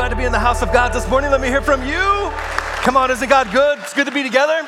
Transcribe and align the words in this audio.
glad 0.00 0.08
to 0.08 0.16
be 0.16 0.24
in 0.24 0.32
the 0.32 0.38
house 0.38 0.62
of 0.62 0.72
God 0.72 0.94
this 0.94 1.06
morning. 1.10 1.30
Let 1.30 1.42
me 1.42 1.48
hear 1.48 1.60
from 1.60 1.86
you. 1.86 2.30
Come 2.80 2.96
on, 2.96 3.10
isn't 3.10 3.28
God 3.28 3.52
good? 3.52 3.78
It's 3.80 3.92
good 3.92 4.06
to 4.06 4.10
be 4.10 4.22
together. 4.22 4.66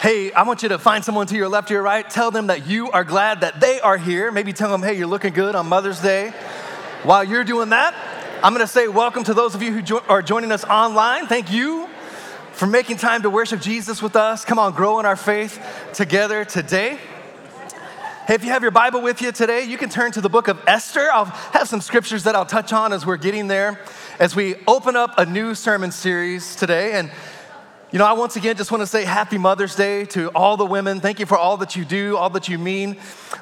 Hey, 0.00 0.30
I 0.30 0.44
want 0.44 0.62
you 0.62 0.68
to 0.68 0.78
find 0.78 1.04
someone 1.04 1.26
to 1.26 1.34
your 1.34 1.48
left 1.48 1.72
or 1.72 1.74
your 1.74 1.82
right. 1.82 2.08
Tell 2.08 2.30
them 2.30 2.46
that 2.46 2.68
you 2.68 2.92
are 2.92 3.02
glad 3.02 3.40
that 3.40 3.58
they 3.58 3.80
are 3.80 3.96
here. 3.96 4.30
Maybe 4.30 4.52
tell 4.52 4.70
them, 4.70 4.84
hey, 4.84 4.96
you're 4.96 5.08
looking 5.08 5.32
good 5.32 5.56
on 5.56 5.66
Mother's 5.66 6.00
Day. 6.00 6.32
While 7.02 7.24
you're 7.24 7.42
doing 7.42 7.70
that, 7.70 7.96
I'm 8.44 8.54
going 8.54 8.64
to 8.64 8.72
say 8.72 8.86
welcome 8.86 9.24
to 9.24 9.34
those 9.34 9.56
of 9.56 9.62
you 9.64 9.72
who 9.72 9.82
jo- 9.82 10.04
are 10.08 10.22
joining 10.22 10.52
us 10.52 10.62
online. 10.62 11.26
Thank 11.26 11.50
you 11.50 11.88
for 12.52 12.68
making 12.68 12.98
time 12.98 13.22
to 13.22 13.28
worship 13.28 13.60
Jesus 13.60 14.00
with 14.00 14.14
us. 14.14 14.44
Come 14.44 14.60
on, 14.60 14.72
grow 14.72 15.00
in 15.00 15.04
our 15.04 15.16
faith 15.16 15.60
together 15.94 16.44
today. 16.44 16.96
If 18.30 18.44
you 18.44 18.50
have 18.52 18.62
your 18.62 18.70
Bible 18.70 19.02
with 19.02 19.20
you 19.22 19.32
today, 19.32 19.64
you 19.64 19.76
can 19.76 19.88
turn 19.88 20.12
to 20.12 20.20
the 20.20 20.28
book 20.28 20.46
of 20.46 20.62
Esther. 20.64 21.10
I'll 21.12 21.24
have 21.24 21.66
some 21.66 21.80
scriptures 21.80 22.22
that 22.22 22.36
I'll 22.36 22.46
touch 22.46 22.72
on 22.72 22.92
as 22.92 23.04
we're 23.04 23.16
getting 23.16 23.48
there, 23.48 23.80
as 24.20 24.36
we 24.36 24.54
open 24.68 24.94
up 24.94 25.18
a 25.18 25.26
new 25.26 25.52
sermon 25.56 25.90
series 25.90 26.54
today. 26.54 26.92
And, 26.92 27.10
you 27.90 27.98
know, 27.98 28.06
I 28.06 28.12
once 28.12 28.36
again 28.36 28.56
just 28.56 28.70
want 28.70 28.82
to 28.82 28.86
say 28.86 29.04
happy 29.04 29.36
Mother's 29.36 29.74
Day 29.74 30.04
to 30.04 30.28
all 30.28 30.56
the 30.56 30.64
women. 30.64 31.00
Thank 31.00 31.18
you 31.18 31.26
for 31.26 31.36
all 31.36 31.56
that 31.56 31.74
you 31.74 31.84
do, 31.84 32.16
all 32.16 32.30
that 32.30 32.48
you 32.48 32.56
mean, 32.56 32.98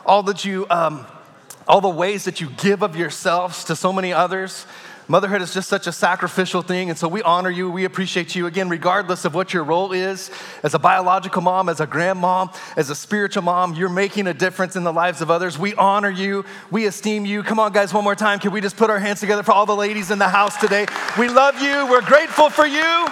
all 0.07 0.23
that 0.23 0.47
you, 0.47 0.67
um, 0.71 1.05
all 1.67 1.83
the 1.83 1.91
ways 1.91 2.25
that 2.25 2.41
you 2.41 2.49
give 2.57 2.83
of 2.83 2.97
yourselves 2.97 3.65
to 3.65 3.77
so 3.77 3.93
many 3.93 4.15
others. 4.15 4.65
Motherhood 5.11 5.41
is 5.41 5.55
just 5.55 5.71
such 5.71 5.87
a 5.87 5.93
sacrificial 5.93 6.61
thing, 6.61 6.91
and 6.91 6.99
so 6.99 7.09
we 7.09 7.23
honor 7.23 7.49
you, 7.49 7.71
we 7.71 7.87
appreciate 7.87 8.37
you, 8.37 8.47
again, 8.47 8.69
regardless 8.69 9.25
of 9.25 9.35
what 9.35 9.55
your 9.55 9.65
role 9.65 9.93
is 9.93 10.31
as 10.63 10.75
a 10.75 10.79
biological 10.79 11.41
mom, 11.41 11.71
as 11.71 11.81
a 11.81 11.87
grandmom, 11.87 12.55
as 12.77 12.91
a 12.91 12.95
spiritual 12.95 13.43
mom, 13.43 13.75
you're 13.75 13.89
making 13.89 14.27
a 14.27 14.35
difference 14.35 14.77
in 14.77 14.85
the 14.85 14.93
lives 14.93 15.23
of 15.23 15.31
others. 15.31 15.59
We 15.59 15.75
honor 15.77 16.11
you, 16.11 16.45
we 16.71 16.85
esteem 16.85 17.25
you. 17.25 17.43
Come 17.43 17.59
on, 17.59 17.73
guys, 17.73 17.95
one 17.95 18.05
more 18.05 18.15
time. 18.15 18.39
Can 18.39 18.53
we 18.53 18.61
just 18.61 18.77
put 18.77 18.91
our 18.91 18.99
hands 18.99 19.21
together 19.21 19.43
for 19.43 19.53
all 19.53 19.65
the 19.65 19.75
ladies 19.75 20.11
in 20.11 20.19
the 20.19 20.29
house 20.29 20.59
today? 20.59 20.87
We 21.19 21.31
love 21.31 21.61
you, 21.63 21.87
we're 21.91 22.03
grateful 22.03 22.51
for 22.51 22.67
you. 22.67 23.07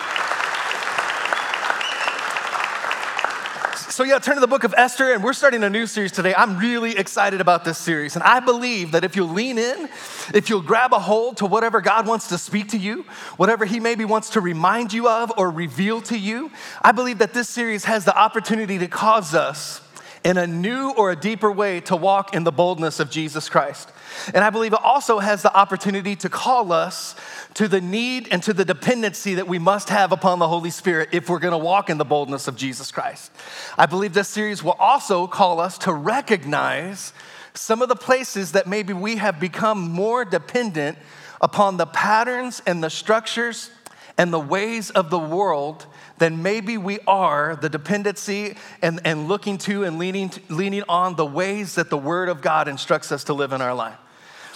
So, 3.97 4.05
yeah, 4.05 4.19
turn 4.19 4.35
to 4.35 4.43
the 4.43 4.47
book 4.47 4.65
of 4.65 4.75
Esther, 4.77 5.15
and 5.15 5.25
we're 5.25 5.33
starting 5.33 5.65
a 5.65 5.71
new 5.71 5.87
series 5.87 6.13
today. 6.13 6.35
I'm 6.35 6.59
really 6.59 6.99
excited 6.99 7.41
about 7.41 7.65
this 7.65 7.79
series. 7.79 8.15
And 8.15 8.23
I 8.23 8.41
believe 8.41 8.93
that 8.93 9.05
if 9.05 9.17
you'll 9.17 9.31
lean 9.31 9.57
in, 9.57 9.89
if 10.35 10.51
you'll 10.51 10.61
grab 10.61 10.93
a 10.93 10.99
hold 10.99 11.39
to 11.39 11.47
whatever 11.47 11.81
God 11.81 12.07
wants 12.07 12.29
to 12.29 12.37
speak 12.37 12.69
to 12.73 12.77
you, 12.77 13.07
whatever 13.39 13.65
He 13.65 13.81
maybe 13.81 14.05
wants 14.05 14.29
to 14.33 14.43
remind 14.43 14.93
you 14.93 15.09
of 15.09 15.33
or 15.39 15.51
reveal 15.51 16.03
to 16.03 16.19
you, 16.19 16.51
I 16.83 16.93
believe 16.93 17.17
that 17.21 17.33
this 17.33 17.49
series 17.49 17.87
has 17.87 18.05
the 18.05 18.15
opportunity 18.15 18.77
to 18.81 18.87
cause 18.87 19.35
us 19.35 19.81
in 20.23 20.37
a 20.37 20.47
new 20.47 20.91
or 20.91 21.11
a 21.11 21.17
deeper 21.17 21.51
way 21.51 21.81
to 21.81 21.97
walk 21.97 22.35
in 22.35 22.45
the 22.45 22.53
boldness 22.53 23.01
of 23.01 23.11
Jesus 23.11 23.49
Christ. 23.49 23.91
And 24.35 24.45
I 24.45 24.51
believe 24.51 24.73
it 24.73 24.83
also 24.83 25.19
has 25.19 25.43
the 25.43 25.55
opportunity 25.55 26.17
to 26.17 26.29
call 26.29 26.73
us 26.73 27.15
to 27.55 27.69
the 27.69 27.81
need 27.81 28.29
and 28.31 28.43
to 28.43 28.53
the 28.53 28.65
dependency 28.65 29.35
that 29.35 29.49
we 29.49 29.59
must 29.59 29.89
have 29.89 30.13
upon 30.13 30.39
the 30.39 30.49
Holy 30.49 30.71
Spirit 30.71 31.11
if 31.13 31.29
we're 31.29 31.39
gonna 31.39 31.59
walk 31.59 31.91
in 31.91 31.99
the 31.99 32.05
boldness 32.05 32.49
of 32.49 32.57
Jesus 32.57 32.91
Christ. 32.93 33.31
I 33.79 33.87
believe 33.87 34.13
this 34.13 34.29
series 34.29 34.63
will 34.63 34.77
also 34.79 35.27
call 35.27 35.61
us 35.61 35.79
to 35.79 35.93
recognize 35.93 37.13
some 37.55 37.83
of 37.83 37.89
the 37.89 37.97
places 37.97 38.53
that 38.53 38.67
maybe 38.67 38.93
we 38.93 39.17
have 39.17 39.41
become 39.41 39.91
more 39.91 40.25
dependent 40.25 40.99
upon 41.41 41.77
the 41.77 41.87
patterns 41.87 42.63
and 42.67 42.83
the 42.83 42.91
structures 42.91 43.71
and 44.19 44.33
the 44.33 44.41
ways 44.41 44.91
of 44.91 45.11
the 45.11 45.19
world 45.19 45.87
than 46.19 46.43
maybe 46.43 46.79
we 46.79 46.99
are 47.07 47.57
the 47.57 47.69
dependency 47.69 48.57
and, 48.83 49.01
and 49.05 49.29
looking 49.29 49.59
to 49.59 49.85
and 49.85 49.99
leaning, 49.99 50.31
leaning 50.49 50.83
on 50.89 51.17
the 51.17 51.27
ways 51.27 51.75
that 51.75 51.91
the 51.91 51.99
Word 51.99 52.29
of 52.29 52.41
God 52.41 52.69
instructs 52.69 53.13
us 53.13 53.25
to 53.25 53.35
live 53.35 53.53
in 53.53 53.61
our 53.61 53.75
life. 53.75 53.99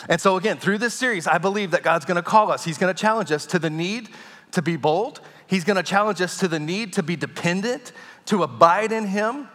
And 0.08 0.20
so, 0.20 0.36
again, 0.36 0.56
through 0.58 0.78
this 0.78 0.94
series, 0.94 1.26
I 1.26 1.38
believe 1.38 1.72
that 1.72 1.82
God's 1.82 2.04
gonna 2.04 2.22
call 2.22 2.50
us. 2.50 2.64
He's 2.64 2.78
gonna 2.78 2.94
challenge 2.94 3.30
us 3.32 3.46
to 3.46 3.58
the 3.58 3.70
need 3.70 4.08
to 4.52 4.62
be 4.62 4.76
bold, 4.76 5.20
He's 5.46 5.64
gonna 5.64 5.82
challenge 5.82 6.20
us 6.20 6.38
to 6.38 6.48
the 6.48 6.60
need 6.60 6.92
to 6.92 7.02
be 7.02 7.16
dependent, 7.16 7.92
to 8.26 8.44
abide 8.44 8.92
in 8.92 9.06
Him, 9.06 9.48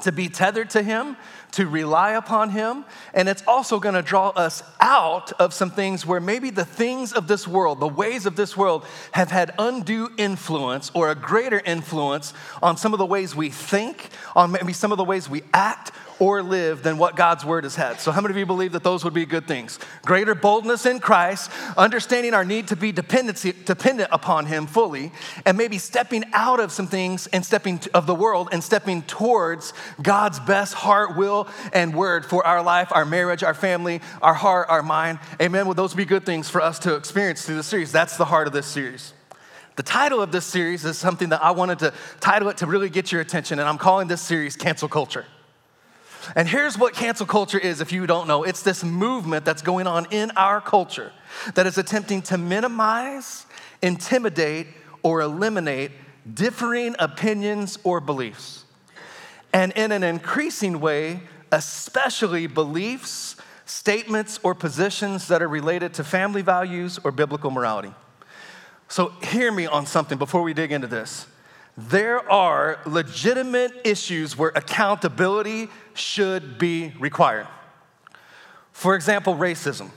to 0.00 0.10
be 0.10 0.30
tethered 0.30 0.70
to 0.70 0.82
Him, 0.82 1.16
to 1.52 1.66
rely 1.66 2.12
upon 2.12 2.48
Him. 2.48 2.86
And 3.12 3.28
it's 3.28 3.42
also 3.46 3.78
gonna 3.78 4.00
draw 4.00 4.30
us 4.30 4.62
out 4.80 5.32
of 5.32 5.52
some 5.52 5.70
things 5.70 6.06
where 6.06 6.20
maybe 6.20 6.48
the 6.48 6.64
things 6.64 7.12
of 7.12 7.28
this 7.28 7.46
world, 7.46 7.80
the 7.80 7.88
ways 7.88 8.24
of 8.24 8.36
this 8.36 8.56
world, 8.56 8.86
have 9.12 9.30
had 9.30 9.52
undue 9.58 10.10
influence 10.16 10.90
or 10.94 11.10
a 11.10 11.14
greater 11.14 11.60
influence 11.60 12.32
on 12.62 12.78
some 12.78 12.94
of 12.94 12.98
the 12.98 13.06
ways 13.06 13.36
we 13.36 13.50
think, 13.50 14.08
on 14.34 14.52
maybe 14.52 14.72
some 14.72 14.92
of 14.92 14.98
the 14.98 15.04
ways 15.04 15.28
we 15.28 15.42
act, 15.52 15.92
or 16.22 16.40
live 16.40 16.84
than 16.84 16.98
what 16.98 17.16
God's 17.16 17.44
word 17.44 17.64
has 17.64 17.74
had. 17.74 17.98
So, 17.98 18.12
how 18.12 18.20
many 18.20 18.30
of 18.30 18.38
you 18.38 18.46
believe 18.46 18.70
that 18.72 18.84
those 18.84 19.02
would 19.02 19.12
be 19.12 19.26
good 19.26 19.48
things? 19.48 19.80
Greater 20.04 20.36
boldness 20.36 20.86
in 20.86 21.00
Christ, 21.00 21.50
understanding 21.76 22.32
our 22.32 22.44
need 22.44 22.68
to 22.68 22.76
be 22.76 22.92
dependency, 22.92 23.52
dependent 23.64 24.08
upon 24.12 24.46
Him 24.46 24.68
fully, 24.68 25.10
and 25.44 25.58
maybe 25.58 25.78
stepping 25.78 26.22
out 26.32 26.60
of 26.60 26.70
some 26.70 26.86
things 26.86 27.26
and 27.26 27.44
stepping 27.44 27.80
of 27.92 28.06
the 28.06 28.14
world 28.14 28.50
and 28.52 28.62
stepping 28.62 29.02
towards 29.02 29.74
God's 30.00 30.38
best 30.38 30.74
heart, 30.74 31.16
will, 31.16 31.48
and 31.72 31.92
word 31.92 32.24
for 32.24 32.46
our 32.46 32.62
life, 32.62 32.92
our 32.92 33.04
marriage, 33.04 33.42
our 33.42 33.52
family, 33.52 34.00
our 34.22 34.34
heart, 34.34 34.68
our 34.68 34.84
mind. 34.84 35.18
Amen. 35.42 35.66
Would 35.66 35.76
those 35.76 35.92
be 35.92 36.04
good 36.04 36.24
things 36.24 36.48
for 36.48 36.60
us 36.60 36.78
to 36.80 36.94
experience 36.94 37.44
through 37.44 37.56
the 37.56 37.64
series? 37.64 37.90
That's 37.90 38.16
the 38.16 38.26
heart 38.26 38.46
of 38.46 38.52
this 38.52 38.66
series. 38.66 39.12
The 39.74 39.82
title 39.82 40.22
of 40.22 40.30
this 40.30 40.44
series 40.44 40.84
is 40.84 40.96
something 40.98 41.30
that 41.30 41.42
I 41.42 41.50
wanted 41.50 41.80
to 41.80 41.92
title 42.20 42.48
it 42.48 42.58
to 42.58 42.66
really 42.68 42.90
get 42.90 43.10
your 43.10 43.20
attention, 43.20 43.58
and 43.58 43.68
I'm 43.68 43.78
calling 43.78 44.06
this 44.06 44.22
series 44.22 44.54
Cancel 44.54 44.86
Culture. 44.88 45.26
And 46.36 46.48
here's 46.48 46.78
what 46.78 46.94
cancel 46.94 47.26
culture 47.26 47.58
is 47.58 47.80
if 47.80 47.92
you 47.92 48.06
don't 48.06 48.28
know 48.28 48.42
it's 48.44 48.62
this 48.62 48.84
movement 48.84 49.44
that's 49.44 49.62
going 49.62 49.86
on 49.86 50.06
in 50.10 50.30
our 50.32 50.60
culture 50.60 51.12
that 51.54 51.66
is 51.66 51.78
attempting 51.78 52.22
to 52.22 52.38
minimize, 52.38 53.46
intimidate, 53.82 54.66
or 55.02 55.20
eliminate 55.20 55.92
differing 56.32 56.94
opinions 56.98 57.78
or 57.84 58.00
beliefs. 58.00 58.64
And 59.52 59.72
in 59.72 59.92
an 59.92 60.02
increasing 60.02 60.80
way, 60.80 61.22
especially 61.50 62.46
beliefs, 62.46 63.36
statements, 63.66 64.38
or 64.42 64.54
positions 64.54 65.28
that 65.28 65.42
are 65.42 65.48
related 65.48 65.94
to 65.94 66.04
family 66.04 66.42
values 66.42 66.98
or 67.04 67.12
biblical 67.12 67.50
morality. 67.50 67.92
So, 68.88 69.08
hear 69.22 69.50
me 69.50 69.66
on 69.66 69.86
something 69.86 70.18
before 70.18 70.42
we 70.42 70.54
dig 70.54 70.72
into 70.72 70.86
this. 70.86 71.26
There 71.76 72.30
are 72.30 72.78
legitimate 72.84 73.72
issues 73.84 74.36
where 74.36 74.52
accountability 74.54 75.68
should 75.94 76.58
be 76.58 76.92
required. 76.98 77.48
For 78.72 78.94
example, 78.94 79.34
racism. 79.34 79.90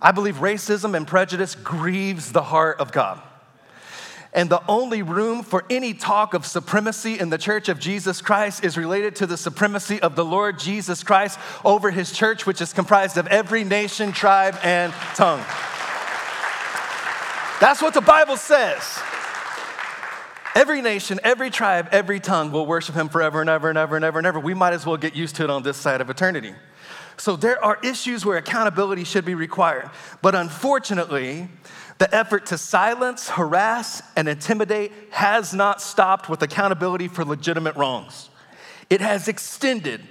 I 0.00 0.12
believe 0.12 0.36
racism 0.36 0.96
and 0.96 1.06
prejudice 1.06 1.54
grieves 1.54 2.32
the 2.32 2.42
heart 2.42 2.80
of 2.80 2.92
God. 2.92 3.20
And 4.34 4.48
the 4.48 4.62
only 4.66 5.02
room 5.02 5.42
for 5.42 5.64
any 5.68 5.92
talk 5.92 6.32
of 6.32 6.46
supremacy 6.46 7.18
in 7.20 7.28
the 7.28 7.36
church 7.36 7.68
of 7.68 7.78
Jesus 7.78 8.22
Christ 8.22 8.64
is 8.64 8.78
related 8.78 9.14
to 9.16 9.26
the 9.26 9.36
supremacy 9.36 10.00
of 10.00 10.16
the 10.16 10.24
Lord 10.24 10.58
Jesus 10.58 11.04
Christ 11.04 11.38
over 11.64 11.90
his 11.90 12.10
church, 12.12 12.46
which 12.46 12.62
is 12.62 12.72
comprised 12.72 13.18
of 13.18 13.26
every 13.26 13.62
nation, 13.62 14.12
tribe, 14.12 14.58
and 14.62 14.92
tongue. 15.14 15.44
That's 17.60 17.82
what 17.82 17.92
the 17.92 18.00
Bible 18.00 18.38
says. 18.38 18.98
Every 20.54 20.82
nation, 20.82 21.18
every 21.24 21.48
tribe, 21.48 21.88
every 21.92 22.20
tongue 22.20 22.52
will 22.52 22.66
worship 22.66 22.94
him 22.94 23.08
forever 23.08 23.40
and 23.40 23.48
ever 23.48 23.70
and 23.70 23.78
ever 23.78 23.96
and 23.96 24.04
ever 24.04 24.18
and 24.18 24.26
ever. 24.26 24.38
We 24.38 24.54
might 24.54 24.74
as 24.74 24.84
well 24.84 24.98
get 24.98 25.16
used 25.16 25.36
to 25.36 25.44
it 25.44 25.50
on 25.50 25.62
this 25.62 25.78
side 25.78 26.00
of 26.00 26.10
eternity. 26.10 26.54
So 27.16 27.36
there 27.36 27.62
are 27.64 27.78
issues 27.82 28.26
where 28.26 28.36
accountability 28.36 29.04
should 29.04 29.24
be 29.24 29.34
required. 29.34 29.90
But 30.20 30.34
unfortunately, 30.34 31.48
the 31.98 32.14
effort 32.14 32.46
to 32.46 32.58
silence, 32.58 33.30
harass, 33.30 34.02
and 34.16 34.28
intimidate 34.28 34.92
has 35.10 35.54
not 35.54 35.80
stopped 35.80 36.28
with 36.28 36.42
accountability 36.42 37.08
for 37.08 37.24
legitimate 37.24 37.76
wrongs. 37.76 38.28
It 38.90 39.00
has 39.00 39.28
extended 39.28 40.02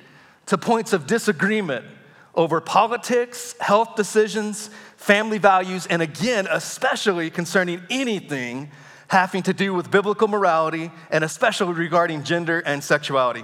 to 0.47 0.57
points 0.57 0.93
of 0.93 1.05
disagreement 1.05 1.85
over 2.33 2.61
politics, 2.61 3.55
health 3.59 3.95
decisions, 3.95 4.69
family 4.95 5.37
values, 5.37 5.85
and 5.85 6.01
again, 6.01 6.47
especially 6.49 7.29
concerning 7.29 7.81
anything 7.89 8.71
having 9.11 9.43
to 9.43 9.53
do 9.53 9.73
with 9.73 9.91
biblical 9.91 10.29
morality 10.29 10.89
and 11.09 11.21
especially 11.21 11.73
regarding 11.73 12.23
gender 12.23 12.59
and 12.59 12.81
sexuality. 12.81 13.43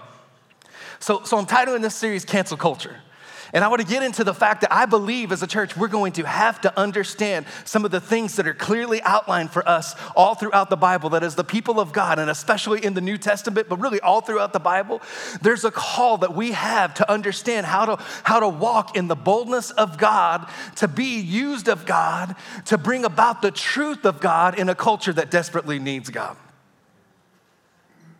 So, 0.99 1.23
so 1.25 1.37
I'm 1.37 1.45
titling 1.45 1.81
this 1.81 1.93
series 1.93 2.23
Cancel 2.23 2.55
Culture. 2.55 2.95
And 3.53 3.63
I 3.63 3.67
want 3.67 3.81
to 3.81 3.87
get 3.87 4.03
into 4.03 4.23
the 4.23 4.33
fact 4.33 4.61
that 4.61 4.73
I 4.73 4.85
believe 4.85 5.31
as 5.31 5.41
a 5.41 5.47
church, 5.47 5.77
we're 5.77 5.87
going 5.87 6.13
to 6.13 6.23
have 6.23 6.61
to 6.61 6.79
understand 6.79 7.45
some 7.65 7.85
of 7.85 7.91
the 7.91 8.01
things 8.01 8.35
that 8.35 8.47
are 8.47 8.53
clearly 8.53 9.01
outlined 9.03 9.51
for 9.51 9.67
us 9.67 9.95
all 10.15 10.35
throughout 10.35 10.69
the 10.69 10.77
Bible. 10.77 11.11
That 11.11 11.23
as 11.23 11.35
the 11.35 11.43
people 11.43 11.79
of 11.79 11.93
God, 11.93 12.19
and 12.19 12.29
especially 12.29 12.83
in 12.83 12.93
the 12.93 13.01
New 13.01 13.17
Testament, 13.17 13.69
but 13.69 13.79
really 13.79 13.99
all 13.99 14.21
throughout 14.21 14.53
the 14.53 14.59
Bible, 14.59 15.01
there's 15.41 15.65
a 15.65 15.71
call 15.71 16.17
that 16.19 16.33
we 16.33 16.51
have 16.51 16.93
to 16.95 17.11
understand 17.11 17.65
how 17.65 17.85
to, 17.85 18.03
how 18.23 18.39
to 18.39 18.49
walk 18.49 18.95
in 18.97 19.07
the 19.07 19.15
boldness 19.15 19.71
of 19.71 19.97
God, 19.97 20.47
to 20.75 20.87
be 20.87 21.19
used 21.19 21.67
of 21.67 21.85
God, 21.85 22.35
to 22.65 22.77
bring 22.77 23.05
about 23.05 23.41
the 23.41 23.51
truth 23.51 24.05
of 24.05 24.19
God 24.19 24.59
in 24.59 24.69
a 24.69 24.75
culture 24.75 25.13
that 25.13 25.31
desperately 25.31 25.79
needs 25.79 26.09
God. 26.09 26.37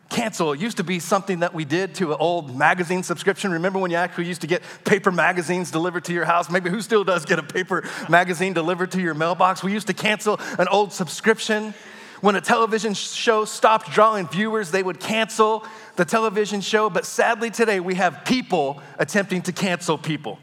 Cancel 0.09 0.53
it 0.53 0.59
used 0.59 0.77
to 0.77 0.83
be 0.83 0.99
something 0.99 1.39
that 1.39 1.53
we 1.53 1.65
did 1.65 1.95
to 1.95 2.13
an 2.13 2.17
old 2.19 2.55
magazine 2.57 3.03
subscription. 3.03 3.51
Remember 3.51 3.77
when 3.77 3.91
you 3.91 3.97
actually 3.97 4.27
used 4.27 4.41
to 4.41 4.47
get 4.47 4.63
paper 4.85 5.11
magazines 5.11 5.69
delivered 5.69 6.05
to 6.05 6.13
your 6.13 6.25
house? 6.25 6.49
Maybe 6.49 6.69
who 6.69 6.81
still 6.81 7.03
does 7.03 7.25
get 7.25 7.39
a 7.39 7.43
paper 7.43 7.83
magazine 8.07 8.53
delivered 8.53 8.91
to 8.91 9.01
your 9.01 9.13
mailbox? 9.13 9.63
We 9.63 9.73
used 9.73 9.87
to 9.87 9.93
cancel 9.93 10.39
an 10.57 10.67
old 10.69 10.93
subscription. 10.93 11.73
When 12.21 12.35
a 12.35 12.41
television 12.41 12.93
show 12.93 13.45
stopped 13.45 13.91
drawing 13.91 14.27
viewers, 14.27 14.71
they 14.71 14.81
would 14.81 14.99
cancel 14.99 15.65
the 15.97 16.05
television 16.05 16.61
show. 16.61 16.89
But 16.89 17.05
sadly, 17.05 17.51
today 17.51 17.79
we 17.79 17.95
have 17.95 18.23
people 18.25 18.81
attempting 18.97 19.41
to 19.43 19.51
cancel 19.51 19.97
people 19.97 20.39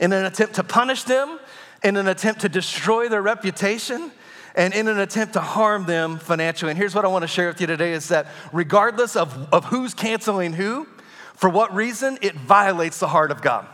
in 0.00 0.12
an 0.12 0.24
attempt 0.24 0.54
to 0.56 0.64
punish 0.64 1.04
them, 1.04 1.38
in 1.82 1.96
an 1.96 2.08
attempt 2.08 2.42
to 2.42 2.48
destroy 2.48 3.08
their 3.08 3.22
reputation, 3.22 4.10
and 4.54 4.74
in 4.74 4.88
an 4.88 4.98
attempt 4.98 5.34
to 5.34 5.40
harm 5.40 5.86
them 5.86 6.18
financially. 6.18 6.70
And 6.70 6.78
here's 6.78 6.94
what 6.94 7.04
I 7.04 7.08
want 7.08 7.22
to 7.22 7.28
share 7.28 7.48
with 7.48 7.60
you 7.60 7.66
today 7.66 7.92
is 7.92 8.08
that 8.08 8.26
regardless 8.52 9.16
of, 9.16 9.52
of 9.52 9.66
who's 9.66 9.94
canceling 9.94 10.52
who, 10.52 10.86
for 11.34 11.48
what 11.48 11.74
reason, 11.74 12.18
it 12.22 12.34
violates 12.34 12.98
the 12.98 13.08
heart 13.08 13.30
of 13.30 13.42
God. 13.42 13.66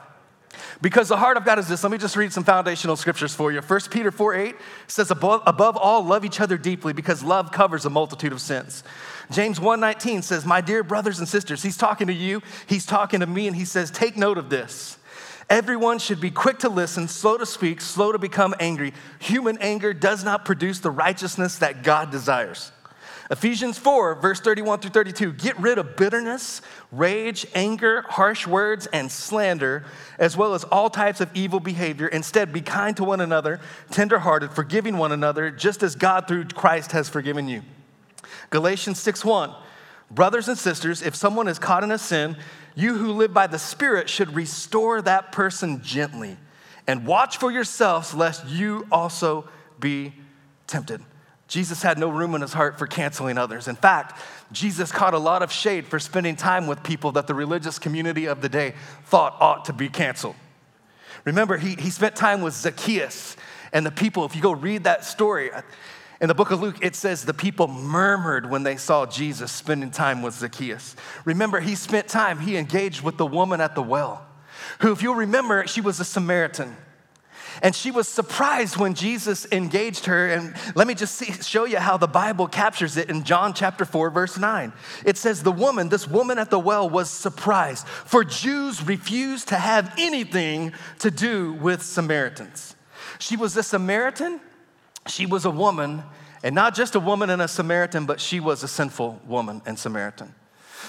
Because 0.80 1.08
the 1.08 1.16
heart 1.16 1.36
of 1.36 1.44
God 1.44 1.58
is 1.58 1.68
this. 1.68 1.82
Let 1.82 1.92
me 1.92 1.98
just 1.98 2.16
read 2.16 2.32
some 2.32 2.44
foundational 2.44 2.96
scriptures 2.96 3.34
for 3.34 3.50
you. 3.50 3.60
1 3.60 3.80
Peter 3.90 4.10
4 4.10 4.34
8 4.34 4.56
says, 4.86 5.10
above, 5.10 5.42
above 5.46 5.76
all, 5.76 6.04
love 6.04 6.24
each 6.24 6.40
other 6.40 6.56
deeply 6.56 6.92
because 6.92 7.22
love 7.22 7.50
covers 7.50 7.84
a 7.84 7.90
multitude 7.90 8.32
of 8.32 8.40
sins. 8.40 8.84
James 9.30 9.58
1:19 9.58 10.22
says, 10.22 10.46
My 10.46 10.60
dear 10.60 10.82
brothers 10.82 11.18
and 11.18 11.28
sisters, 11.28 11.62
he's 11.62 11.76
talking 11.76 12.06
to 12.06 12.12
you, 12.12 12.42
he's 12.66 12.86
talking 12.86 13.20
to 13.20 13.26
me, 13.26 13.46
and 13.46 13.56
he 13.56 13.64
says, 13.64 13.90
Take 13.90 14.16
note 14.16 14.38
of 14.38 14.50
this. 14.50 14.97
Everyone 15.50 15.98
should 15.98 16.20
be 16.20 16.30
quick 16.30 16.58
to 16.60 16.68
listen, 16.68 17.08
slow 17.08 17.38
to 17.38 17.46
speak, 17.46 17.80
slow 17.80 18.12
to 18.12 18.18
become 18.18 18.54
angry. 18.60 18.92
Human 19.20 19.56
anger 19.58 19.94
does 19.94 20.22
not 20.22 20.44
produce 20.44 20.80
the 20.80 20.90
righteousness 20.90 21.58
that 21.58 21.82
God 21.82 22.10
desires. 22.10 22.70
Ephesians 23.30 23.76
4, 23.78 24.14
verse 24.16 24.40
31 24.40 24.80
through 24.80 24.90
32 24.90 25.32
get 25.32 25.58
rid 25.58 25.76
of 25.76 25.96
bitterness, 25.96 26.62
rage, 26.90 27.46
anger, 27.54 28.02
harsh 28.08 28.46
words, 28.46 28.86
and 28.86 29.12
slander, 29.12 29.84
as 30.18 30.36
well 30.36 30.54
as 30.54 30.64
all 30.64 30.88
types 30.88 31.20
of 31.20 31.30
evil 31.34 31.60
behavior. 31.60 32.08
Instead, 32.08 32.52
be 32.52 32.62
kind 32.62 32.96
to 32.96 33.04
one 33.04 33.20
another, 33.20 33.60
tenderhearted, 33.90 34.52
forgiving 34.52 34.96
one 34.96 35.12
another, 35.12 35.50
just 35.50 35.82
as 35.82 35.94
God 35.94 36.26
through 36.26 36.46
Christ 36.46 36.92
has 36.92 37.08
forgiven 37.08 37.48
you. 37.48 37.62
Galatians 38.50 38.98
6 38.98 39.24
1. 39.24 39.54
Brothers 40.10 40.48
and 40.48 40.56
sisters, 40.56 41.02
if 41.02 41.14
someone 41.14 41.48
is 41.48 41.58
caught 41.58 41.84
in 41.84 41.90
a 41.90 41.98
sin, 41.98 42.36
you 42.74 42.96
who 42.96 43.12
live 43.12 43.34
by 43.34 43.46
the 43.46 43.58
Spirit 43.58 44.08
should 44.08 44.34
restore 44.34 45.02
that 45.02 45.32
person 45.32 45.82
gently 45.82 46.36
and 46.86 47.06
watch 47.06 47.36
for 47.36 47.50
yourselves 47.50 48.14
lest 48.14 48.46
you 48.46 48.86
also 48.90 49.48
be 49.78 50.14
tempted. 50.66 51.02
Jesus 51.48 51.82
had 51.82 51.98
no 51.98 52.10
room 52.10 52.34
in 52.34 52.42
his 52.42 52.52
heart 52.52 52.78
for 52.78 52.86
canceling 52.86 53.38
others. 53.38 53.68
In 53.68 53.76
fact, 53.76 54.20
Jesus 54.52 54.92
caught 54.92 55.14
a 55.14 55.18
lot 55.18 55.42
of 55.42 55.50
shade 55.50 55.86
for 55.86 55.98
spending 55.98 56.36
time 56.36 56.66
with 56.66 56.82
people 56.82 57.12
that 57.12 57.26
the 57.26 57.34
religious 57.34 57.78
community 57.78 58.26
of 58.26 58.42
the 58.42 58.48
day 58.48 58.74
thought 59.04 59.36
ought 59.40 59.64
to 59.64 59.72
be 59.72 59.88
canceled. 59.88 60.36
Remember, 61.24 61.56
he, 61.56 61.74
he 61.74 61.90
spent 61.90 62.16
time 62.16 62.42
with 62.42 62.54
Zacchaeus 62.54 63.36
and 63.72 63.84
the 63.84 63.90
people. 63.90 64.24
If 64.24 64.36
you 64.36 64.42
go 64.42 64.52
read 64.52 64.84
that 64.84 65.04
story, 65.04 65.50
in 66.20 66.26
the 66.28 66.34
book 66.34 66.50
of 66.50 66.60
Luke, 66.60 66.78
it 66.80 66.96
says 66.96 67.24
the 67.24 67.34
people 67.34 67.68
murmured 67.68 68.50
when 68.50 68.64
they 68.64 68.76
saw 68.76 69.06
Jesus 69.06 69.52
spending 69.52 69.90
time 69.90 70.20
with 70.20 70.34
Zacchaeus. 70.34 70.96
Remember, 71.24 71.60
he 71.60 71.76
spent 71.76 72.08
time, 72.08 72.40
he 72.40 72.56
engaged 72.56 73.02
with 73.02 73.16
the 73.18 73.26
woman 73.26 73.60
at 73.60 73.76
the 73.76 73.82
well, 73.82 74.26
who, 74.80 74.90
if 74.90 75.00
you'll 75.00 75.14
remember, 75.14 75.66
she 75.68 75.80
was 75.80 76.00
a 76.00 76.04
Samaritan. 76.04 76.76
And 77.62 77.74
she 77.74 77.90
was 77.90 78.06
surprised 78.06 78.76
when 78.76 78.94
Jesus 78.94 79.46
engaged 79.50 80.06
her. 80.06 80.28
And 80.28 80.54
let 80.74 80.86
me 80.86 80.94
just 80.94 81.14
see, 81.14 81.32
show 81.32 81.64
you 81.64 81.78
how 81.78 81.96
the 81.96 82.06
Bible 82.06 82.46
captures 82.46 82.96
it 82.96 83.10
in 83.10 83.24
John 83.24 83.52
chapter 83.52 83.84
4, 83.84 84.10
verse 84.10 84.38
9. 84.38 84.72
It 85.04 85.16
says, 85.16 85.42
The 85.42 85.52
woman, 85.52 85.88
this 85.88 86.06
woman 86.06 86.38
at 86.38 86.50
the 86.50 86.58
well, 86.58 86.88
was 86.88 87.10
surprised, 87.10 87.86
for 87.86 88.22
Jews 88.22 88.84
refused 88.84 89.48
to 89.48 89.56
have 89.56 89.92
anything 89.98 90.72
to 91.00 91.10
do 91.10 91.54
with 91.54 91.82
Samaritans. 91.82 92.76
She 93.18 93.36
was 93.36 93.56
a 93.56 93.62
Samaritan 93.62 94.40
she 95.10 95.26
was 95.26 95.44
a 95.44 95.50
woman, 95.50 96.02
and 96.42 96.54
not 96.54 96.74
just 96.74 96.94
a 96.94 97.00
woman 97.00 97.30
and 97.30 97.42
a 97.42 97.48
Samaritan, 97.48 98.06
but 98.06 98.20
she 98.20 98.40
was 98.40 98.62
a 98.62 98.68
sinful 98.68 99.20
woman 99.26 99.62
and 99.66 99.78
Samaritan. 99.78 100.34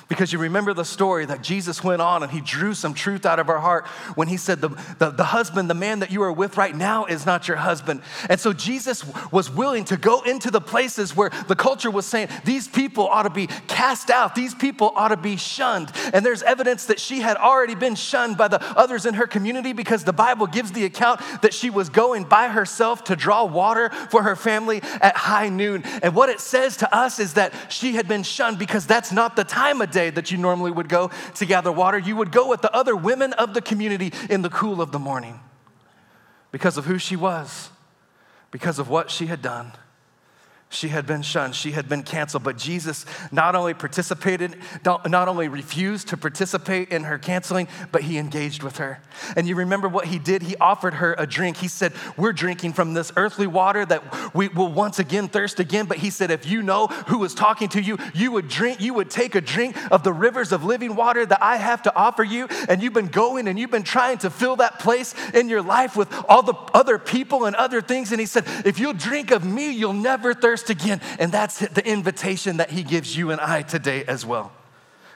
Because 0.07 0.31
you 0.33 0.39
remember 0.39 0.73
the 0.73 0.85
story 0.85 1.25
that 1.25 1.41
Jesus 1.41 1.83
went 1.83 2.01
on 2.01 2.23
and 2.23 2.31
he 2.31 2.41
drew 2.41 2.73
some 2.73 2.93
truth 2.93 3.25
out 3.25 3.39
of 3.39 3.49
our 3.49 3.59
heart 3.59 3.87
when 4.15 4.27
he 4.27 4.37
said, 4.37 4.61
the, 4.61 4.69
the, 4.97 5.11
the, 5.11 5.23
husband, 5.25 5.69
the 5.69 5.75
man 5.75 5.99
that 5.99 6.11
you 6.11 6.21
are 6.23 6.31
with 6.31 6.57
right 6.57 6.75
now, 6.75 7.05
is 7.05 7.25
not 7.25 7.47
your 7.47 7.57
husband. 7.57 8.01
And 8.29 8.39
so 8.39 8.53
Jesus 8.53 9.03
was 9.31 9.49
willing 9.49 9.85
to 9.85 9.97
go 9.97 10.21
into 10.21 10.51
the 10.51 10.61
places 10.61 11.15
where 11.15 11.29
the 11.47 11.55
culture 11.55 11.91
was 11.91 12.05
saying, 12.05 12.29
these 12.45 12.67
people 12.67 13.07
ought 13.07 13.23
to 13.23 13.29
be 13.29 13.47
cast 13.67 14.09
out, 14.09 14.35
these 14.35 14.55
people 14.55 14.91
ought 14.95 15.09
to 15.09 15.17
be 15.17 15.37
shunned. 15.37 15.91
And 16.13 16.25
there's 16.25 16.43
evidence 16.43 16.85
that 16.85 16.99
she 16.99 17.19
had 17.19 17.37
already 17.37 17.75
been 17.75 17.95
shunned 17.95 18.37
by 18.37 18.47
the 18.47 18.61
others 18.77 19.05
in 19.05 19.15
her 19.15 19.27
community 19.27 19.73
because 19.73 20.03
the 20.03 20.13
Bible 20.13 20.47
gives 20.47 20.71
the 20.71 20.85
account 20.85 21.21
that 21.41 21.53
she 21.53 21.69
was 21.69 21.89
going 21.89 22.23
by 22.23 22.47
herself 22.47 23.03
to 23.05 23.15
draw 23.15 23.45
water 23.45 23.89
for 24.09 24.23
her 24.23 24.35
family 24.35 24.81
at 25.01 25.15
high 25.15 25.49
noon. 25.49 25.83
And 26.01 26.15
what 26.15 26.29
it 26.29 26.39
says 26.39 26.77
to 26.77 26.95
us 26.95 27.19
is 27.19 27.33
that 27.33 27.53
she 27.69 27.93
had 27.93 28.07
been 28.07 28.23
shunned 28.23 28.59
because 28.59 28.85
that's 28.85 29.11
not 29.11 29.35
the 29.35 29.43
time 29.43 29.81
of 29.81 29.88
day 29.91 30.09
that 30.09 30.31
you 30.31 30.37
normally 30.37 30.71
would 30.71 30.89
go 30.89 31.11
to 31.35 31.45
gather 31.45 31.71
water. 31.71 31.97
You 31.97 32.15
would 32.15 32.31
go 32.31 32.47
with 32.47 32.61
the 32.61 32.73
other 32.75 32.95
women 32.95 33.33
of 33.33 33.53
the 33.53 33.61
community 33.61 34.13
in 34.29 34.41
the 34.41 34.49
cool 34.49 34.81
of 34.81 34.91
the 34.91 34.99
morning 34.99 35.39
because 36.51 36.77
of 36.77 36.85
who 36.85 36.97
she 36.97 37.15
was, 37.15 37.69
because 38.51 38.79
of 38.79 38.89
what 38.89 39.11
she 39.11 39.27
had 39.27 39.41
done. 39.41 39.73
She 40.71 40.89
had 40.89 41.07
been 41.07 41.23
shunned, 41.23 41.55
she 41.55 41.71
had 41.71 41.89
been 41.89 42.03
canceled, 42.03 42.43
but 42.43 42.55
Jesus 42.55 43.03
not 43.31 43.55
only 43.55 43.73
participated, 43.73 44.55
not 44.85 45.27
only 45.27 45.47
refused 45.47 46.09
to 46.09 46.17
participate 46.17 46.89
in 46.89 47.05
her 47.05 47.17
canceling, 47.17 47.67
but 47.91 48.03
he 48.03 48.19
engaged 48.19 48.61
with 48.61 48.77
her. 48.77 49.01
And 49.35 49.47
you 49.47 49.55
remember 49.55 49.87
what 49.89 50.05
he 50.05 50.19
did? 50.19 50.43
He 50.43 50.55
offered 50.57 50.93
her 50.95 51.15
a 51.17 51.25
drink. 51.25 51.57
He 51.57 51.67
said, 51.67 51.93
We're 52.17 52.33
drinking 52.33 52.73
from 52.73 52.93
this 52.93 53.11
earthly 53.17 53.47
water 53.47 53.83
that 53.83 54.35
we 54.35 54.47
will 54.49 54.71
once 54.71 54.99
again 54.99 55.27
thirst 55.27 55.59
again. 55.59 55.87
But 55.87 55.97
he 55.97 56.11
said, 56.11 56.29
If 56.29 56.45
you 56.45 56.61
know 56.61 56.85
who 56.85 57.23
is 57.23 57.33
talking 57.33 57.69
to 57.69 57.81
you, 57.81 57.97
you 58.13 58.31
would 58.31 58.47
drink, 58.47 58.79
you 58.79 58.93
would 58.93 59.09
take 59.09 59.33
a 59.33 59.41
drink 59.41 59.75
of 59.91 60.03
the 60.03 60.13
rivers 60.13 60.51
of 60.51 60.63
living 60.63 60.95
water 60.95 61.25
that 61.25 61.41
I 61.41 61.57
have 61.57 61.81
to 61.83 61.95
offer 61.95 62.23
you. 62.23 62.47
And 62.69 62.83
you've 62.83 62.93
been 62.93 63.07
going 63.07 63.47
and 63.47 63.57
you've 63.57 63.71
been 63.71 63.81
trying 63.81 64.19
to 64.19 64.29
fill 64.29 64.57
that 64.57 64.77
place 64.77 65.15
in 65.33 65.49
your 65.49 65.63
life 65.63 65.95
with 65.95 66.13
all 66.29 66.43
the 66.43 66.53
other 66.75 66.99
people 66.99 67.45
and 67.45 67.55
other 67.55 67.81
things. 67.81 68.11
And 68.11 68.19
he 68.19 68.27
said, 68.27 68.43
If 68.65 68.77
you'll 68.77 68.93
drink 68.93 69.31
of 69.31 69.43
me, 69.43 69.71
you'll 69.71 69.93
never 69.93 70.35
thirst 70.35 70.58
thirst 70.59 70.69
again. 70.69 71.01
And 71.19 71.31
that's 71.31 71.59
the 71.59 71.85
invitation 71.85 72.57
that 72.57 72.71
he 72.71 72.83
gives 72.83 73.15
you 73.15 73.31
and 73.31 73.39
I 73.41 73.61
today 73.61 74.03
as 74.05 74.25
well. 74.25 74.51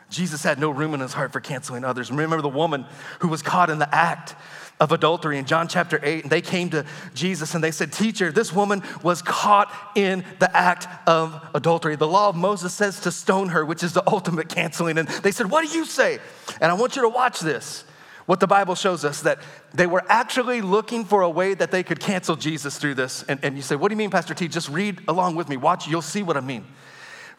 Jesus 0.10 0.44
had 0.44 0.60
no 0.60 0.69
room 0.69 0.94
in 0.94 1.00
his 1.00 1.13
heart 1.13 1.34
for 1.34 1.40
canceling 1.40 1.84
others. 1.84 2.12
Remember 2.12 2.42
the 2.42 2.50
woman 2.50 2.86
who 3.19 3.30
was 3.30 3.42
caught 3.42 3.69
in 3.69 3.80
the 3.80 3.94
act 3.94 4.36
of 4.80 4.92
adultery 4.92 5.38
in 5.38 5.45
John 5.45 5.68
chapter 5.68 6.00
8. 6.04 6.24
And 6.24 6.31
they 6.31 6.42
came 6.42 6.69
to 6.72 6.86
Jesus 7.16 7.56
and 7.56 7.63
they 7.63 7.72
said, 7.72 7.92
Teacher, 7.92 8.31
this 8.31 8.54
woman 8.54 8.84
was 9.01 9.22
caught 9.22 9.74
in 9.95 10.24
the 10.40 10.56
act 10.56 10.88
of 11.07 11.42
adultery. 11.56 11.95
The 11.95 12.07
law 12.07 12.30
of 12.30 12.35
Moses 12.35 12.73
says 12.73 13.00
to 13.02 13.12
stone 13.12 13.50
her, 13.50 13.66
which 13.66 13.81
is 13.81 13.94
the 13.94 14.04
ultimate 14.07 14.50
canceling. 14.50 14.97
And 14.97 15.07
they 15.07 15.31
said, 15.31 15.50
What 15.50 15.68
do 15.68 15.76
you 15.76 15.85
say? 15.85 16.19
And 16.62 16.71
I 16.71 16.76
want 16.76 16.95
you 16.95 17.02
to 17.04 17.09
watch 17.09 17.40
this 17.40 17.85
what 18.25 18.39
the 18.39 18.47
Bible 18.47 18.75
shows 18.75 19.03
us 19.03 19.21
that 19.21 19.39
they 19.73 19.85
were 19.85 20.03
actually 20.07 20.61
looking 20.61 21.03
for 21.03 21.21
a 21.21 21.30
way 21.30 21.53
that 21.53 21.71
they 21.71 21.83
could 21.83 21.99
cancel 21.99 22.35
Jesus 22.35 22.77
through 22.77 22.95
this. 22.95 23.23
And, 23.23 23.39
and 23.44 23.56
you 23.56 23.61
say, 23.61 23.75
What 23.75 23.89
do 23.89 23.94
you 23.94 23.97
mean, 23.97 24.11
Pastor 24.11 24.33
T? 24.33 24.47
Just 24.47 24.69
read 24.69 25.01
along 25.07 25.35
with 25.35 25.49
me. 25.49 25.57
Watch, 25.57 25.87
you'll 25.87 26.01
see 26.01 26.23
what 26.23 26.37
I 26.37 26.42
mean. 26.42 26.65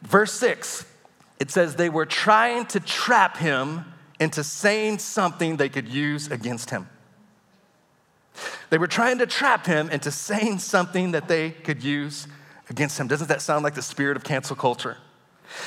Verse 0.02 0.32
6, 0.32 0.84
it 1.40 1.50
says, 1.50 1.76
They 1.76 1.88
were 1.88 2.06
trying 2.06 2.66
to 2.66 2.80
trap 2.80 3.38
him 3.38 3.86
into 4.20 4.44
saying 4.44 4.98
something 4.98 5.56
they 5.56 5.68
could 5.68 5.88
use 5.88 6.30
against 6.30 6.70
him. 6.70 6.88
They 8.70 8.78
were 8.78 8.86
trying 8.86 9.18
to 9.18 9.26
trap 9.26 9.66
him 9.66 9.88
into 9.90 10.10
saying 10.10 10.58
something 10.58 11.12
that 11.12 11.28
they 11.28 11.50
could 11.50 11.82
use 11.82 12.26
against 12.68 12.98
him. 12.98 13.06
Doesn't 13.06 13.28
that 13.28 13.42
sound 13.42 13.64
like 13.64 13.74
the 13.74 13.82
spirit 13.82 14.16
of 14.16 14.24
cancel 14.24 14.56
culture? 14.56 14.98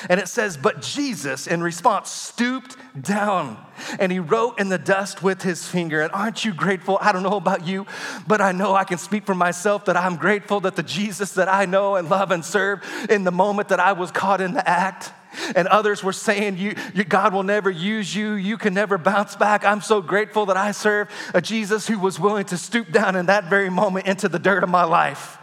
And 0.10 0.20
it 0.20 0.27
says, 0.27 0.58
But 0.58 0.82
Jesus, 0.82 1.48
in 1.48 1.62
response, 1.62 2.10
stooped 2.10 2.75
down 3.00 3.58
and 4.00 4.12
he 4.12 4.20
wrote 4.20 4.60
in 4.60 4.70
the 4.70 4.77
dust 4.77 5.24
with 5.24 5.41
his 5.41 5.67
finger. 5.67 6.01
And 6.01 6.12
aren't 6.12 6.46
you 6.46 6.53
grateful? 6.53 6.98
I 7.01 7.12
don't 7.12 7.24
know 7.24 7.38
about 7.38 7.65
you, 7.65 7.86
but 8.27 8.41
I 8.41 8.51
know 8.51 8.75
I 8.75 8.84
can 8.84 8.98
speak 8.98 9.25
for 9.25 9.36
myself 9.36 9.86
that 9.86 9.98
I'm 9.98 10.15
grateful 10.15 10.60
that 10.62 10.75
the 10.75 10.84
Jesus 10.84 11.34
that 11.34 11.48
I 11.48 11.65
know 11.65 11.96
and 11.96 12.10
love 12.10 12.32
and 12.32 12.44
serve 12.44 12.84
in 13.10 13.24
the 13.24 13.32
moment 13.32 13.70
that 13.70 13.79
I 13.79 13.94
was 13.94 14.12
caught 14.12 14.41
in 14.41 14.53
the 14.53 14.67
act, 14.67 15.12
and 15.56 15.67
others 15.67 16.03
were 16.03 16.13
saying, 16.13 16.58
you, 16.58 16.75
you, 16.96 17.03
God 17.03 17.34
will 17.34 17.44
never 17.44 17.70
use 17.70 18.15
you. 18.15 18.34
You 18.34 18.58
can 18.58 18.74
never 18.74 18.98
bounce 18.98 19.36
back. 19.36 19.65
I'm 19.65 19.82
so 19.82 20.01
grateful 20.01 20.48
that 20.48 20.58
I 20.58 20.72
serve 20.72 21.10
a 21.34 21.41
Jesus 21.41 21.88
who 21.88 22.00
was 22.00 22.20
willing 22.20 22.46
to 22.46 22.58
stoop 22.58 22.91
down 22.91 23.15
in 23.15 23.27
that 23.27 23.46
very 23.46 23.70
moment 23.70 24.08
into 24.08 24.29
the 24.29 24.39
dirt 24.39 24.63
of 24.63 24.70
my 24.70 24.84
life. 24.84 25.38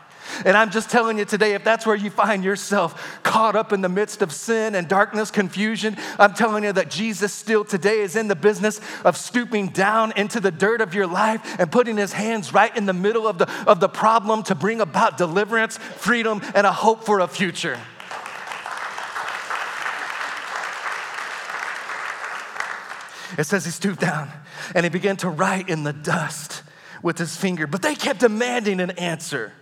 And 0.44 0.56
I'm 0.56 0.70
just 0.70 0.90
telling 0.90 1.18
you 1.18 1.24
today, 1.24 1.54
if 1.54 1.64
that's 1.64 1.86
where 1.86 1.96
you 1.96 2.10
find 2.10 2.44
yourself 2.44 3.20
caught 3.22 3.56
up 3.56 3.72
in 3.72 3.80
the 3.80 3.88
midst 3.88 4.22
of 4.22 4.32
sin 4.32 4.74
and 4.74 4.88
darkness, 4.88 5.30
confusion, 5.30 5.96
I'm 6.18 6.34
telling 6.34 6.64
you 6.64 6.72
that 6.72 6.90
Jesus 6.90 7.32
still 7.32 7.64
today 7.64 8.00
is 8.00 8.16
in 8.16 8.28
the 8.28 8.36
business 8.36 8.80
of 9.04 9.16
stooping 9.16 9.68
down 9.68 10.12
into 10.16 10.40
the 10.40 10.50
dirt 10.50 10.80
of 10.80 10.94
your 10.94 11.06
life 11.06 11.56
and 11.58 11.70
putting 11.70 11.96
his 11.96 12.12
hands 12.12 12.52
right 12.52 12.74
in 12.76 12.86
the 12.86 12.92
middle 12.92 13.26
of 13.26 13.38
the, 13.38 13.50
of 13.68 13.80
the 13.80 13.88
problem 13.88 14.42
to 14.44 14.54
bring 14.54 14.80
about 14.80 15.18
deliverance, 15.18 15.76
freedom, 15.76 16.40
and 16.54 16.66
a 16.66 16.72
hope 16.72 17.04
for 17.04 17.20
a 17.20 17.28
future. 17.28 17.78
It 23.36 23.44
says 23.44 23.64
he 23.64 23.70
stooped 23.70 24.00
down 24.00 24.30
and 24.74 24.84
he 24.84 24.90
began 24.90 25.16
to 25.18 25.28
write 25.28 25.68
in 25.68 25.82
the 25.82 25.92
dust 25.92 26.62
with 27.02 27.18
his 27.18 27.36
finger, 27.36 27.66
but 27.66 27.82
they 27.82 27.94
kept 27.94 28.20
demanding 28.20 28.80
an 28.80 28.92
answer. 28.92 29.52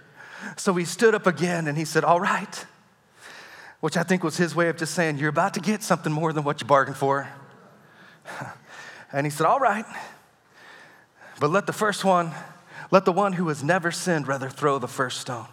So 0.57 0.75
he 0.75 0.85
stood 0.85 1.15
up 1.15 1.27
again 1.27 1.67
and 1.67 1.77
he 1.77 1.85
said, 1.85 2.05
All 2.05 2.21
right, 2.21 2.67
which 3.81 3.97
I 3.97 4.03
think 4.03 4.23
was 4.23 4.37
his 4.37 4.55
way 4.55 4.69
of 4.69 4.77
just 4.77 4.95
saying, 4.95 5.19
You're 5.19 5.31
about 5.31 5.55
to 5.55 5.61
get 5.61 5.83
something 5.83 6.13
more 6.13 6.33
than 6.33 6.45
what 6.45 6.61
you 6.61 6.67
bargained 6.67 6.97
for. 6.97 7.29
And 9.13 9.27
he 9.27 9.31
said, 9.31 9.47
All 9.47 9.61
right, 9.61 9.85
but 11.39 11.51
let 11.51 11.67
the 11.67 11.73
first 11.73 12.05
one, 12.05 12.33
let 12.91 13.05
the 13.05 13.13
one 13.13 13.35
who 13.35 13.49
has 13.49 13.63
never 13.63 13.91
sinned 13.91 14.27
rather 14.27 14.49
throw 14.49 14.79
the 14.79 14.89
first 14.89 15.21
stone. 15.21 15.49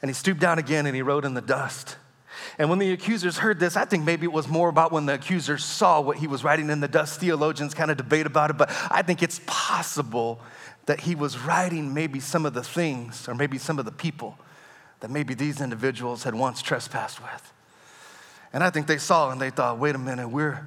And 0.00 0.08
he 0.08 0.14
stooped 0.14 0.40
down 0.40 0.58
again 0.58 0.86
and 0.86 0.96
he 0.96 1.02
wrote 1.02 1.24
in 1.24 1.34
the 1.34 1.40
dust. 1.42 1.96
And 2.56 2.70
when 2.70 2.78
the 2.78 2.92
accusers 2.92 3.38
heard 3.38 3.58
this, 3.58 3.76
I 3.76 3.84
think 3.84 4.04
maybe 4.04 4.24
it 4.24 4.32
was 4.32 4.48
more 4.48 4.68
about 4.68 4.92
when 4.92 5.06
the 5.06 5.14
accusers 5.14 5.64
saw 5.64 6.00
what 6.00 6.18
he 6.18 6.26
was 6.26 6.44
writing 6.44 6.70
in 6.70 6.80
the 6.80 6.88
dust. 6.88 7.20
Theologians 7.20 7.74
kind 7.74 7.90
of 7.90 7.96
debate 7.96 8.26
about 8.26 8.50
it, 8.50 8.56
but 8.56 8.70
I 8.90 9.02
think 9.02 9.22
it's 9.22 9.40
possible 9.46 10.40
that 10.88 11.00
he 11.00 11.14
was 11.14 11.38
writing 11.38 11.92
maybe 11.92 12.18
some 12.18 12.46
of 12.46 12.54
the 12.54 12.62
things 12.62 13.28
or 13.28 13.34
maybe 13.34 13.58
some 13.58 13.78
of 13.78 13.84
the 13.84 13.92
people 13.92 14.38
that 15.00 15.10
maybe 15.10 15.34
these 15.34 15.60
individuals 15.60 16.22
had 16.22 16.34
once 16.34 16.62
trespassed 16.62 17.22
with. 17.22 17.52
And 18.54 18.64
I 18.64 18.70
think 18.70 18.86
they 18.86 18.96
saw 18.96 19.30
and 19.30 19.38
they 19.38 19.50
thought, 19.50 19.78
wait 19.78 19.94
a 19.94 19.98
minute, 19.98 20.28
we're, 20.28 20.66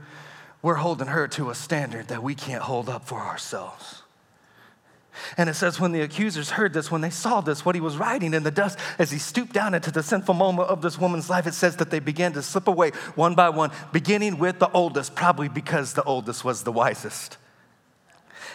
we're 0.62 0.75
holding 0.75 1.08
her 1.08 1.28
to 1.30 1.50
a 1.50 1.56
standard 1.56 2.10
that 2.10 2.22
we 2.22 2.36
can't 2.36 2.62
hold 2.62 2.88
up 2.88 3.08
for 3.08 3.20
ourselves. 3.20 4.04
And 5.38 5.50
it 5.50 5.56
says, 5.56 5.80
when 5.80 5.92
the 5.92 6.01
accusers 6.01 6.51
heard 6.51 6.72
this, 6.72 6.92
when 6.92 7.01
they 7.01 7.10
saw 7.10 7.42
this, 7.42 7.66
what 7.66 7.74
he 7.74 7.82
was 7.82 7.98
writing 7.98 8.36
in 8.36 8.44
the 8.44 8.51
dust, 8.51 8.78
as 9.00 9.10
he 9.10 9.18
stooped 9.18 9.54
down 9.54 9.74
into 9.74 9.90
the 9.90 10.04
sinful 10.04 10.36
moment 10.36 10.70
of 10.70 10.84
this 10.84 11.00
woman's 11.00 11.32
life, 11.32 11.48
it 11.48 11.56
says 11.56 11.78
that 11.78 11.90
they 11.90 12.00
began 12.00 12.32
to 12.34 12.44
slip 12.44 12.68
away 12.68 12.92
one 13.16 13.34
by 13.34 13.50
one, 13.50 13.72
beginning 13.92 14.38
with 14.38 14.60
the 14.60 14.72
oldest, 14.72 15.16
probably 15.16 15.50
because 15.50 15.94
the 15.94 16.04
oldest 16.04 16.46
was 16.46 16.63
the 16.63 16.72
wisest, 16.72 17.38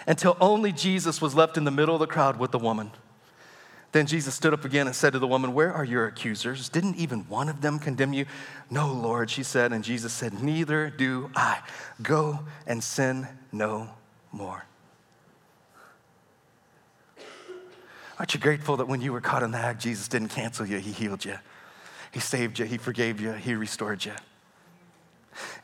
until 0.06 0.36
only 0.40 0.72
Jesus 0.72 1.20
was 1.20 1.34
left 1.34 1.56
in 1.56 1.64
the 1.64 1.70
middle 1.70 1.94
of 1.94 2.00
the 2.00 2.06
crowd 2.06 2.38
with 2.38 2.50
the 2.50 2.58
woman. 2.58 2.90
Then 3.92 4.06
Jesus 4.06 4.34
stood 4.34 4.52
up 4.52 4.64
again 4.64 4.86
and 4.86 4.94
said 4.94 5.14
to 5.14 5.18
the 5.18 5.26
woman, 5.26 5.54
Where 5.54 5.72
are 5.72 5.84
your 5.84 6.06
accusers? 6.06 6.68
Didn't 6.68 6.96
even 6.96 7.20
one 7.28 7.48
of 7.48 7.62
them 7.62 7.78
condemn 7.78 8.12
you? 8.12 8.26
No, 8.68 8.92
Lord, 8.92 9.30
she 9.30 9.42
said. 9.42 9.72
And 9.72 9.82
Jesus 9.82 10.12
said, 10.12 10.42
Neither 10.42 10.90
do 10.90 11.30
I. 11.34 11.60
Go 12.02 12.40
and 12.66 12.84
sin 12.84 13.26
no 13.52 13.88
more. 14.32 14.66
Aren't 18.18 18.34
you 18.34 18.40
grateful 18.40 18.76
that 18.78 18.88
when 18.88 19.00
you 19.00 19.12
were 19.12 19.20
caught 19.20 19.42
in 19.42 19.50
the 19.50 19.58
act, 19.58 19.80
Jesus 19.80 20.08
didn't 20.08 20.28
cancel 20.28 20.66
you, 20.66 20.78
He 20.78 20.92
healed 20.92 21.24
you, 21.24 21.36
He 22.12 22.20
saved 22.20 22.58
you, 22.58 22.64
He 22.64 22.78
forgave 22.78 23.20
you, 23.20 23.32
He 23.32 23.54
restored 23.54 24.04
you? 24.04 24.12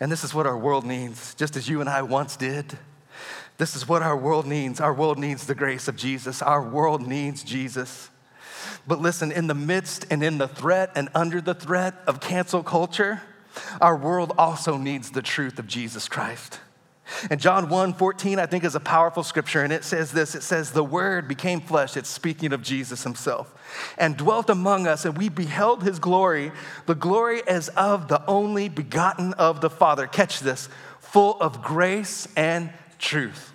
And 0.01 0.13
this 0.13 0.23
is 0.23 0.35
what 0.35 0.47
our 0.47 0.57
world 0.57 0.85
needs, 0.85 1.35
just 1.35 1.57
as 1.57 1.69
you 1.69 1.81
and 1.81 1.89
I 1.89 2.03
once 2.03 2.37
did. 2.37 2.79
This 3.63 3.77
is 3.77 3.89
what 3.89 4.03
our 4.03 4.17
world 4.17 4.45
needs. 4.45 4.81
Our 4.81 4.93
world 4.93 5.21
needs 5.21 5.47
the 5.47 5.55
grace 5.55 5.87
of 5.87 5.95
Jesus. 5.95 6.43
Our 6.43 6.69
world 6.69 7.07
needs 7.07 7.45
Jesus. 7.45 8.11
But 8.89 9.01
listen, 9.01 9.31
in 9.31 9.47
the 9.47 9.55
midst 9.55 10.05
and 10.11 10.21
in 10.21 10.39
the 10.39 10.49
threat 10.49 10.91
and 10.97 11.09
under 11.15 11.41
the 11.41 11.55
threat 11.55 11.95
of 12.09 12.19
cancel 12.19 12.65
culture, 12.65 13.23
our 13.81 13.97
world 13.97 14.33
also 14.37 14.77
needs 14.77 15.13
the 15.13 15.23
truth 15.23 15.61
of 15.61 15.69
Jesus 15.69 16.09
Christ. 16.09 16.59
And 17.31 17.41
John 17.41 17.69
1 17.69 17.95
14, 17.95 18.41
I 18.41 18.47
think, 18.47 18.65
is 18.65 18.75
a 18.75 18.81
powerful 18.81 19.23
scripture, 19.23 19.63
and 19.63 19.73
it 19.73 19.85
says 19.85 20.11
this 20.11 20.35
it 20.35 20.43
says, 20.43 20.73
The 20.73 20.83
Word 20.83 21.29
became 21.29 21.61
flesh, 21.61 21.97
it's 21.97 22.09
speaking 22.09 22.53
of 22.53 22.63
Jesus 22.63 23.05
himself, 23.05 23.55
and 23.97 24.17
dwelt 24.17 24.51
among 24.51 24.89
us, 24.89 25.05
and 25.05 25.17
we 25.17 25.29
beheld 25.29 25.85
his 25.85 26.01
glory, 26.01 26.51
the 26.87 26.97
glory 26.97 27.47
as 27.47 27.69
of 27.69 28.09
the 28.09 28.27
only 28.27 28.69
begotten 28.69 29.35
of 29.35 29.61
the 29.61 29.71
Father. 29.71 30.09
Catch 30.09 30.41
this, 30.41 30.69
full 30.99 31.41
of 31.41 31.63
grace 31.63 32.27
and 32.37 32.73
truth. 32.99 33.52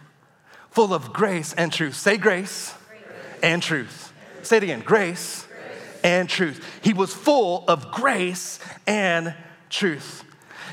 Full 0.78 0.94
of 0.94 1.12
grace 1.12 1.54
and 1.54 1.74
truth. 1.74 1.96
Say 1.96 2.18
grace, 2.18 2.72
grace. 2.88 3.40
and 3.42 3.64
truth. 3.64 4.14
Say 4.44 4.58
it 4.58 4.64
again 4.64 4.82
grace, 4.82 5.48
grace 5.48 6.02
and 6.04 6.30
truth. 6.30 6.64
He 6.84 6.94
was 6.94 7.12
full 7.16 7.64
of 7.68 7.92
grace 7.92 8.60
and 8.86 9.34
truth. 9.72 10.24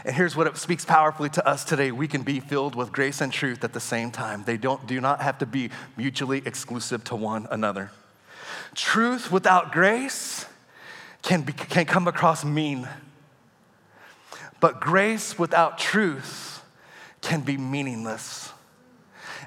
And 0.05 0.15
here's 0.15 0.37
what 0.37 0.47
it 0.47 0.59
speaks 0.59 0.85
powerfully 0.85 1.31
to 1.31 1.49
us 1.49 1.65
today. 1.65 1.91
We 1.91 2.07
can 2.07 2.21
be 2.21 2.39
filled 2.41 2.75
with 2.75 2.93
grace 2.93 3.23
and 3.23 3.33
truth 3.33 3.65
at 3.65 3.73
the 3.73 3.81
same 3.81 4.11
time. 4.11 4.45
They 4.45 4.59
don't, 4.59 4.87
do 4.87 5.01
not 5.01 5.23
have 5.23 5.39
to 5.39 5.47
be 5.47 5.71
mutually 5.97 6.43
exclusive 6.45 7.03
to 7.05 7.17
one 7.17 7.49
another. 7.51 7.91
Truth 8.75 9.33
without 9.33 9.73
grace 9.73 10.45
can, 11.23 11.45
be, 11.45 11.55
can 11.55 11.87
come 11.87 12.07
across 12.07 12.45
mean, 12.45 12.87
but 14.61 14.83
grace 14.83 15.39
without 15.39 15.79
truth 15.79 16.63
can 17.23 17.41
be 17.41 17.57
meaningless. 17.57 18.51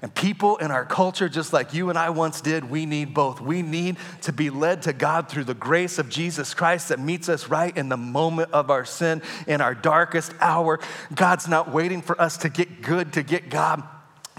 And 0.01 0.13
people 0.13 0.58
in 0.58 0.72
our 0.72 0.86
culture, 0.86 1.27
just 1.30 1.54
like 1.54 1.74
you 1.74 1.89
and 1.89 1.98
I 1.98 2.10
once 2.10 2.42
did, 2.42 2.70
we 2.70 2.86
need 2.86 3.13
both. 3.13 3.42
We 3.42 3.62
need 3.62 3.98
to 4.22 4.32
be 4.32 4.50
led 4.50 4.84
to 4.84 4.94
God 4.94 5.30
through 5.30 5.46
the 5.46 5.54
grace 5.54 5.98
of 5.98 6.10
Jesus 6.10 6.54
Christ 6.54 6.89
that 6.89 7.00
meets 7.00 7.30
us 7.30 7.48
right 7.48 7.75
in 7.75 7.89
the 7.89 7.98
moment 7.98 8.51
of 8.51 8.70
our 8.70 8.86
sin, 8.86 9.22
in 9.48 9.62
our 9.62 9.74
darkest 9.74 10.34
hour. 10.39 10.80
God's 11.13 11.48
not 11.48 11.72
waiting 11.72 12.01
for 12.01 12.20
us 12.22 12.38
to 12.38 12.50
get 12.50 12.82
good 12.82 13.13
to 13.13 13.24
get 13.24 13.50
God. 13.50 13.84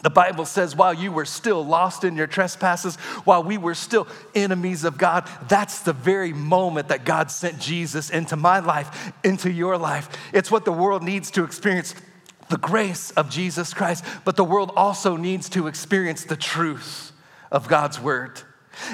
The 0.02 0.10
Bible 0.10 0.44
says, 0.44 0.76
while 0.76 0.94
you 0.94 1.10
were 1.10 1.24
still 1.24 1.64
lost 1.64 2.04
in 2.04 2.14
your 2.14 2.28
trespasses, 2.28 2.94
while 3.24 3.42
we 3.42 3.58
were 3.58 3.74
still 3.74 4.06
enemies 4.34 4.84
of 4.84 4.96
God, 4.96 5.28
that's 5.48 5.80
the 5.80 5.92
very 5.92 6.32
moment 6.32 6.88
that 6.88 7.04
God 7.04 7.32
sent 7.32 7.58
Jesus 7.58 8.08
into 8.10 8.36
my 8.36 8.60
life, 8.60 9.12
into 9.24 9.50
your 9.50 9.76
life. 9.76 10.08
It's 10.32 10.52
what 10.52 10.64
the 10.64 10.72
world 10.72 11.02
needs 11.02 11.32
to 11.32 11.42
experience 11.42 11.96
the 12.48 12.58
grace 12.58 13.10
of 13.12 13.30
Jesus 13.30 13.74
Christ, 13.74 14.04
but 14.24 14.36
the 14.36 14.44
world 14.44 14.72
also 14.76 15.16
needs 15.16 15.48
to 15.50 15.66
experience 15.66 16.24
the 16.24 16.36
truth 16.36 17.12
of 17.50 17.68
God's 17.68 18.00
word. 18.00 18.42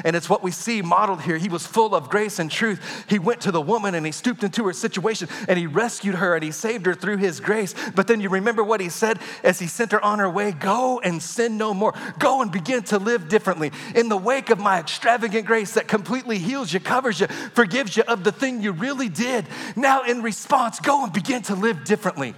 And 0.04 0.16
it's 0.16 0.30
what 0.30 0.42
we 0.42 0.50
see 0.50 0.82
modeled 0.82 1.22
here. 1.22 1.36
He 1.36 1.48
was 1.48 1.66
full 1.66 1.94
of 1.94 2.08
grace 2.08 2.38
and 2.38 2.50
truth. 2.50 3.04
He 3.08 3.18
went 3.18 3.42
to 3.42 3.52
the 3.52 3.60
woman 3.60 3.94
and 3.94 4.06
he 4.06 4.12
stooped 4.12 4.42
into 4.42 4.64
her 4.66 4.72
situation 4.72 5.28
and 5.48 5.58
he 5.58 5.66
rescued 5.66 6.16
her 6.16 6.34
and 6.34 6.42
he 6.42 6.50
saved 6.50 6.86
her 6.86 6.94
through 6.94 7.18
his 7.18 7.40
grace. 7.40 7.74
But 7.94 8.06
then 8.06 8.20
you 8.20 8.28
remember 8.28 8.64
what 8.64 8.80
he 8.80 8.88
said 8.88 9.18
as 9.42 9.58
he 9.58 9.66
sent 9.66 9.92
her 9.92 10.02
on 10.02 10.18
her 10.18 10.30
way 10.30 10.52
go 10.52 11.00
and 11.00 11.22
sin 11.22 11.58
no 11.58 11.74
more. 11.74 11.92
Go 12.18 12.42
and 12.42 12.50
begin 12.50 12.82
to 12.84 12.98
live 12.98 13.28
differently. 13.28 13.72
In 13.94 14.08
the 14.08 14.16
wake 14.16 14.50
of 14.50 14.58
my 14.58 14.80
extravagant 14.80 15.46
grace 15.46 15.74
that 15.74 15.88
completely 15.88 16.38
heals 16.38 16.72
you, 16.72 16.80
covers 16.80 17.20
you, 17.20 17.26
forgives 17.26 17.96
you 17.96 18.04
of 18.04 18.24
the 18.24 18.32
thing 18.32 18.62
you 18.62 18.72
really 18.72 19.08
did. 19.08 19.46
Now, 19.76 20.04
in 20.04 20.22
response, 20.22 20.80
go 20.80 21.04
and 21.04 21.12
begin 21.12 21.42
to 21.42 21.54
live 21.54 21.84
differently. 21.84 22.34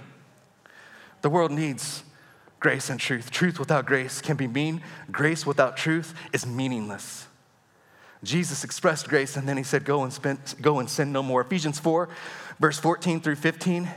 The 1.21 1.29
world 1.29 1.51
needs 1.51 2.03
grace 2.59 2.89
and 2.89 2.99
truth. 2.99 3.31
Truth 3.31 3.59
without 3.59 3.85
grace 3.85 4.21
can 4.21 4.37
be 4.37 4.47
mean, 4.47 4.81
grace 5.11 5.45
without 5.45 5.77
truth 5.77 6.13
is 6.33 6.45
meaningless. 6.45 7.27
Jesus 8.23 8.63
expressed 8.63 9.07
grace 9.07 9.37
and 9.37 9.47
then 9.47 9.57
he 9.57 9.63
said, 9.63 9.85
Go 9.85 10.03
and, 10.03 10.11
spend, 10.11 10.39
go 10.61 10.79
and 10.79 10.89
sin 10.89 11.11
no 11.11 11.21
more. 11.21 11.41
Ephesians 11.41 11.79
4, 11.79 12.09
verse 12.59 12.79
14 12.79 13.21
through 13.21 13.35
15 13.35 13.89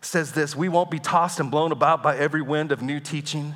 says 0.00 0.32
this 0.32 0.54
We 0.54 0.68
won't 0.68 0.90
be 0.90 0.98
tossed 0.98 1.40
and 1.40 1.50
blown 1.50 1.72
about 1.72 2.02
by 2.02 2.16
every 2.16 2.42
wind 2.42 2.72
of 2.72 2.82
new 2.82 3.00
teaching. 3.00 3.54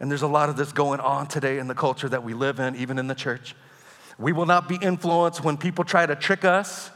And 0.00 0.10
there's 0.10 0.22
a 0.22 0.28
lot 0.28 0.48
of 0.48 0.56
this 0.56 0.70
going 0.70 1.00
on 1.00 1.26
today 1.26 1.58
in 1.58 1.66
the 1.66 1.74
culture 1.74 2.08
that 2.08 2.22
we 2.22 2.34
live 2.34 2.60
in, 2.60 2.76
even 2.76 2.98
in 2.98 3.08
the 3.08 3.14
church. 3.14 3.56
We 4.18 4.32
will 4.32 4.46
not 4.46 4.68
be 4.68 4.76
influenced 4.76 5.42
when 5.42 5.56
people 5.56 5.84
try 5.84 6.06
to 6.06 6.14
trick 6.14 6.44
us 6.44 6.90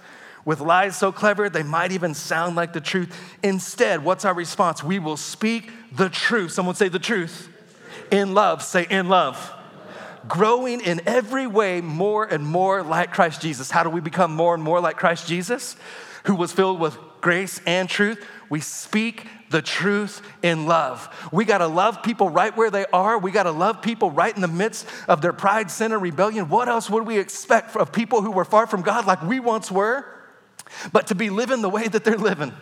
with 0.45 0.61
lies 0.61 0.97
so 0.97 1.13
clever 1.13 1.49
they 1.49 1.63
might 1.63 1.93
even 1.93 2.15
sound 2.15 2.57
like 2.57 2.73
the 2.73 2.81
truth. 2.81 3.15
Instead, 3.43 4.05
what's 4.05 4.25
our 4.25 4.35
response? 4.35 4.83
We 4.83 4.99
will 4.99 5.17
speak 5.17 5.71
the 5.93 6.09
truth. 6.09 6.53
Someone 6.53 6.75
say 6.75 6.89
the 6.89 6.99
truth. 6.99 7.49
In 8.11 8.35
love, 8.35 8.63
say 8.63 8.87
in 8.91 9.09
love. 9.09 9.53
Growing 10.29 10.81
in 10.81 11.01
every 11.07 11.47
way 11.47 11.81
more 11.81 12.25
and 12.25 12.47
more 12.47 12.83
like 12.83 13.13
Christ 13.13 13.41
Jesus. 13.41 13.71
How 13.71 13.83
do 13.83 13.91
we 13.91 14.01
become 14.01 14.35
more 14.35 14.55
and 14.55 14.63
more 14.63 14.81
like 14.81 14.97
Christ 14.97 15.27
Jesus, 15.27 15.77
who 16.25 16.37
was 16.37 16.53
filled 16.53 16.79
with 16.79 16.97
grace 17.21 17.61
and 17.67 17.89
truth? 17.89 18.25
We 18.49 18.61
speak 18.61 19.27
the 19.51 19.63
truth 19.63 20.23
in 20.43 20.67
love. 20.67 21.09
We 21.33 21.45
got 21.45 21.59
to 21.59 21.67
love 21.67 22.03
people 22.03 22.29
right 22.29 22.57
where 22.57 22.71
they 22.71 22.87
are. 22.93 23.19
We 23.19 23.31
got 23.31 23.45
to 23.45 23.51
love 23.51 23.83
people 23.83 24.11
right 24.11 24.35
in 24.35 24.43
the 24.43 24.49
midst 24.49 24.87
of 25.09 25.23
their 25.23 25.33
pride, 25.33 25.71
sin, 25.71 25.93
and 25.93 26.03
rebellion. 26.03 26.49
What 26.49 26.69
else 26.69 26.89
would 26.91 27.07
we 27.07 27.19
expect 27.19 27.77
of 27.77 27.93
people 27.93 28.23
who 28.23 28.31
were 28.31 28.45
far 28.45 28.67
from 28.67 28.83
God 28.83 29.07
like 29.07 29.23
we 29.23 29.41
once 29.41 29.71
were? 29.71 30.07
But 30.93 31.09
to 31.09 31.14
be 31.14 31.31
living 31.31 31.62
the 31.62 31.71
way 31.71 31.88
that 31.88 32.05
they're 32.05 32.17
living. 32.17 32.52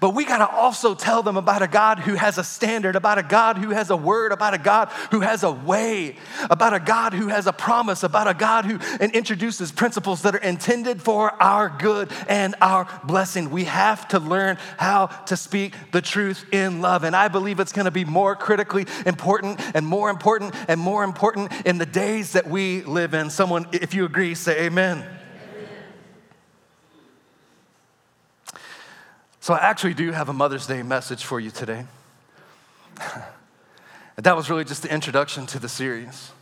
But 0.00 0.10
we 0.10 0.24
got 0.24 0.38
to 0.38 0.48
also 0.48 0.94
tell 0.94 1.22
them 1.22 1.36
about 1.36 1.62
a 1.62 1.68
God 1.68 1.98
who 1.98 2.14
has 2.14 2.38
a 2.38 2.44
standard, 2.44 2.96
about 2.96 3.18
a 3.18 3.22
God 3.22 3.58
who 3.58 3.70
has 3.70 3.90
a 3.90 3.96
word, 3.96 4.32
about 4.32 4.54
a 4.54 4.58
God 4.58 4.88
who 5.10 5.20
has 5.20 5.42
a 5.42 5.50
way, 5.50 6.16
about 6.50 6.74
a 6.74 6.80
God 6.80 7.12
who 7.12 7.28
has 7.28 7.46
a 7.46 7.52
promise, 7.52 8.02
about 8.02 8.28
a 8.28 8.34
God 8.34 8.64
who 8.64 8.78
introduces 9.04 9.72
principles 9.72 10.22
that 10.22 10.34
are 10.34 10.38
intended 10.38 11.00
for 11.00 11.30
our 11.42 11.68
good 11.68 12.10
and 12.28 12.54
our 12.60 12.88
blessing. 13.04 13.50
We 13.50 13.64
have 13.64 14.08
to 14.08 14.18
learn 14.18 14.58
how 14.76 15.06
to 15.06 15.36
speak 15.36 15.74
the 15.92 16.02
truth 16.02 16.44
in 16.52 16.80
love. 16.80 17.04
And 17.04 17.14
I 17.14 17.28
believe 17.28 17.60
it's 17.60 17.72
going 17.72 17.86
to 17.86 17.90
be 17.90 18.04
more 18.04 18.36
critically 18.36 18.86
important 19.06 19.60
and 19.74 19.86
more 19.86 20.10
important 20.10 20.54
and 20.68 20.80
more 20.80 21.04
important 21.04 21.52
in 21.64 21.78
the 21.78 21.86
days 21.86 22.32
that 22.32 22.48
we 22.48 22.82
live 22.82 23.14
in. 23.14 23.30
Someone, 23.30 23.66
if 23.72 23.94
you 23.94 24.04
agree, 24.04 24.34
say 24.34 24.66
amen. 24.66 25.15
So, 29.46 29.54
I 29.54 29.58
actually 29.58 29.94
do 29.94 30.10
have 30.10 30.28
a 30.28 30.32
Mother's 30.32 30.66
Day 30.66 30.82
message 30.82 31.22
for 31.22 31.38
you 31.38 31.52
today. 31.52 31.86
And 33.00 33.24
that 34.24 34.34
was 34.34 34.50
really 34.50 34.64
just 34.64 34.82
the 34.82 34.92
introduction 34.92 35.46
to 35.46 35.60
the 35.60 35.68
series. 35.68 36.32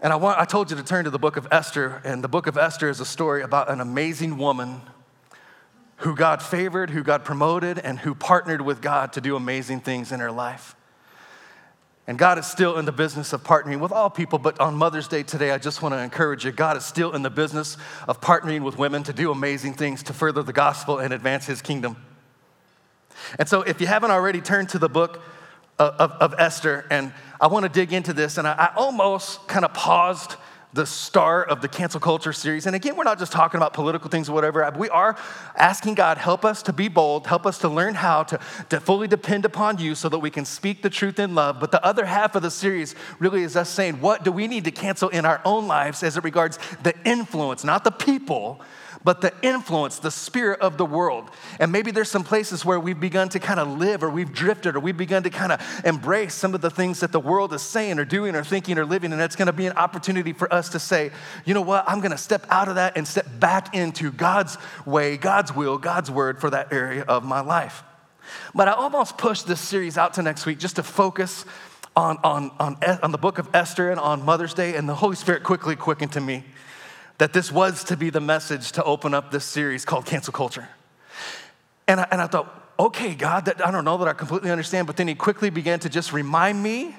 And 0.00 0.12
I, 0.12 0.16
want, 0.16 0.38
I 0.38 0.44
told 0.44 0.70
you 0.70 0.76
to 0.76 0.84
turn 0.84 1.06
to 1.06 1.10
the 1.10 1.18
book 1.18 1.36
of 1.36 1.48
Esther, 1.50 2.00
and 2.04 2.22
the 2.22 2.28
book 2.28 2.46
of 2.46 2.56
Esther 2.56 2.88
is 2.88 3.00
a 3.00 3.04
story 3.04 3.42
about 3.42 3.68
an 3.68 3.80
amazing 3.80 4.38
woman 4.38 4.82
who 5.96 6.14
God 6.14 6.40
favored, 6.40 6.90
who 6.90 7.02
God 7.02 7.24
promoted, 7.24 7.80
and 7.80 7.98
who 7.98 8.14
partnered 8.14 8.60
with 8.60 8.80
God 8.80 9.12
to 9.14 9.20
do 9.20 9.34
amazing 9.34 9.80
things 9.80 10.12
in 10.12 10.20
her 10.20 10.30
life. 10.30 10.76
And 12.10 12.18
God 12.18 12.38
is 12.38 12.46
still 12.46 12.76
in 12.76 12.86
the 12.86 12.92
business 12.92 13.32
of 13.32 13.44
partnering 13.44 13.78
with 13.78 13.92
all 13.92 14.10
people, 14.10 14.40
but 14.40 14.58
on 14.58 14.74
Mother's 14.74 15.06
Day 15.06 15.22
today, 15.22 15.52
I 15.52 15.58
just 15.58 15.80
want 15.80 15.94
to 15.94 15.98
encourage 16.00 16.44
you 16.44 16.50
God 16.50 16.76
is 16.76 16.84
still 16.84 17.14
in 17.14 17.22
the 17.22 17.30
business 17.30 17.76
of 18.08 18.20
partnering 18.20 18.62
with 18.62 18.76
women 18.76 19.04
to 19.04 19.12
do 19.12 19.30
amazing 19.30 19.74
things 19.74 20.02
to 20.02 20.12
further 20.12 20.42
the 20.42 20.52
gospel 20.52 20.98
and 20.98 21.14
advance 21.14 21.46
his 21.46 21.62
kingdom. 21.62 21.94
And 23.38 23.48
so, 23.48 23.62
if 23.62 23.80
you 23.80 23.86
haven't 23.86 24.10
already 24.10 24.40
turned 24.40 24.70
to 24.70 24.78
the 24.80 24.88
book 24.88 25.22
of, 25.78 25.94
of, 26.00 26.10
of 26.10 26.34
Esther, 26.36 26.84
and 26.90 27.12
I 27.40 27.46
want 27.46 27.62
to 27.62 27.68
dig 27.68 27.92
into 27.92 28.12
this, 28.12 28.38
and 28.38 28.48
I, 28.48 28.54
I 28.54 28.72
almost 28.74 29.46
kind 29.46 29.64
of 29.64 29.72
paused 29.72 30.34
the 30.72 30.86
start 30.86 31.48
of 31.48 31.60
the 31.62 31.68
cancel 31.68 31.98
culture 31.98 32.32
series. 32.32 32.66
And 32.66 32.76
again, 32.76 32.96
we're 32.96 33.04
not 33.04 33.18
just 33.18 33.32
talking 33.32 33.58
about 33.58 33.72
political 33.72 34.08
things 34.08 34.28
or 34.28 34.32
whatever. 34.32 34.72
We 34.76 34.88
are 34.88 35.16
asking 35.56 35.94
God, 35.94 36.16
help 36.16 36.44
us 36.44 36.62
to 36.64 36.72
be 36.72 36.88
bold, 36.88 37.26
help 37.26 37.44
us 37.44 37.58
to 37.58 37.68
learn 37.68 37.94
how 37.94 38.22
to, 38.24 38.38
to 38.68 38.80
fully 38.80 39.08
depend 39.08 39.44
upon 39.44 39.78
you 39.78 39.94
so 39.94 40.08
that 40.08 40.20
we 40.20 40.30
can 40.30 40.44
speak 40.44 40.82
the 40.82 40.90
truth 40.90 41.18
in 41.18 41.34
love. 41.34 41.58
But 41.58 41.72
the 41.72 41.84
other 41.84 42.04
half 42.04 42.36
of 42.36 42.42
the 42.42 42.50
series 42.50 42.94
really 43.18 43.42
is 43.42 43.56
us 43.56 43.68
saying, 43.68 44.00
what 44.00 44.22
do 44.22 44.30
we 44.30 44.46
need 44.46 44.64
to 44.64 44.70
cancel 44.70 45.08
in 45.08 45.24
our 45.24 45.40
own 45.44 45.66
lives 45.66 46.02
as 46.02 46.16
it 46.16 46.24
regards 46.24 46.58
the 46.82 46.94
influence, 47.04 47.64
not 47.64 47.82
the 47.82 47.90
people, 47.90 48.60
but 49.02 49.20
the 49.20 49.32
influence, 49.42 49.98
the 49.98 50.10
spirit 50.10 50.60
of 50.60 50.76
the 50.76 50.84
world. 50.84 51.30
And 51.58 51.72
maybe 51.72 51.90
there's 51.90 52.10
some 52.10 52.24
places 52.24 52.64
where 52.64 52.78
we've 52.78 53.00
begun 53.00 53.30
to 53.30 53.38
kind 53.38 53.58
of 53.58 53.78
live 53.78 54.02
or 54.02 54.10
we've 54.10 54.32
drifted 54.32 54.76
or 54.76 54.80
we've 54.80 54.96
begun 54.96 55.22
to 55.22 55.30
kind 55.30 55.52
of 55.52 55.60
embrace 55.84 56.34
some 56.34 56.54
of 56.54 56.60
the 56.60 56.70
things 56.70 57.00
that 57.00 57.12
the 57.12 57.20
world 57.20 57.54
is 57.54 57.62
saying 57.62 57.98
or 57.98 58.04
doing 58.04 58.36
or 58.36 58.44
thinking 58.44 58.78
or 58.78 58.84
living. 58.84 59.12
And 59.12 59.20
it's 59.22 59.36
going 59.36 59.46
to 59.46 59.52
be 59.52 59.66
an 59.66 59.72
opportunity 59.74 60.32
for 60.32 60.52
us 60.52 60.68
to 60.70 60.78
say, 60.78 61.10
you 61.44 61.54
know 61.54 61.62
what, 61.62 61.84
I'm 61.88 62.00
going 62.00 62.10
to 62.10 62.18
step 62.18 62.46
out 62.50 62.68
of 62.68 62.74
that 62.74 62.96
and 62.96 63.08
step 63.08 63.26
back 63.38 63.74
into 63.74 64.12
God's 64.12 64.58
way, 64.84 65.16
God's 65.16 65.54
will, 65.54 65.78
God's 65.78 66.10
word 66.10 66.38
for 66.40 66.50
that 66.50 66.72
area 66.72 67.02
of 67.02 67.24
my 67.24 67.40
life. 67.40 67.82
But 68.54 68.68
I 68.68 68.72
almost 68.72 69.16
pushed 69.16 69.46
this 69.46 69.60
series 69.60 69.96
out 69.96 70.14
to 70.14 70.22
next 70.22 70.44
week 70.44 70.58
just 70.58 70.76
to 70.76 70.82
focus 70.82 71.46
on, 71.96 72.18
on, 72.22 72.50
on, 72.60 72.76
on 73.02 73.12
the 73.12 73.18
book 73.18 73.38
of 73.38 73.48
Esther 73.54 73.90
and 73.90 73.98
on 73.98 74.24
Mother's 74.24 74.54
Day, 74.54 74.76
and 74.76 74.88
the 74.88 74.94
Holy 74.94 75.16
Spirit 75.16 75.42
quickly 75.42 75.74
quickened 75.74 76.12
to 76.12 76.20
me 76.20 76.44
that 77.20 77.34
this 77.34 77.52
was 77.52 77.84
to 77.84 77.98
be 77.98 78.08
the 78.08 78.20
message 78.20 78.72
to 78.72 78.82
open 78.82 79.12
up 79.12 79.30
this 79.30 79.44
series 79.44 79.84
called 79.84 80.06
Cancel 80.06 80.32
Culture. 80.32 80.66
And 81.86 82.00
I, 82.00 82.08
and 82.10 82.18
I 82.18 82.26
thought, 82.26 82.72
okay, 82.78 83.14
God, 83.14 83.44
that, 83.44 83.64
I 83.64 83.70
don't 83.70 83.84
know 83.84 83.98
that 83.98 84.08
I 84.08 84.14
completely 84.14 84.50
understand, 84.50 84.86
but 84.86 84.96
then 84.96 85.06
he 85.06 85.14
quickly 85.14 85.50
began 85.50 85.80
to 85.80 85.90
just 85.90 86.14
remind 86.14 86.62
me 86.62 86.96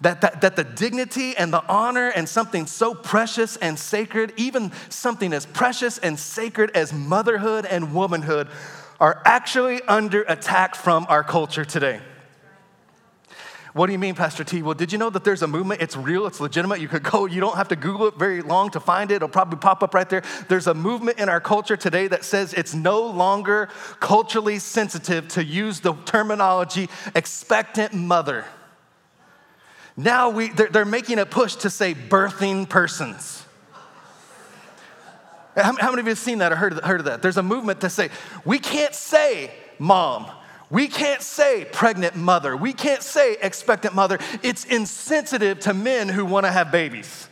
that, 0.00 0.22
that, 0.22 0.40
that 0.40 0.56
the 0.56 0.64
dignity 0.64 1.36
and 1.36 1.52
the 1.52 1.62
honor 1.68 2.08
and 2.08 2.26
something 2.26 2.64
so 2.64 2.94
precious 2.94 3.58
and 3.58 3.78
sacred, 3.78 4.32
even 4.38 4.72
something 4.88 5.34
as 5.34 5.44
precious 5.44 5.98
and 5.98 6.18
sacred 6.18 6.70
as 6.70 6.94
motherhood 6.94 7.66
and 7.66 7.94
womanhood, 7.94 8.48
are 8.98 9.20
actually 9.26 9.82
under 9.82 10.22
attack 10.22 10.74
from 10.74 11.04
our 11.10 11.22
culture 11.22 11.66
today. 11.66 12.00
What 13.74 13.86
do 13.86 13.92
you 13.92 13.98
mean, 13.98 14.14
Pastor 14.14 14.44
T? 14.44 14.62
Well, 14.62 14.74
did 14.74 14.92
you 14.92 14.98
know 14.98 15.10
that 15.10 15.24
there's 15.24 15.42
a 15.42 15.48
movement? 15.48 15.82
It's 15.82 15.96
real, 15.96 16.28
it's 16.28 16.38
legitimate. 16.38 16.80
You 16.80 16.86
could 16.86 17.02
go, 17.02 17.26
you 17.26 17.40
don't 17.40 17.56
have 17.56 17.66
to 17.68 17.76
Google 17.76 18.06
it 18.06 18.14
very 18.14 18.40
long 18.40 18.70
to 18.70 18.78
find 18.78 19.10
it. 19.10 19.16
It'll 19.16 19.28
probably 19.28 19.58
pop 19.58 19.82
up 19.82 19.94
right 19.94 20.08
there. 20.08 20.22
There's 20.48 20.68
a 20.68 20.74
movement 20.74 21.18
in 21.18 21.28
our 21.28 21.40
culture 21.40 21.76
today 21.76 22.06
that 22.06 22.24
says 22.24 22.54
it's 22.54 22.72
no 22.72 23.04
longer 23.04 23.68
culturally 23.98 24.60
sensitive 24.60 25.26
to 25.30 25.44
use 25.44 25.80
the 25.80 25.94
terminology 26.04 26.88
expectant 27.16 27.92
mother. 27.94 28.44
Now 29.96 30.30
we, 30.30 30.50
they're, 30.50 30.68
they're 30.68 30.84
making 30.84 31.18
a 31.18 31.26
push 31.26 31.56
to 31.56 31.70
say 31.70 31.94
birthing 31.94 32.68
persons. 32.68 33.44
How, 35.56 35.72
many 35.72 35.98
of 35.98 36.06
you 36.06 36.10
have 36.10 36.18
seen 36.18 36.38
that 36.38 36.52
or 36.52 36.56
heard 36.56 37.00
of 37.00 37.06
that? 37.06 37.22
There's 37.22 37.38
a 37.38 37.42
movement 37.42 37.80
to 37.80 37.90
say, 37.90 38.10
we 38.44 38.60
can't 38.60 38.94
say 38.94 39.50
mom 39.80 40.30
we 40.74 40.88
can't 40.88 41.22
say 41.22 41.64
pregnant 41.70 42.16
mother. 42.16 42.56
We 42.56 42.72
can't 42.72 43.00
say 43.00 43.36
expectant 43.40 43.94
mother. 43.94 44.18
It's 44.42 44.64
insensitive 44.64 45.60
to 45.60 45.72
men 45.72 46.08
who 46.08 46.24
want 46.24 46.46
to 46.46 46.50
have 46.50 46.72
babies. 46.72 47.28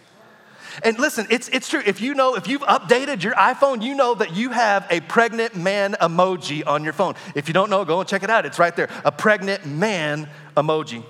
And 0.85 0.97
listen, 0.97 1.27
it's, 1.29 1.49
it's 1.49 1.69
true. 1.69 1.83
If 1.85 2.01
you 2.01 2.15
know, 2.15 2.37
if 2.37 2.47
you've 2.47 2.63
updated 2.63 3.25
your 3.25 3.35
iPhone, 3.35 3.83
you 3.83 3.97
know 3.97 4.15
that 4.15 4.37
you 4.37 4.51
have 4.51 4.87
a 4.91 5.01
pregnant 5.01 5.57
man 5.57 5.97
emoji 6.01 6.65
on 6.65 6.85
your 6.85 6.93
phone. 6.93 7.15
If 7.35 7.49
you 7.49 7.53
don't 7.53 7.69
know, 7.69 7.85
go 7.85 7.99
and 7.99 8.09
check 8.09 8.23
it 8.23 8.31
out. 8.31 8.47
It's 8.47 8.61
right 8.61 8.77
there 8.77 8.89
a 9.05 9.11
pregnant 9.11 9.67
man 9.67 10.31
emoji. 10.57 11.05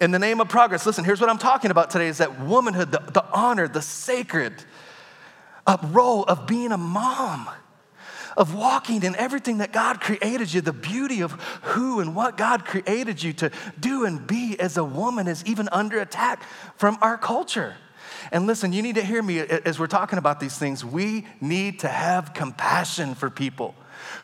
In 0.00 0.12
the 0.12 0.20
name 0.20 0.40
of 0.40 0.48
progress, 0.48 0.86
listen, 0.86 1.04
here's 1.04 1.20
what 1.20 1.30
I'm 1.30 1.38
talking 1.38 1.72
about 1.72 1.90
today 1.90 2.06
is 2.06 2.18
that 2.18 2.42
womanhood, 2.42 2.92
the, 2.92 3.02
the 3.12 3.24
honor, 3.32 3.66
the 3.66 3.82
sacred 3.82 4.54
uh, 5.66 5.78
role 5.90 6.22
of 6.22 6.46
being 6.46 6.70
a 6.70 6.78
mom 6.78 7.48
of 8.36 8.54
walking 8.54 9.02
in 9.02 9.14
everything 9.16 9.58
that 9.58 9.72
God 9.72 10.00
created 10.00 10.52
you, 10.52 10.60
the 10.60 10.72
beauty 10.72 11.20
of 11.20 11.32
who 11.62 12.00
and 12.00 12.14
what 12.14 12.36
God 12.36 12.64
created 12.64 13.22
you 13.22 13.32
to 13.34 13.50
do 13.78 14.04
and 14.04 14.26
be 14.26 14.58
as 14.58 14.76
a 14.76 14.84
woman 14.84 15.28
is 15.28 15.44
even 15.46 15.68
under 15.70 16.00
attack 16.00 16.42
from 16.76 16.98
our 17.00 17.16
culture. 17.16 17.76
And 18.32 18.46
listen, 18.46 18.72
you 18.72 18.82
need 18.82 18.94
to 18.94 19.02
hear 19.02 19.22
me 19.22 19.38
as 19.38 19.78
we're 19.78 19.86
talking 19.86 20.18
about 20.18 20.40
these 20.40 20.56
things. 20.56 20.84
We 20.84 21.26
need 21.40 21.80
to 21.80 21.88
have 21.88 22.32
compassion 22.34 23.14
for 23.14 23.30
people 23.30 23.74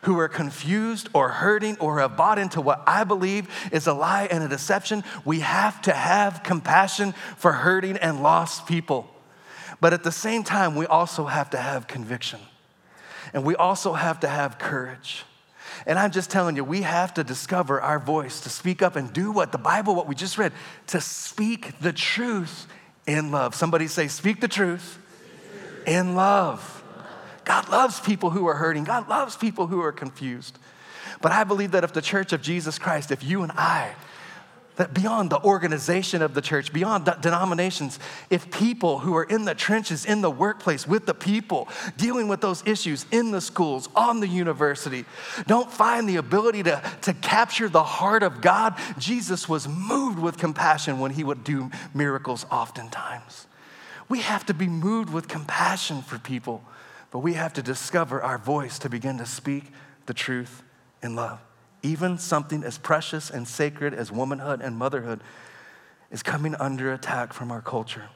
who 0.03 0.19
are 0.19 0.27
confused 0.27 1.09
or 1.13 1.29
hurting 1.29 1.77
or 1.79 1.99
have 1.99 2.17
bought 2.17 2.39
into 2.39 2.61
what 2.61 2.83
I 2.87 3.03
believe 3.03 3.47
is 3.71 3.87
a 3.87 3.93
lie 3.93 4.27
and 4.29 4.43
a 4.43 4.47
deception. 4.47 5.03
We 5.25 5.41
have 5.41 5.81
to 5.83 5.93
have 5.93 6.43
compassion 6.43 7.13
for 7.37 7.51
hurting 7.51 7.97
and 7.97 8.23
lost 8.23 8.65
people. 8.65 9.09
But 9.79 9.93
at 9.93 10.03
the 10.03 10.11
same 10.11 10.43
time, 10.43 10.75
we 10.75 10.85
also 10.85 11.25
have 11.25 11.49
to 11.51 11.57
have 11.57 11.87
conviction. 11.87 12.39
And 13.33 13.43
we 13.43 13.55
also 13.55 13.93
have 13.93 14.19
to 14.21 14.27
have 14.27 14.59
courage. 14.59 15.23
And 15.85 15.97
I'm 15.97 16.11
just 16.11 16.29
telling 16.29 16.55
you, 16.55 16.63
we 16.63 16.81
have 16.81 17.13
to 17.15 17.23
discover 17.23 17.81
our 17.81 17.99
voice 17.99 18.41
to 18.41 18.49
speak 18.49 18.81
up 18.81 18.95
and 18.95 19.11
do 19.11 19.31
what 19.31 19.51
the 19.51 19.57
Bible, 19.57 19.95
what 19.95 20.07
we 20.07 20.15
just 20.15 20.37
read, 20.37 20.51
to 20.87 21.01
speak 21.01 21.79
the 21.79 21.93
truth 21.93 22.67
in 23.07 23.31
love. 23.31 23.55
Somebody 23.55 23.87
say, 23.87 24.07
Speak 24.07 24.41
the 24.41 24.47
truth 24.47 24.99
in 25.87 26.15
love. 26.15 26.83
God 27.45 27.69
loves 27.69 27.99
people 27.99 28.29
who 28.29 28.47
are 28.47 28.55
hurting, 28.55 28.83
God 28.83 29.09
loves 29.09 29.35
people 29.35 29.67
who 29.67 29.81
are 29.81 29.91
confused. 29.91 30.57
But 31.21 31.31
I 31.31 31.43
believe 31.43 31.71
that 31.71 31.83
if 31.83 31.93
the 31.93 32.01
church 32.01 32.33
of 32.33 32.41
Jesus 32.41 32.79
Christ, 32.79 33.11
if 33.11 33.23
you 33.23 33.43
and 33.43 33.51
I, 33.53 33.93
that 34.81 34.95
beyond 34.95 35.29
the 35.29 35.39
organization 35.43 36.23
of 36.23 36.33
the 36.33 36.41
church, 36.41 36.73
beyond 36.73 37.07
denominations, 37.21 37.99
if 38.31 38.49
people 38.49 38.97
who 38.97 39.15
are 39.15 39.25
in 39.25 39.45
the 39.45 39.53
trenches, 39.53 40.05
in 40.05 40.21
the 40.21 40.31
workplace, 40.31 40.87
with 40.87 41.05
the 41.05 41.13
people, 41.13 41.69
dealing 41.97 42.27
with 42.27 42.41
those 42.41 42.65
issues 42.65 43.05
in 43.11 43.29
the 43.29 43.41
schools, 43.41 43.89
on 43.95 44.21
the 44.21 44.27
university, 44.27 45.05
don't 45.45 45.71
find 45.71 46.09
the 46.09 46.15
ability 46.15 46.63
to, 46.63 46.81
to 47.03 47.13
capture 47.13 47.69
the 47.69 47.83
heart 47.83 48.23
of 48.23 48.41
God, 48.41 48.73
Jesus 48.97 49.47
was 49.47 49.67
moved 49.67 50.17
with 50.17 50.39
compassion 50.39 50.97
when 50.97 51.11
he 51.11 51.23
would 51.23 51.43
do 51.43 51.69
miracles 51.93 52.47
oftentimes. 52.49 53.45
We 54.09 54.21
have 54.21 54.47
to 54.47 54.53
be 54.55 54.67
moved 54.67 55.13
with 55.13 55.27
compassion 55.27 56.01
for 56.01 56.17
people, 56.17 56.63
but 57.11 57.19
we 57.19 57.35
have 57.35 57.53
to 57.53 57.61
discover 57.61 58.19
our 58.23 58.39
voice 58.39 58.79
to 58.79 58.89
begin 58.89 59.19
to 59.19 59.27
speak 59.27 59.65
the 60.07 60.15
truth 60.15 60.63
in 61.03 61.15
love 61.15 61.39
even 61.83 62.17
something 62.17 62.63
as 62.63 62.77
precious 62.77 63.29
and 63.29 63.47
sacred 63.47 63.93
as 63.93 64.11
womanhood 64.11 64.61
and 64.61 64.77
motherhood, 64.77 65.21
is 66.11 66.21
coming 66.21 66.55
under 66.55 66.91
attack 66.93 67.33
from 67.33 67.51
our 67.51 67.61
culture. 67.61 68.09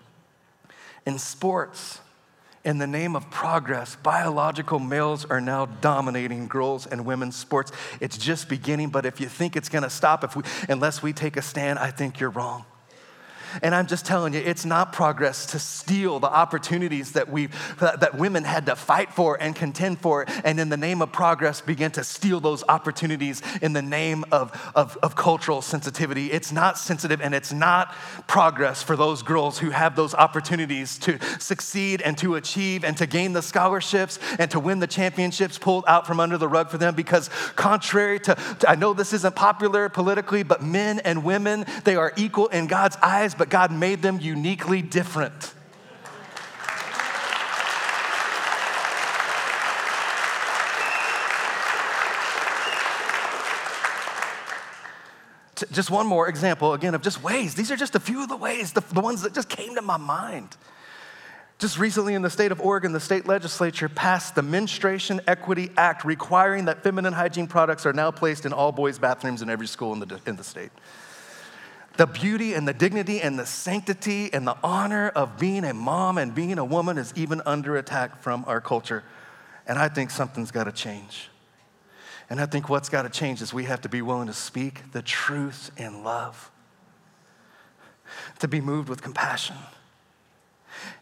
In 1.06 1.18
sports, 1.18 2.00
in 2.64 2.80
the 2.80 2.88
name 2.88 3.16
of 3.16 3.30
progress, 3.30 3.96
biological 3.96 4.80
males 4.80 5.24
are 5.26 5.40
now 5.40 5.68
dominating 5.68 6.48
girls 6.48 6.88
and 6.88 7.06
women's 7.06 7.36
sports. 7.36 7.72
It's 8.02 8.18
just 8.18 8.50
beginning, 8.50 8.90
but 8.90 9.06
if 9.06 9.22
you 9.22 9.28
think 9.28 9.56
it's 9.56 9.70
gonna 9.70 9.90
stop 9.90 10.24
if 10.24 10.36
we, 10.36 10.44
unless 10.68 11.04
we 11.04 11.14
take 11.14 11.38
a 11.38 11.42
stand, 11.42 11.78
I 11.78 11.92
think 11.92 12.20
you're 12.20 12.32
wrong. 12.32 12.66
And 13.62 13.74
I'm 13.74 13.88
just 13.88 14.06
telling 14.06 14.34
you, 14.34 14.40
it's 14.40 14.66
not 14.66 14.94
progress 14.94 15.46
to 15.48 15.60
steal 15.60 16.20
the 16.20 16.32
opportunities 16.32 17.14
that 17.14 17.30
we 17.30 17.50
that 17.80 18.16
women 18.16 18.44
had 18.44 18.66
to 18.68 18.76
fight 18.76 19.14
for 19.14 19.42
and 19.42 19.56
contend 19.56 20.00
for, 20.00 20.26
and 20.44 20.60
in 20.60 20.70
the 20.70 20.78
name 20.78 21.02
of 21.02 21.12
progress, 21.12 21.62
begin 21.62 21.92
to 21.92 22.04
steal 22.04 22.40
those 22.40 22.64
opportunities 22.68 23.42
in 23.62 23.74
the 23.74 23.82
name 23.82 24.26
of, 24.32 24.52
of, 24.76 24.98
of 24.98 25.16
cultural 25.16 25.62
sensitivity. 25.62 26.32
It's 26.32 26.52
not 26.52 26.78
sensitive 26.78 27.22
and 27.22 27.34
it's 27.34 27.54
not 27.54 27.94
progress 28.28 28.84
for 28.84 28.96
those 28.96 29.24
girls 29.24 29.60
who 29.60 29.70
have 29.70 29.96
those 29.96 30.14
opportunities 30.14 30.98
to 31.00 31.20
succeed 31.40 32.02
and 32.02 32.18
to 32.18 32.36
achieve 32.36 32.84
and 32.84 32.98
to 32.98 33.06
gain 33.06 33.34
the 33.34 33.42
scholarships 33.42 34.20
and 34.40 34.50
to 34.52 34.60
win 34.60 34.80
the 34.80 34.88
championships 34.88 35.58
pulled 35.58 35.86
out 35.88 36.08
from 36.08 36.20
under 36.20 36.38
the 36.38 36.48
rug 36.48 36.70
for 36.70 36.78
them 36.78 36.96
because 36.96 37.30
contrary 37.56 38.20
to, 38.20 38.36
to 38.60 38.70
I 38.70 38.76
know 38.76 38.94
this 38.94 39.14
isn't 39.14 39.36
popular 39.36 39.90
politically, 39.90 40.44
but 40.44 40.62
men 40.62 41.00
and 41.00 41.24
women, 41.24 41.66
they 41.84 41.96
are 41.96 42.14
equal 42.16 42.48
in 42.48 42.68
God's 42.68 42.98
eyes, 43.02 43.36
but 43.36 43.45
but 43.46 43.52
God 43.52 43.72
made 43.72 44.02
them 44.02 44.20
uniquely 44.20 44.82
different. 44.82 45.54
just 55.72 55.92
one 55.92 56.08
more 56.08 56.28
example, 56.28 56.74
again, 56.74 56.96
of 56.96 57.02
just 57.02 57.22
ways. 57.22 57.54
These 57.54 57.72
are 57.72 57.76
just 57.76 57.94
a 57.94 58.00
few 58.00 58.24
of 58.24 58.30
the 58.30 58.36
ways, 58.36 58.74
the, 58.74 58.82
the 58.82 59.02
ones 59.02 59.22
that 59.22 59.34
just 59.34 59.48
came 59.48 59.76
to 59.76 59.82
my 59.82 59.98
mind. 59.98 60.58
Just 61.60 61.78
recently 61.78 62.16
in 62.16 62.24
the 62.24 62.30
state 62.30 62.52
of 62.52 62.60
Oregon, 62.60 62.94
the 62.94 63.00
state 63.00 63.28
legislature 63.28 63.88
passed 63.88 64.34
the 64.34 64.42
Menstruation 64.42 65.22
Equity 65.28 65.70
Act 65.78 66.04
requiring 66.04 66.66
that 66.66 66.82
feminine 66.82 67.14
hygiene 67.14 67.48
products 67.48 67.86
are 67.86 67.94
now 67.94 68.10
placed 68.10 68.46
in 68.46 68.54
all 68.54 68.72
boys' 68.72 68.98
bathrooms 68.98 69.42
in 69.44 69.50
every 69.50 69.68
school 69.68 69.94
in 69.94 70.00
the, 70.00 70.20
in 70.26 70.36
the 70.36 70.44
state. 70.44 70.72
The 71.98 72.06
beauty 72.06 72.54
and 72.54 72.68
the 72.68 72.74
dignity 72.74 73.22
and 73.22 73.40
the 73.40 73.46
sanctity 73.46 74.34
and 74.34 74.46
the 74.46 74.58
honor 74.64 75.10
of 75.10 75.38
being 75.38 75.64
a 75.64 75.74
mom 75.74 76.18
and 76.18 76.36
being 76.36 76.58
a 76.58 76.66
woman 76.66 76.98
is 76.98 77.14
even 77.16 77.42
under 77.46 77.78
attack 77.78 78.22
from 78.22 78.44
our 78.48 78.60
culture. 78.60 79.04
And 79.66 79.80
I 79.80 79.88
think 79.88 80.12
something's 80.12 80.52
got 80.52 80.66
to 80.66 80.72
change. 80.72 81.30
And 82.30 82.42
I 82.42 82.48
think 82.48 82.70
what's 82.70 82.90
got 82.90 83.04
to 83.04 83.10
change 83.10 83.42
is 83.42 83.54
we 83.54 83.66
have 83.66 83.82
to 83.82 83.90
be 83.90 84.02
willing 84.02 84.28
to 84.28 84.34
speak 84.34 84.92
the 84.92 85.02
truth 85.02 85.72
in 85.78 86.04
love, 86.04 86.52
to 88.40 88.48
be 88.48 88.62
moved 88.62 88.90
with 88.90 89.02
compassion 89.02 89.56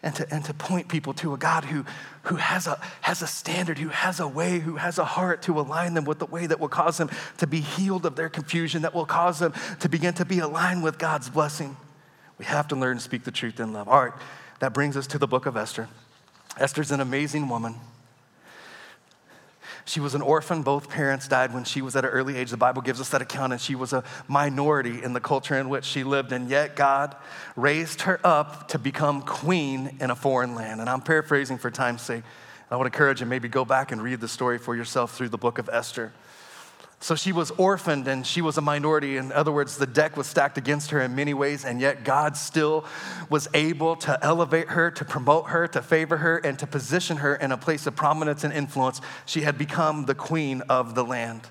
and 0.02 0.16
to, 0.16 0.34
and 0.34 0.44
to 0.46 0.54
point 0.54 0.88
people 0.88 1.14
to 1.16 1.34
a 1.34 1.38
God 1.38 1.66
who, 1.66 1.86
who 2.24 2.36
has, 2.36 2.68
a, 2.68 2.80
has 3.02 3.22
a 3.22 3.28
standard, 3.28 3.78
who 3.78 3.90
has 3.90 4.20
a 4.20 4.28
way, 4.28 4.60
who 4.60 4.78
has 4.78 4.98
a 4.98 5.06
heart 5.06 5.42
to 5.44 5.60
align 5.60 5.94
them 5.94 6.06
with 6.06 6.20
the 6.20 6.26
way 6.26 6.46
that 6.48 6.60
will 6.60 6.70
cause 6.70 6.98
them 6.98 7.10
to 7.38 7.48
be 7.48 7.60
healed 7.60 8.06
of 8.06 8.16
their 8.16 8.30
confusion, 8.30 8.82
that 8.84 8.94
will 8.94 9.06
cause 9.06 9.40
them 9.40 9.54
to 9.80 9.90
begin 9.90 10.14
to 10.16 10.26
be 10.26 10.40
aligned 10.40 10.84
with 10.84 10.98
God's 10.98 11.30
blessing. 11.30 11.78
We 12.38 12.46
have 12.46 12.68
to 12.70 12.76
learn 12.76 12.98
to 12.98 13.04
speak 13.04 13.24
the 13.24 13.32
truth 13.32 13.60
in 13.60 13.74
love. 13.74 13.88
All 13.88 14.04
right, 14.04 14.14
that 14.60 14.74
brings 14.74 14.98
us 14.98 15.08
to 15.08 15.18
the 15.18 15.28
book 15.28 15.46
of 15.46 15.56
Esther. 15.56 15.88
Esther's 16.58 16.92
an 16.92 17.00
amazing 17.00 17.50
woman. 17.50 17.76
She 19.86 20.00
was 20.00 20.16
an 20.16 20.22
orphan. 20.22 20.64
Both 20.64 20.90
parents 20.90 21.28
died 21.28 21.54
when 21.54 21.66
she 21.66 21.82
was 21.82 21.96
at 21.96 22.06
an 22.06 22.12
early 22.12 22.38
age. 22.38 22.52
The 22.52 22.58
Bible 22.58 22.82
gives 22.82 23.02
us 23.02 23.10
that 23.10 23.22
account, 23.22 23.52
and 23.52 23.62
she 23.62 23.76
was 23.76 23.92
a 23.92 24.04
minority 24.28 25.04
in 25.04 25.14
the 25.14 25.20
culture 25.20 25.56
in 25.56 25.70
which 25.70 25.84
she 25.84 26.04
lived. 26.04 26.32
And 26.32 26.50
yet, 26.50 26.76
God 26.76 27.16
raised 27.56 28.02
her 28.02 28.20
up 28.24 28.70
to 28.70 28.80
become 28.80 29.22
queen 29.22 29.98
in 30.00 30.10
a 30.10 30.16
foreign 30.16 30.56
land. 30.56 30.80
And 30.80 30.90
I'm 30.90 31.02
paraphrasing 31.02 31.58
for 31.58 31.70
time's 31.70 32.02
sake. 32.02 32.24
I 32.72 32.78
would 32.78 32.88
encourage 32.88 33.20
you 33.20 33.28
maybe 33.28 33.50
go 33.50 33.66
back 33.66 33.92
and 33.92 34.02
read 34.02 34.20
the 34.22 34.28
story 34.28 34.58
for 34.58 34.76
yourself 34.76 35.16
through 35.16 35.30
the 35.30 35.38
book 35.38 35.60
of 35.60 35.70
Esther. 35.72 36.12
So 37.04 37.16
she 37.16 37.34
was 37.34 37.52
orphaned 37.52 38.08
and 38.08 38.26
she 38.26 38.42
was 38.42 38.58
a 38.58 38.62
minority. 38.62 39.18
In 39.18 39.34
other 39.34 39.52
words, 39.52 39.78
the 39.78 39.86
deck 39.86 40.16
was 40.16 40.26
stacked 40.26 40.58
against 40.58 40.92
her 40.92 41.02
in 41.02 41.14
many 41.14 41.34
ways, 41.34 41.66
and 41.66 41.82
yet 41.82 42.06
God 42.06 42.38
still 42.38 42.86
was 43.30 43.50
able 43.54 43.98
to 43.98 44.18
elevate 44.24 44.70
her, 44.70 44.90
to 44.92 45.04
promote 45.04 45.50
her, 45.50 45.68
to 45.68 45.82
favor 45.82 46.16
her, 46.16 46.38
and 46.38 46.58
to 46.60 46.66
position 46.66 47.18
her 47.18 47.36
in 47.36 47.52
a 47.52 47.58
place 47.58 47.86
of 47.88 47.96
prominence 47.98 48.46
and 48.46 48.54
influence. 48.54 49.02
She 49.26 49.42
had 49.42 49.58
become 49.58 50.06
the 50.06 50.16
queen 50.16 50.62
of 50.70 50.96
the 50.96 51.04
land. 51.04 51.42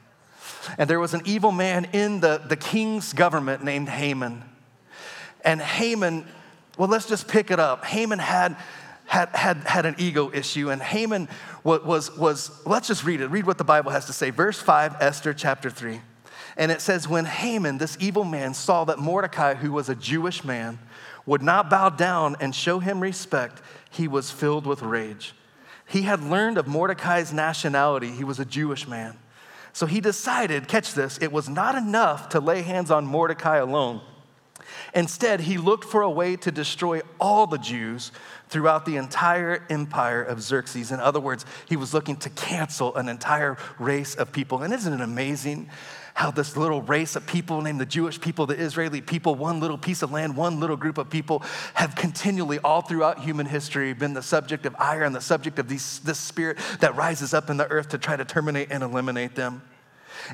And 0.78 0.88
there 0.88 0.98
was 0.98 1.12
an 1.12 1.20
evil 1.26 1.52
man 1.52 1.86
in 1.92 2.20
the, 2.20 2.38
the 2.38 2.56
king's 2.56 3.12
government 3.12 3.62
named 3.62 3.90
Haman. 3.90 4.44
And 5.44 5.60
Haman, 5.60 6.26
well, 6.78 6.88
let's 6.88 7.06
just 7.06 7.28
pick 7.28 7.50
it 7.50 7.60
up. 7.60 7.84
Haman 7.84 8.20
had 8.20 8.56
had, 9.06 9.28
had, 9.30 9.58
had 9.58 9.86
an 9.86 9.94
ego 9.98 10.30
issue, 10.32 10.70
and 10.70 10.80
Haman 10.82 11.28
was, 11.64 11.82
was, 11.82 12.16
was, 12.16 12.66
let's 12.66 12.88
just 12.88 13.04
read 13.04 13.20
it. 13.20 13.28
Read 13.28 13.46
what 13.46 13.58
the 13.58 13.64
Bible 13.64 13.90
has 13.90 14.06
to 14.06 14.12
say. 14.12 14.30
Verse 14.30 14.58
5, 14.60 14.96
Esther 15.00 15.34
chapter 15.34 15.70
3. 15.70 16.00
And 16.56 16.70
it 16.70 16.80
says, 16.80 17.08
When 17.08 17.24
Haman, 17.24 17.78
this 17.78 17.96
evil 18.00 18.24
man, 18.24 18.54
saw 18.54 18.84
that 18.84 18.98
Mordecai, 18.98 19.54
who 19.54 19.72
was 19.72 19.88
a 19.88 19.94
Jewish 19.94 20.44
man, 20.44 20.78
would 21.26 21.42
not 21.42 21.70
bow 21.70 21.90
down 21.90 22.36
and 22.40 22.54
show 22.54 22.78
him 22.78 23.00
respect, 23.00 23.62
he 23.90 24.08
was 24.08 24.30
filled 24.30 24.66
with 24.66 24.82
rage. 24.82 25.34
He 25.86 26.02
had 26.02 26.22
learned 26.22 26.58
of 26.58 26.66
Mordecai's 26.66 27.32
nationality, 27.32 28.10
he 28.10 28.24
was 28.24 28.40
a 28.40 28.44
Jewish 28.44 28.88
man. 28.88 29.18
So 29.72 29.86
he 29.86 30.00
decided, 30.00 30.68
catch 30.68 30.94
this, 30.94 31.18
it 31.18 31.32
was 31.32 31.48
not 31.48 31.74
enough 31.74 32.28
to 32.30 32.40
lay 32.40 32.62
hands 32.62 32.90
on 32.90 33.06
Mordecai 33.06 33.56
alone. 33.56 34.02
Instead, 34.94 35.40
he 35.40 35.56
looked 35.56 35.84
for 35.84 36.02
a 36.02 36.10
way 36.10 36.36
to 36.36 36.50
destroy 36.50 37.00
all 37.18 37.46
the 37.46 37.58
Jews 37.58 38.12
throughout 38.48 38.84
the 38.84 38.96
entire 38.96 39.64
empire 39.70 40.22
of 40.22 40.42
Xerxes. 40.42 40.92
In 40.92 41.00
other 41.00 41.20
words, 41.20 41.46
he 41.66 41.76
was 41.76 41.94
looking 41.94 42.16
to 42.16 42.30
cancel 42.30 42.94
an 42.96 43.08
entire 43.08 43.56
race 43.78 44.14
of 44.14 44.32
people. 44.32 44.62
And 44.62 44.74
isn't 44.74 44.92
it 44.92 45.00
amazing 45.00 45.70
how 46.14 46.30
this 46.30 46.58
little 46.58 46.82
race 46.82 47.16
of 47.16 47.26
people 47.26 47.62
named 47.62 47.80
the 47.80 47.86
Jewish 47.86 48.20
people, 48.20 48.44
the 48.44 48.54
Israeli 48.54 49.00
people, 49.00 49.34
one 49.34 49.60
little 49.60 49.78
piece 49.78 50.02
of 50.02 50.12
land, 50.12 50.36
one 50.36 50.60
little 50.60 50.76
group 50.76 50.98
of 50.98 51.08
people, 51.08 51.42
have 51.72 51.94
continually, 51.94 52.58
all 52.58 52.82
throughout 52.82 53.20
human 53.20 53.46
history, 53.46 53.94
been 53.94 54.12
the 54.12 54.22
subject 54.22 54.66
of 54.66 54.76
ire 54.78 55.04
and 55.04 55.14
the 55.14 55.22
subject 55.22 55.58
of 55.58 55.68
these, 55.68 56.00
this 56.00 56.18
spirit 56.18 56.58
that 56.80 56.94
rises 56.96 57.32
up 57.32 57.48
in 57.48 57.56
the 57.56 57.66
earth 57.70 57.88
to 57.88 57.98
try 57.98 58.14
to 58.14 58.26
terminate 58.26 58.68
and 58.70 58.82
eliminate 58.82 59.34
them? 59.34 59.62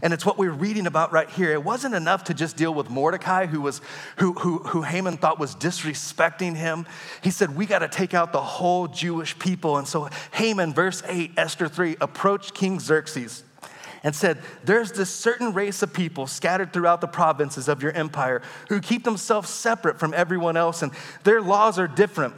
And 0.02 0.12
it's 0.12 0.24
what 0.24 0.38
we're 0.38 0.50
reading 0.50 0.86
about 0.86 1.12
right 1.12 1.28
here. 1.30 1.52
It 1.52 1.64
wasn't 1.64 1.94
enough 1.94 2.24
to 2.24 2.34
just 2.34 2.56
deal 2.56 2.74
with 2.74 2.90
Mordecai, 2.90 3.46
who, 3.46 3.60
was, 3.60 3.80
who, 4.16 4.32
who, 4.34 4.58
who 4.58 4.82
Haman 4.82 5.16
thought 5.16 5.38
was 5.38 5.54
disrespecting 5.54 6.56
him. 6.56 6.86
He 7.22 7.30
said, 7.30 7.56
We 7.56 7.66
got 7.66 7.80
to 7.80 7.88
take 7.88 8.14
out 8.14 8.32
the 8.32 8.42
whole 8.42 8.88
Jewish 8.88 9.38
people. 9.38 9.76
And 9.76 9.86
so 9.86 10.08
Haman, 10.32 10.74
verse 10.74 11.02
8, 11.06 11.32
Esther 11.36 11.68
3, 11.68 11.96
approached 12.00 12.54
King 12.54 12.80
Xerxes 12.80 13.44
and 14.02 14.14
said, 14.14 14.38
There's 14.64 14.92
this 14.92 15.10
certain 15.10 15.52
race 15.52 15.82
of 15.82 15.92
people 15.92 16.26
scattered 16.26 16.72
throughout 16.72 17.00
the 17.00 17.08
provinces 17.08 17.68
of 17.68 17.82
your 17.82 17.92
empire 17.92 18.42
who 18.68 18.80
keep 18.80 19.04
themselves 19.04 19.50
separate 19.50 19.98
from 19.98 20.14
everyone 20.14 20.56
else, 20.56 20.82
and 20.82 20.92
their 21.24 21.40
laws 21.40 21.78
are 21.78 21.88
different 21.88 22.34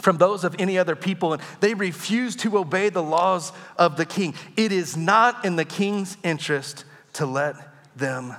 from 0.00 0.18
those 0.18 0.44
of 0.44 0.56
any 0.58 0.78
other 0.78 0.96
people, 0.96 1.32
and 1.32 1.42
they 1.60 1.74
refuse 1.74 2.36
to 2.36 2.58
obey 2.58 2.88
the 2.88 3.02
laws 3.02 3.52
of 3.76 3.96
the 3.96 4.06
king. 4.06 4.34
It 4.56 4.72
is 4.72 4.96
not 4.96 5.44
in 5.44 5.56
the 5.56 5.64
king's 5.64 6.16
interest 6.22 6.84
to 7.14 7.26
let 7.26 7.56
them 7.96 8.34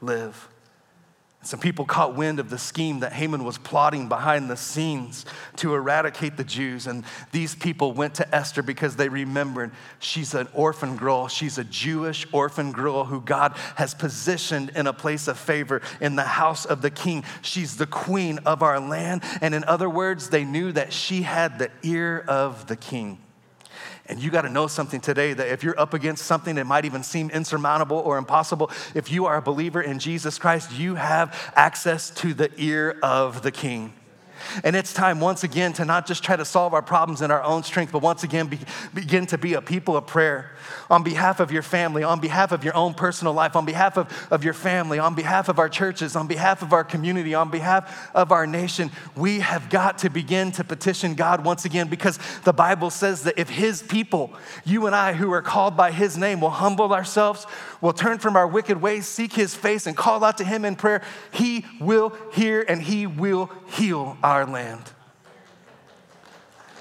live. 0.00 0.48
Some 1.46 1.60
people 1.60 1.84
caught 1.84 2.16
wind 2.16 2.40
of 2.40 2.50
the 2.50 2.58
scheme 2.58 2.98
that 3.00 3.12
Haman 3.12 3.44
was 3.44 3.56
plotting 3.56 4.08
behind 4.08 4.50
the 4.50 4.56
scenes 4.56 5.24
to 5.56 5.76
eradicate 5.76 6.36
the 6.36 6.42
Jews. 6.42 6.88
And 6.88 7.04
these 7.30 7.54
people 7.54 7.92
went 7.92 8.16
to 8.16 8.34
Esther 8.34 8.64
because 8.64 8.96
they 8.96 9.08
remembered 9.08 9.70
she's 10.00 10.34
an 10.34 10.48
orphan 10.54 10.96
girl. 10.96 11.28
She's 11.28 11.56
a 11.56 11.62
Jewish 11.62 12.26
orphan 12.32 12.72
girl 12.72 13.04
who 13.04 13.20
God 13.20 13.52
has 13.76 13.94
positioned 13.94 14.72
in 14.74 14.88
a 14.88 14.92
place 14.92 15.28
of 15.28 15.38
favor 15.38 15.82
in 16.00 16.16
the 16.16 16.24
house 16.24 16.64
of 16.64 16.82
the 16.82 16.90
king. 16.90 17.22
She's 17.42 17.76
the 17.76 17.86
queen 17.86 18.40
of 18.44 18.64
our 18.64 18.80
land. 18.80 19.22
And 19.40 19.54
in 19.54 19.62
other 19.62 19.88
words, 19.88 20.30
they 20.30 20.44
knew 20.44 20.72
that 20.72 20.92
she 20.92 21.22
had 21.22 21.60
the 21.60 21.70
ear 21.84 22.24
of 22.26 22.66
the 22.66 22.76
king. 22.76 23.18
And 24.08 24.20
you 24.20 24.30
got 24.30 24.42
to 24.42 24.48
know 24.48 24.66
something 24.66 25.00
today 25.00 25.32
that 25.32 25.48
if 25.48 25.62
you're 25.62 25.78
up 25.78 25.94
against 25.94 26.26
something 26.26 26.54
that 26.56 26.66
might 26.66 26.84
even 26.84 27.02
seem 27.02 27.30
insurmountable 27.30 27.98
or 27.98 28.18
impossible, 28.18 28.70
if 28.94 29.10
you 29.10 29.26
are 29.26 29.36
a 29.36 29.42
believer 29.42 29.82
in 29.82 29.98
Jesus 29.98 30.38
Christ, 30.38 30.72
you 30.72 30.94
have 30.94 31.52
access 31.56 32.10
to 32.10 32.34
the 32.34 32.50
ear 32.56 32.98
of 33.02 33.42
the 33.42 33.50
King. 33.50 33.92
And 34.64 34.76
it's 34.76 34.92
time 34.92 35.20
once 35.20 35.44
again 35.44 35.72
to 35.74 35.84
not 35.84 36.06
just 36.06 36.22
try 36.22 36.36
to 36.36 36.44
solve 36.44 36.74
our 36.74 36.82
problems 36.82 37.22
in 37.22 37.30
our 37.30 37.42
own 37.42 37.62
strength, 37.62 37.92
but 37.92 38.02
once 38.02 38.22
again 38.22 38.46
be, 38.46 38.58
begin 38.94 39.26
to 39.26 39.38
be 39.38 39.54
a 39.54 39.62
people 39.62 39.96
of 39.96 40.06
prayer 40.06 40.52
on 40.90 41.02
behalf 41.02 41.40
of 41.40 41.50
your 41.50 41.62
family, 41.62 42.02
on 42.02 42.20
behalf 42.20 42.52
of 42.52 42.64
your 42.64 42.76
own 42.76 42.94
personal 42.94 43.32
life, 43.32 43.56
on 43.56 43.64
behalf 43.64 43.96
of, 43.96 44.28
of 44.30 44.44
your 44.44 44.52
family, 44.52 44.98
on 44.98 45.14
behalf 45.14 45.48
of 45.48 45.58
our 45.58 45.68
churches, 45.68 46.16
on 46.16 46.26
behalf 46.26 46.62
of 46.62 46.72
our 46.72 46.84
community, 46.84 47.34
on 47.34 47.50
behalf 47.50 48.10
of 48.14 48.32
our 48.32 48.46
nation. 48.46 48.90
We 49.16 49.40
have 49.40 49.68
got 49.70 49.98
to 49.98 50.10
begin 50.10 50.52
to 50.52 50.64
petition 50.64 51.14
God 51.14 51.44
once 51.44 51.64
again 51.64 51.88
because 51.88 52.18
the 52.44 52.52
Bible 52.52 52.90
says 52.90 53.22
that 53.24 53.38
if 53.38 53.48
His 53.48 53.82
people, 53.82 54.32
you 54.64 54.86
and 54.86 54.94
I 54.94 55.12
who 55.12 55.32
are 55.32 55.42
called 55.42 55.76
by 55.76 55.90
His 55.90 56.16
name, 56.16 56.40
will 56.40 56.50
humble 56.50 56.92
ourselves, 56.92 57.46
will 57.80 57.92
turn 57.92 58.18
from 58.18 58.36
our 58.36 58.46
wicked 58.46 58.80
ways, 58.80 59.06
seek 59.06 59.32
His 59.32 59.54
face, 59.54 59.86
and 59.86 59.96
call 59.96 60.24
out 60.24 60.38
to 60.38 60.44
Him 60.44 60.64
in 60.64 60.76
prayer, 60.76 61.02
He 61.30 61.64
will 61.80 62.16
hear 62.32 62.64
and 62.68 62.80
He 62.82 63.06
will 63.06 63.50
heal 63.66 64.16
our 64.22 64.46
land. 64.46 64.82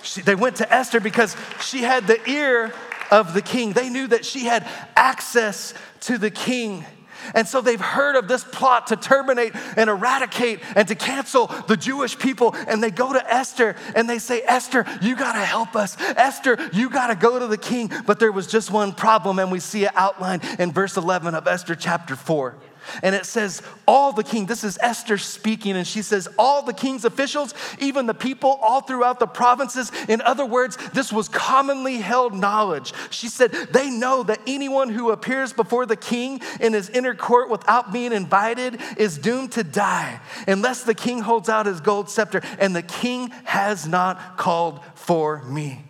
She, 0.01 0.21
they 0.21 0.35
went 0.35 0.57
to 0.57 0.73
Esther 0.73 0.99
because 0.99 1.35
she 1.59 1.81
had 1.81 2.07
the 2.07 2.29
ear 2.29 2.73
of 3.11 3.33
the 3.33 3.41
king. 3.41 3.73
They 3.73 3.89
knew 3.89 4.07
that 4.07 4.25
she 4.25 4.45
had 4.45 4.67
access 4.95 5.73
to 6.01 6.17
the 6.17 6.29
king. 6.29 6.85
And 7.33 7.47
so 7.47 7.61
they've 7.61 7.79
heard 7.79 8.15
of 8.15 8.27
this 8.27 8.43
plot 8.43 8.87
to 8.87 8.95
terminate 8.95 9.53
and 9.75 9.89
eradicate 9.89 10.59
and 10.75 10.87
to 10.87 10.95
cancel 10.95 11.47
the 11.67 11.77
Jewish 11.77 12.17
people. 12.17 12.55
And 12.67 12.83
they 12.83 12.91
go 12.91 13.13
to 13.13 13.33
Esther 13.33 13.75
and 13.95 14.09
they 14.09 14.19
say, 14.19 14.41
Esther, 14.41 14.85
you 15.01 15.15
got 15.15 15.33
to 15.33 15.45
help 15.45 15.75
us. 15.75 15.99
Esther, 15.99 16.57
you 16.73 16.89
got 16.89 17.07
to 17.07 17.15
go 17.15 17.39
to 17.39 17.47
the 17.47 17.57
king. 17.57 17.91
But 18.05 18.19
there 18.19 18.31
was 18.31 18.47
just 18.47 18.71
one 18.71 18.93
problem, 18.93 19.39
and 19.39 19.51
we 19.51 19.59
see 19.59 19.85
it 19.85 19.91
outlined 19.95 20.43
in 20.59 20.71
verse 20.71 20.97
11 20.97 21.35
of 21.35 21.47
Esther 21.47 21.75
chapter 21.75 22.15
4. 22.15 22.55
And 23.03 23.15
it 23.15 23.25
says, 23.25 23.61
all 23.87 24.11
the 24.11 24.23
king, 24.23 24.45
this 24.45 24.63
is 24.63 24.77
Esther 24.81 25.17
speaking, 25.17 25.75
and 25.75 25.85
she 25.85 26.01
says, 26.01 26.27
all 26.37 26.61
the 26.61 26.73
king's 26.73 27.05
officials, 27.05 27.53
even 27.79 28.05
the 28.05 28.13
people 28.13 28.59
all 28.61 28.81
throughout 28.81 29.19
the 29.19 29.27
provinces. 29.27 29.91
In 30.07 30.21
other 30.21 30.45
words, 30.45 30.77
this 30.93 31.11
was 31.11 31.29
commonly 31.29 31.97
held 31.97 32.33
knowledge. 32.33 32.93
She 33.09 33.27
said, 33.27 33.51
they 33.51 33.89
know 33.89 34.23
that 34.23 34.39
anyone 34.47 34.89
who 34.89 35.11
appears 35.11 35.53
before 35.53 35.85
the 35.85 35.95
king 35.95 36.41
in 36.59 36.73
his 36.73 36.89
inner 36.89 37.15
court 37.15 37.49
without 37.49 37.93
being 37.93 38.13
invited 38.13 38.81
is 38.97 39.17
doomed 39.17 39.51
to 39.53 39.63
die 39.63 40.19
unless 40.47 40.83
the 40.83 40.95
king 40.95 41.19
holds 41.21 41.49
out 41.49 41.65
his 41.65 41.81
gold 41.81 42.09
scepter, 42.09 42.41
and 42.59 42.75
the 42.75 42.81
king 42.81 43.29
has 43.45 43.87
not 43.87 44.37
called 44.37 44.79
for 44.95 45.43
me. 45.43 45.83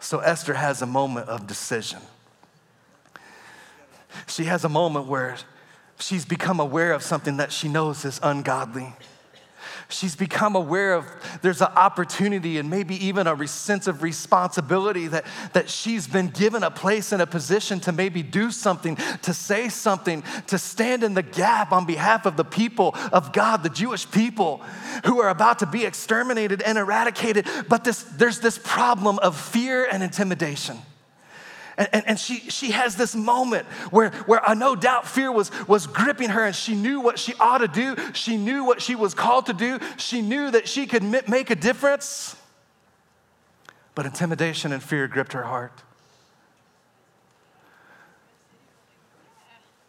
So 0.00 0.20
Esther 0.20 0.54
has 0.54 0.82
a 0.82 0.86
moment 0.86 1.28
of 1.28 1.46
decision. 1.46 2.00
She 4.26 4.44
has 4.44 4.64
a 4.64 4.68
moment 4.68 5.06
where 5.06 5.36
she's 5.98 6.24
become 6.24 6.60
aware 6.60 6.92
of 6.92 7.02
something 7.02 7.38
that 7.38 7.52
she 7.52 7.68
knows 7.68 8.04
is 8.04 8.20
ungodly. 8.22 8.92
She's 9.88 10.16
become 10.16 10.56
aware 10.56 10.94
of 10.94 11.06
there's 11.42 11.60
an 11.60 11.68
opportunity 11.76 12.58
and 12.58 12.68
maybe 12.68 13.06
even 13.06 13.28
a 13.28 13.46
sense 13.46 13.86
of 13.86 14.02
responsibility 14.02 15.06
that, 15.08 15.24
that 15.52 15.70
she's 15.70 16.08
been 16.08 16.28
given 16.28 16.64
a 16.64 16.72
place 16.72 17.12
and 17.12 17.22
a 17.22 17.26
position 17.26 17.78
to 17.80 17.92
maybe 17.92 18.22
do 18.22 18.50
something, 18.50 18.96
to 19.22 19.32
say 19.32 19.68
something, 19.68 20.24
to 20.48 20.58
stand 20.58 21.04
in 21.04 21.14
the 21.14 21.22
gap 21.22 21.70
on 21.70 21.86
behalf 21.86 22.26
of 22.26 22.36
the 22.36 22.44
people 22.44 22.96
of 23.12 23.32
God, 23.32 23.62
the 23.62 23.68
Jewish 23.68 24.10
people 24.10 24.60
who 25.04 25.20
are 25.20 25.28
about 25.28 25.60
to 25.60 25.66
be 25.66 25.84
exterminated 25.84 26.62
and 26.62 26.78
eradicated. 26.78 27.46
But 27.68 27.84
this, 27.84 28.02
there's 28.02 28.40
this 28.40 28.58
problem 28.58 29.20
of 29.20 29.38
fear 29.38 29.86
and 29.90 30.02
intimidation. 30.02 30.78
And, 31.78 31.88
and, 31.92 32.08
and, 32.08 32.18
she, 32.18 32.36
she 32.36 32.70
has 32.70 32.96
this 32.96 33.14
moment 33.14 33.66
where, 33.90 34.10
where 34.24 34.46
I 34.48 34.54
no 34.54 34.74
doubt 34.74 35.06
fear 35.06 35.30
was, 35.30 35.50
was 35.68 35.86
gripping 35.86 36.30
her 36.30 36.44
and 36.44 36.56
she 36.56 36.74
knew 36.74 37.00
what 37.00 37.18
she 37.18 37.34
ought 37.34 37.58
to 37.58 37.68
do. 37.68 37.96
She 38.14 38.38
knew 38.38 38.64
what 38.64 38.80
she 38.80 38.94
was 38.94 39.12
called 39.12 39.46
to 39.46 39.52
do. 39.52 39.78
She 39.98 40.22
knew 40.22 40.50
that 40.50 40.68
she 40.68 40.86
could 40.86 41.02
make 41.02 41.50
a 41.50 41.54
difference. 41.54 42.34
But 43.94 44.06
intimidation 44.06 44.72
and 44.72 44.82
fear 44.82 45.06
gripped 45.06 45.34
her 45.34 45.42
heart. 45.42 45.82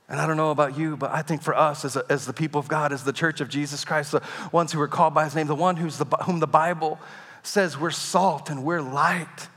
And 0.10 0.20
I 0.20 0.28
don't 0.28 0.38
know 0.38 0.52
about 0.52 0.78
you, 0.78 0.96
but 0.96 1.12
I 1.12 1.22
think 1.22 1.42
for 1.42 1.56
us 1.56 1.84
as, 1.84 1.96
a, 1.96 2.06
as 2.10 2.26
the 2.26 2.34
people 2.34 2.60
of 2.60 2.68
God, 2.68 2.94
as 2.94 3.04
the 3.04 3.14
church 3.14 3.42
of 3.42 3.50
Jesus 3.50 3.84
Christ, 3.84 4.12
the 4.12 4.22
ones 4.52 4.72
who 4.72 4.80
are 4.80 4.88
called 4.88 5.14
by 5.14 5.26
his 5.26 5.36
name, 5.36 5.48
the 5.48 5.56
one 5.56 5.76
who's 5.76 5.98
the, 5.98 6.06
whom 6.24 6.40
the 6.40 6.48
Bible 6.48 7.00
says 7.44 7.78
we're 7.78 7.92
salt 7.92 8.50
and 8.50 8.64
we're 8.64 8.82
light 8.82 9.48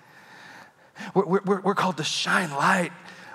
we're, 1.14 1.40
we're, 1.40 1.60
we're 1.60 1.74
called 1.74 1.96
to 1.96 2.04
shine 2.04 2.50
light 2.50 2.92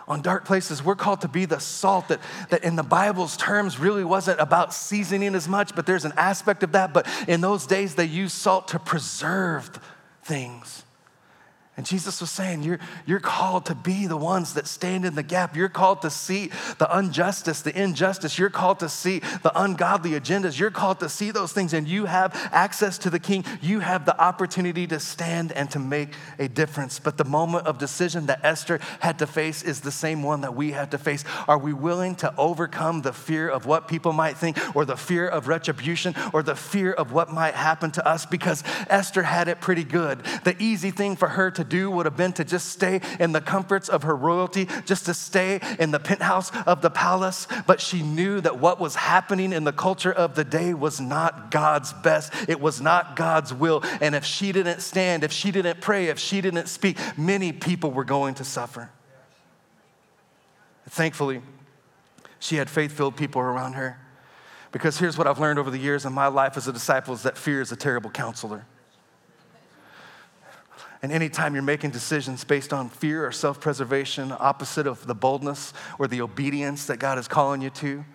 on 0.08 0.22
dark 0.22 0.46
places. 0.46 0.84
We're 0.84 0.96
called 0.96 1.22
to 1.22 1.28
be 1.28 1.46
the 1.46 1.60
salt 1.60 2.08
that, 2.10 2.20
that 2.50 2.64
in 2.64 2.76
the 2.76 2.84
Bible's 2.84 3.36
terms 3.38 3.80
really 3.80 4.04
wasn't 4.04 4.40
about 4.40 4.74
seasoning 4.74 5.36
as 5.36 5.48
much, 5.48 5.76
but 5.76 5.86
there's 5.86 6.06
an 6.06 6.14
aspect 6.16 6.64
of 6.64 6.72
that. 6.74 6.94
But 6.94 7.08
in 7.28 7.42
those 7.42 7.66
days, 7.66 7.96
they 7.96 8.06
used 8.06 8.36
salt 8.36 8.70
to 8.70 8.80
preserve 8.80 9.80
things. 10.24 10.85
And 11.78 11.86
Jesus 11.86 12.22
was 12.22 12.32
saying, 12.32 12.64
you're, 12.64 12.80
you're 13.06 13.20
called 13.20 13.66
to 13.66 13.76
be 13.76 14.08
the 14.08 14.16
ones 14.16 14.54
that 14.54 14.66
stand 14.66 15.04
in 15.04 15.16
the 15.16 15.24
gap. 15.24 15.58
You're 15.58 15.68
called 15.68 16.04
to 16.04 16.10
see 16.10 16.52
the 16.78 16.88
injustice, 16.98 17.62
the 17.64 17.78
injustice. 17.78 18.40
You're 18.40 18.50
called 18.50 18.80
to 18.80 18.88
see 18.88 19.20
the 19.20 19.52
ungodly 19.54 20.12
agendas. 20.12 20.58
You're 20.58 20.72
called 20.72 21.02
to 21.02 21.10
see 21.10 21.32
those 21.32 21.52
things, 21.52 21.74
and 21.74 21.86
you 21.86 22.06
have 22.06 22.34
access 22.54 22.98
to 23.00 23.10
the 23.10 23.20
King. 23.20 23.44
You 23.62 23.82
have 23.82 24.06
the 24.06 24.18
opportunity 24.18 24.88
to 24.88 25.02
stand 25.02 25.52
and 25.52 25.70
to 25.72 25.80
make 25.80 26.14
a 26.40 26.48
difference. 26.48 26.98
But 26.98 27.18
the 27.18 27.26
moment 27.26 27.68
of 27.68 27.78
decision 27.78 28.28
that 28.28 28.46
Esther 28.46 28.80
had 29.02 29.20
to 29.20 29.28
face 29.28 29.62
is 29.62 29.82
the 29.82 29.92
same 29.92 30.24
one 30.24 30.42
that 30.42 30.56
we 30.56 30.72
have 30.72 30.92
to 30.92 30.98
face. 30.98 31.26
Are 31.46 31.58
we 31.58 31.74
willing 31.74 32.16
to 32.16 32.34
overcome 32.38 33.02
the 33.02 33.12
fear 33.12 33.50
of 33.50 33.66
what 33.66 33.90
people 33.90 34.14
might 34.14 34.38
think, 34.38 34.58
or 34.74 34.86
the 34.86 34.96
fear 34.96 35.28
of 35.28 35.50
retribution, 35.50 36.16
or 36.32 36.42
the 36.42 36.56
fear 36.56 36.94
of 36.94 37.12
what 37.12 37.34
might 37.34 37.54
happen 37.54 37.92
to 37.92 38.08
us? 38.08 38.26
Because 38.26 38.64
Esther 38.90 39.24
had 39.24 39.50
it 39.50 39.60
pretty 39.60 39.84
good. 39.84 40.24
The 40.46 40.56
easy 40.58 40.92
thing 40.92 41.18
for 41.18 41.28
her 41.28 41.52
to 41.52 41.65
do 41.68 41.92
would 41.92 42.06
have 42.06 42.18
been 42.18 42.34
to 42.34 42.44
just 42.44 42.70
stay 42.70 43.02
in 43.20 43.32
the 43.32 43.42
comforts 43.42 43.90
of 43.90 44.04
her 44.04 44.16
royalty, 44.16 44.68
just 44.86 45.06
to 45.06 45.14
stay 45.14 45.60
in 45.80 45.92
the 45.92 46.00
penthouse 46.00 46.52
of 46.66 46.82
the 46.82 46.90
palace. 46.90 47.48
But 47.68 47.82
she 47.82 48.02
knew 48.02 48.42
that 48.42 48.60
what 48.60 48.80
was 48.80 48.96
happening 48.96 49.54
in 49.54 49.64
the 49.64 49.74
culture 49.74 50.12
of 50.12 50.36
the 50.36 50.44
day 50.44 50.74
was 50.74 51.02
not 51.02 51.52
God's 51.52 51.94
best, 51.94 52.34
it 52.48 52.60
was 52.60 52.82
not 52.82 53.16
God's 53.16 53.54
will. 53.54 53.84
And 54.02 54.16
if 54.16 54.26
she 54.26 54.52
didn't 54.52 54.82
stand, 54.82 55.24
if 55.24 55.32
she 55.32 55.52
didn't 55.52 55.82
pray, 55.82 56.08
if 56.08 56.20
she 56.20 56.42
didn't 56.42 56.68
speak, 56.68 56.98
many 57.18 57.52
people 57.52 57.92
were 57.92 58.06
going 58.06 58.36
to 58.36 58.44
suffer. 58.44 58.90
Thankfully, 60.90 61.42
she 62.40 62.58
had 62.58 62.70
faith 62.70 62.92
filled 62.92 63.18
people 63.18 63.42
around 63.42 63.74
her. 63.74 63.98
Because 64.72 64.98
here's 64.98 65.18
what 65.18 65.26
I've 65.26 65.40
learned 65.40 65.58
over 65.58 65.72
the 65.72 65.78
years 65.78 66.06
in 66.06 66.14
my 66.14 66.28
life 66.28 66.58
as 66.58 66.68
a 66.68 66.74
disciple 66.74 67.14
is 67.14 67.24
that 67.24 67.38
fear 67.38 67.62
is 67.62 67.72
a 67.72 67.76
terrible 67.76 68.10
counselor. 68.10 68.66
And 71.02 71.12
anytime 71.12 71.54
you're 71.54 71.64
making 71.64 71.92
decisions 71.92 72.44
based 72.44 72.74
on 72.74 72.90
fear 72.90 73.26
or 73.26 73.32
self 73.32 73.60
preservation, 73.60 74.34
opposite 74.38 74.88
of 74.88 75.06
the 75.06 75.16
boldness 75.16 75.74
or 76.00 76.08
the 76.08 76.22
obedience 76.22 76.86
that 76.88 76.98
God 76.98 77.18
is 77.18 77.28
calling 77.28 77.62
you 77.62 77.70
to, 77.72 78.06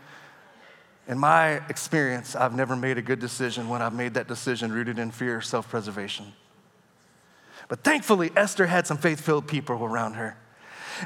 in 1.06 1.18
my 1.18 1.54
experience, 1.68 2.36
I've 2.36 2.54
never 2.54 2.76
made 2.76 2.98
a 2.98 3.02
good 3.02 3.18
decision 3.18 3.68
when 3.68 3.82
I've 3.82 3.94
made 3.94 4.14
that 4.14 4.28
decision 4.28 4.72
rooted 4.72 4.98
in 4.98 5.10
fear 5.10 5.38
or 5.38 5.40
self 5.40 5.68
preservation. 5.68 6.32
But 7.68 7.84
thankfully, 7.84 8.30
Esther 8.36 8.66
had 8.66 8.86
some 8.86 8.96
faith 8.96 9.20
filled 9.20 9.46
people 9.46 9.76
around 9.84 10.14
her. 10.14 10.36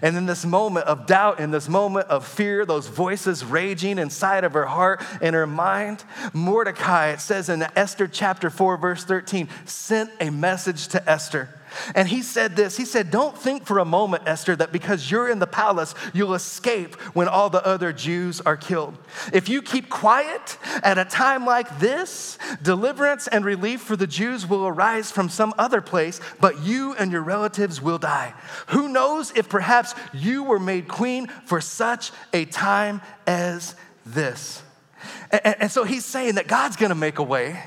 And 0.02 0.16
in 0.16 0.26
this 0.26 0.44
moment 0.44 0.86
of 0.86 1.06
doubt, 1.06 1.40
in 1.40 1.50
this 1.50 1.68
moment 1.68 2.08
of 2.08 2.26
fear, 2.26 2.64
those 2.66 2.88
voices 2.88 3.44
raging 3.44 3.98
inside 3.98 4.44
of 4.44 4.52
her 4.54 4.66
heart 4.66 5.02
and 5.20 5.34
her 5.34 5.46
mind, 5.46 6.04
Mordecai, 6.32 7.10
it 7.10 7.20
says 7.20 7.48
in 7.48 7.64
Esther 7.76 8.08
chapter 8.08 8.50
4, 8.50 8.76
verse 8.76 9.04
13, 9.04 9.48
sent 9.66 10.10
a 10.20 10.30
message 10.30 10.88
to 10.88 11.08
Esther 11.08 11.48
and 11.94 12.08
he 12.08 12.22
said 12.22 12.56
this 12.56 12.76
He 12.76 12.84
said, 12.84 13.10
Don't 13.10 13.36
think 13.36 13.66
for 13.66 13.78
a 13.78 13.84
moment, 13.84 14.24
Esther, 14.26 14.56
that 14.56 14.72
because 14.72 15.10
you're 15.10 15.28
in 15.28 15.38
the 15.38 15.46
palace, 15.46 15.94
you'll 16.12 16.34
escape 16.34 16.94
when 17.14 17.28
all 17.28 17.50
the 17.50 17.64
other 17.66 17.92
Jews 17.92 18.40
are 18.40 18.56
killed. 18.56 18.96
If 19.32 19.48
you 19.48 19.62
keep 19.62 19.88
quiet 19.88 20.58
at 20.82 20.98
a 20.98 21.04
time 21.04 21.44
like 21.46 21.78
this, 21.78 22.38
deliverance 22.62 23.28
and 23.28 23.44
relief 23.44 23.80
for 23.80 23.96
the 23.96 24.06
Jews 24.06 24.46
will 24.46 24.66
arise 24.66 25.10
from 25.10 25.28
some 25.28 25.54
other 25.58 25.80
place, 25.80 26.20
but 26.40 26.62
you 26.62 26.94
and 26.94 27.10
your 27.12 27.22
relatives 27.22 27.80
will 27.80 27.98
die. 27.98 28.34
Who 28.68 28.88
knows 28.88 29.32
if 29.36 29.48
perhaps 29.48 29.94
you 30.12 30.42
were 30.42 30.60
made 30.60 30.88
queen 30.88 31.28
for 31.46 31.60
such 31.60 32.12
a 32.32 32.44
time 32.44 33.00
as 33.26 33.74
this? 34.06 34.62
And, 35.30 35.56
and 35.60 35.70
so 35.70 35.84
he's 35.84 36.04
saying 36.04 36.36
that 36.36 36.46
God's 36.46 36.76
gonna 36.76 36.94
make 36.94 37.18
a 37.18 37.22
way. 37.22 37.62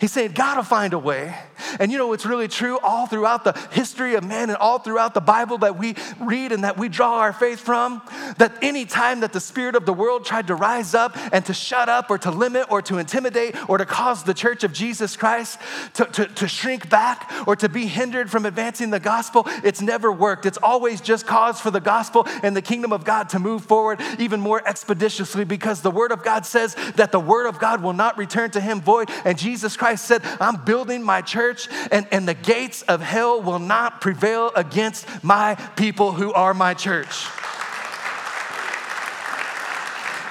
He's 0.00 0.12
saying, 0.12 0.34
will 0.36 0.62
find 0.62 0.92
a 0.92 0.98
way. 0.98 1.34
And 1.78 1.92
you 1.92 1.98
know, 1.98 2.12
it's 2.12 2.26
really 2.26 2.48
true 2.48 2.78
all 2.78 3.06
throughout 3.06 3.44
the 3.44 3.52
history 3.70 4.14
of 4.14 4.24
man 4.24 4.50
and 4.50 4.56
all 4.58 4.78
throughout 4.78 5.14
the 5.14 5.20
Bible 5.20 5.58
that 5.58 5.78
we 5.78 5.94
read 6.18 6.52
and 6.52 6.64
that 6.64 6.76
we 6.76 6.88
draw 6.88 7.18
our 7.18 7.32
faith 7.32 7.60
from. 7.60 8.02
That 8.38 8.52
any 8.62 8.84
time 8.84 9.20
that 9.20 9.32
the 9.32 9.40
spirit 9.40 9.74
of 9.74 9.86
the 9.86 9.92
world 9.92 10.24
tried 10.24 10.48
to 10.48 10.54
rise 10.54 10.94
up 10.94 11.16
and 11.32 11.44
to 11.46 11.54
shut 11.54 11.88
up 11.88 12.10
or 12.10 12.18
to 12.18 12.30
limit 12.30 12.70
or 12.70 12.82
to 12.82 12.98
intimidate 12.98 13.56
or 13.68 13.78
to 13.78 13.86
cause 13.86 14.24
the 14.24 14.34
church 14.34 14.64
of 14.64 14.72
Jesus 14.72 15.16
Christ 15.16 15.58
to, 15.94 16.04
to, 16.06 16.26
to 16.26 16.48
shrink 16.48 16.88
back 16.88 17.30
or 17.46 17.56
to 17.56 17.68
be 17.68 17.86
hindered 17.86 18.30
from 18.30 18.46
advancing 18.46 18.90
the 18.90 19.00
gospel, 19.00 19.44
it's 19.64 19.80
never 19.80 20.10
worked. 20.10 20.46
It's 20.46 20.58
always 20.62 21.00
just 21.00 21.26
cause 21.26 21.60
for 21.60 21.70
the 21.70 21.80
gospel 21.80 22.26
and 22.42 22.56
the 22.56 22.62
kingdom 22.62 22.92
of 22.92 23.04
God 23.04 23.28
to 23.30 23.38
move 23.38 23.64
forward 23.64 24.00
even 24.18 24.40
more 24.40 24.66
expeditiously 24.66 25.44
because 25.44 25.82
the 25.82 25.90
word 25.90 26.12
of 26.12 26.22
God 26.22 26.46
says 26.46 26.74
that 26.96 27.12
the 27.12 27.20
word 27.20 27.46
of 27.46 27.58
God 27.58 27.82
will 27.82 27.92
not 27.92 28.18
return 28.18 28.50
to 28.52 28.60
him 28.60 28.80
void. 28.80 29.10
And 29.24 29.38
Jesus 29.38 29.69
Christ 29.76 30.04
said, 30.04 30.22
I'm 30.40 30.64
building 30.64 31.02
my 31.02 31.22
church 31.22 31.40
church, 31.40 31.68
and, 31.90 32.06
and 32.10 32.28
the 32.28 32.34
gates 32.34 32.82
of 32.82 33.00
hell 33.00 33.42
will 33.42 33.58
not 33.58 34.00
prevail 34.00 34.50
against 34.54 35.06
my 35.24 35.54
people 35.76 36.12
who 36.12 36.32
are 36.32 36.54
my 36.54 36.74
church. 36.74 37.26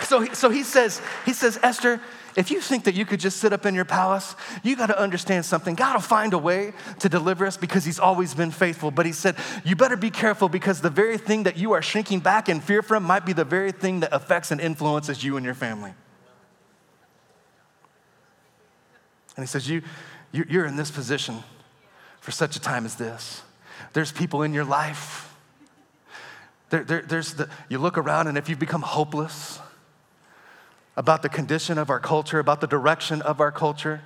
So, 0.05 0.25
so 0.33 0.49
he 0.49 0.63
says, 0.63 1.01
he 1.25 1.33
says, 1.33 1.59
Esther, 1.61 1.99
if 2.35 2.51
you 2.51 2.61
think 2.61 2.85
that 2.85 2.95
you 2.95 3.05
could 3.05 3.19
just 3.19 3.37
sit 3.37 3.53
up 3.53 3.65
in 3.65 3.75
your 3.75 3.85
palace, 3.85 4.35
you 4.63 4.75
got 4.75 4.87
to 4.87 4.99
understand 4.99 5.45
something. 5.45 5.75
God 5.75 5.93
will 5.93 6.01
find 6.01 6.33
a 6.33 6.37
way 6.37 6.73
to 6.99 7.09
deliver 7.09 7.45
us 7.45 7.57
because 7.57 7.85
He's 7.85 7.99
always 7.99 8.33
been 8.33 8.51
faithful. 8.51 8.91
But 8.91 9.05
He 9.05 9.11
said, 9.11 9.35
you 9.63 9.75
better 9.75 9.97
be 9.97 10.09
careful 10.09 10.47
because 10.47 10.81
the 10.81 10.89
very 10.89 11.17
thing 11.17 11.43
that 11.43 11.57
you 11.57 11.73
are 11.73 11.81
shrinking 11.81 12.19
back 12.19 12.49
in 12.49 12.61
fear 12.61 12.81
from 12.81 13.03
might 13.03 13.25
be 13.25 13.33
the 13.33 13.45
very 13.45 13.71
thing 13.71 14.01
that 14.01 14.13
affects 14.13 14.51
and 14.51 14.61
influences 14.61 15.23
you 15.23 15.37
and 15.37 15.45
your 15.45 15.55
family. 15.55 15.93
And 19.39 19.47
He 19.47 19.49
says, 19.49 19.69
you, 19.69 19.83
you're 20.33 20.65
in 20.65 20.75
this 20.75 20.91
position 20.91 21.43
for 22.19 22.31
such 22.31 22.57
a 22.57 22.59
time 22.59 22.85
as 22.85 22.95
this. 22.95 23.41
There's 23.93 24.11
people 24.11 24.43
in 24.43 24.53
your 24.53 24.65
life. 24.65 25.33
There, 26.71 26.83
there, 26.83 27.01
there's 27.01 27.35
the, 27.35 27.47
you 27.69 27.77
look 27.77 27.97
around, 27.97 28.27
and 28.27 28.37
if 28.37 28.49
you've 28.49 28.59
become 28.59 28.81
hopeless 28.81 29.61
about 30.97 31.21
the 31.21 31.29
condition 31.29 31.77
of 31.77 31.89
our 31.89 32.01
culture, 32.01 32.39
about 32.39 32.59
the 32.59 32.67
direction 32.67 33.21
of 33.21 33.39
our 33.39 33.49
culture, 33.49 34.01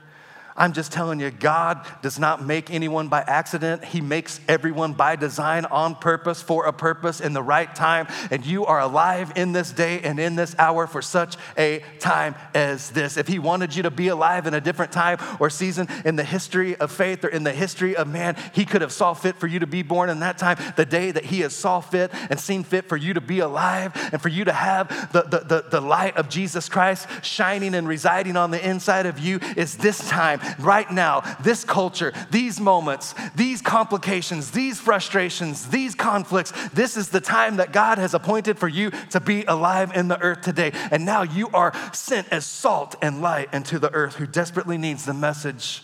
I'm 0.55 0.73
just 0.73 0.91
telling 0.91 1.19
you, 1.19 1.31
God 1.31 1.85
does 2.01 2.19
not 2.19 2.43
make 2.43 2.69
anyone 2.69 3.07
by 3.07 3.21
accident. 3.21 3.83
He 3.83 4.01
makes 4.01 4.39
everyone 4.47 4.93
by 4.93 5.15
design, 5.15 5.65
on 5.65 5.95
purpose, 5.95 6.41
for 6.41 6.65
a 6.65 6.73
purpose, 6.73 7.21
in 7.21 7.33
the 7.33 7.41
right 7.41 7.73
time. 7.73 8.07
And 8.29 8.45
you 8.45 8.65
are 8.65 8.79
alive 8.79 9.33
in 9.35 9.51
this 9.51 9.71
day 9.71 10.01
and 10.01 10.19
in 10.19 10.35
this 10.35 10.55
hour 10.59 10.85
for 10.85 11.01
such 11.01 11.37
a 11.57 11.81
time 11.99 12.35
as 12.53 12.91
this. 12.91 13.17
If 13.17 13.27
He 13.27 13.39
wanted 13.39 13.75
you 13.75 13.83
to 13.83 13.91
be 13.91 14.09
alive 14.09 14.45
in 14.45 14.53
a 14.53 14.61
different 14.61 14.91
time 14.91 15.17
or 15.39 15.49
season 15.49 15.87
in 16.05 16.15
the 16.15 16.23
history 16.23 16.75
of 16.75 16.91
faith 16.91 17.23
or 17.25 17.29
in 17.29 17.43
the 17.43 17.51
history 17.51 17.95
of 17.95 18.07
man, 18.07 18.35
He 18.53 18.65
could 18.65 18.81
have 18.81 18.91
saw 18.91 19.13
fit 19.13 19.37
for 19.37 19.47
you 19.47 19.59
to 19.59 19.67
be 19.67 19.81
born 19.81 20.09
in 20.09 20.19
that 20.19 20.37
time. 20.37 20.57
The 20.75 20.85
day 20.85 21.11
that 21.11 21.25
He 21.25 21.39
has 21.39 21.55
saw 21.55 21.79
fit 21.79 22.11
and 22.29 22.39
seen 22.39 22.63
fit 22.63 22.87
for 22.87 22.97
you 22.97 23.15
to 23.15 23.21
be 23.21 23.39
alive 23.39 23.91
and 24.11 24.21
for 24.21 24.29
you 24.29 24.45
to 24.45 24.53
have 24.53 25.11
the, 25.13 25.23
the, 25.23 25.39
the, 25.39 25.65
the 25.71 25.81
light 25.81 26.15
of 26.17 26.29
Jesus 26.29 26.69
Christ 26.69 27.07
shining 27.23 27.73
and 27.73 27.87
residing 27.87 28.37
on 28.37 28.51
the 28.51 28.69
inside 28.69 29.07
of 29.07 29.17
you 29.17 29.39
is 29.57 29.77
this 29.77 30.07
time 30.07 30.41
right 30.59 30.89
now, 30.91 31.21
this 31.41 31.63
culture, 31.63 32.13
these 32.31 32.59
moments, 32.59 33.15
these 33.35 33.61
complications, 33.61 34.51
these 34.51 34.79
frustrations, 34.79 35.69
these 35.69 35.95
conflicts, 35.95 36.51
this 36.69 36.97
is 36.97 37.09
the 37.09 37.21
time 37.21 37.57
that 37.57 37.71
God 37.71 37.97
has 37.97 38.13
appointed 38.13 38.57
for 38.57 38.67
you 38.67 38.91
to 39.11 39.19
be 39.19 39.43
alive 39.45 39.91
in 39.95 40.07
the 40.07 40.19
earth 40.19 40.41
today. 40.41 40.71
And 40.91 41.05
now 41.05 41.23
you 41.23 41.49
are 41.53 41.73
sent 41.93 42.29
as 42.29 42.45
salt 42.45 42.95
and 43.01 43.21
light 43.21 43.53
into 43.53 43.79
the 43.79 43.91
earth 43.93 44.15
who 44.15 44.27
desperately 44.27 44.77
needs 44.77 45.05
the 45.05 45.13
message 45.13 45.83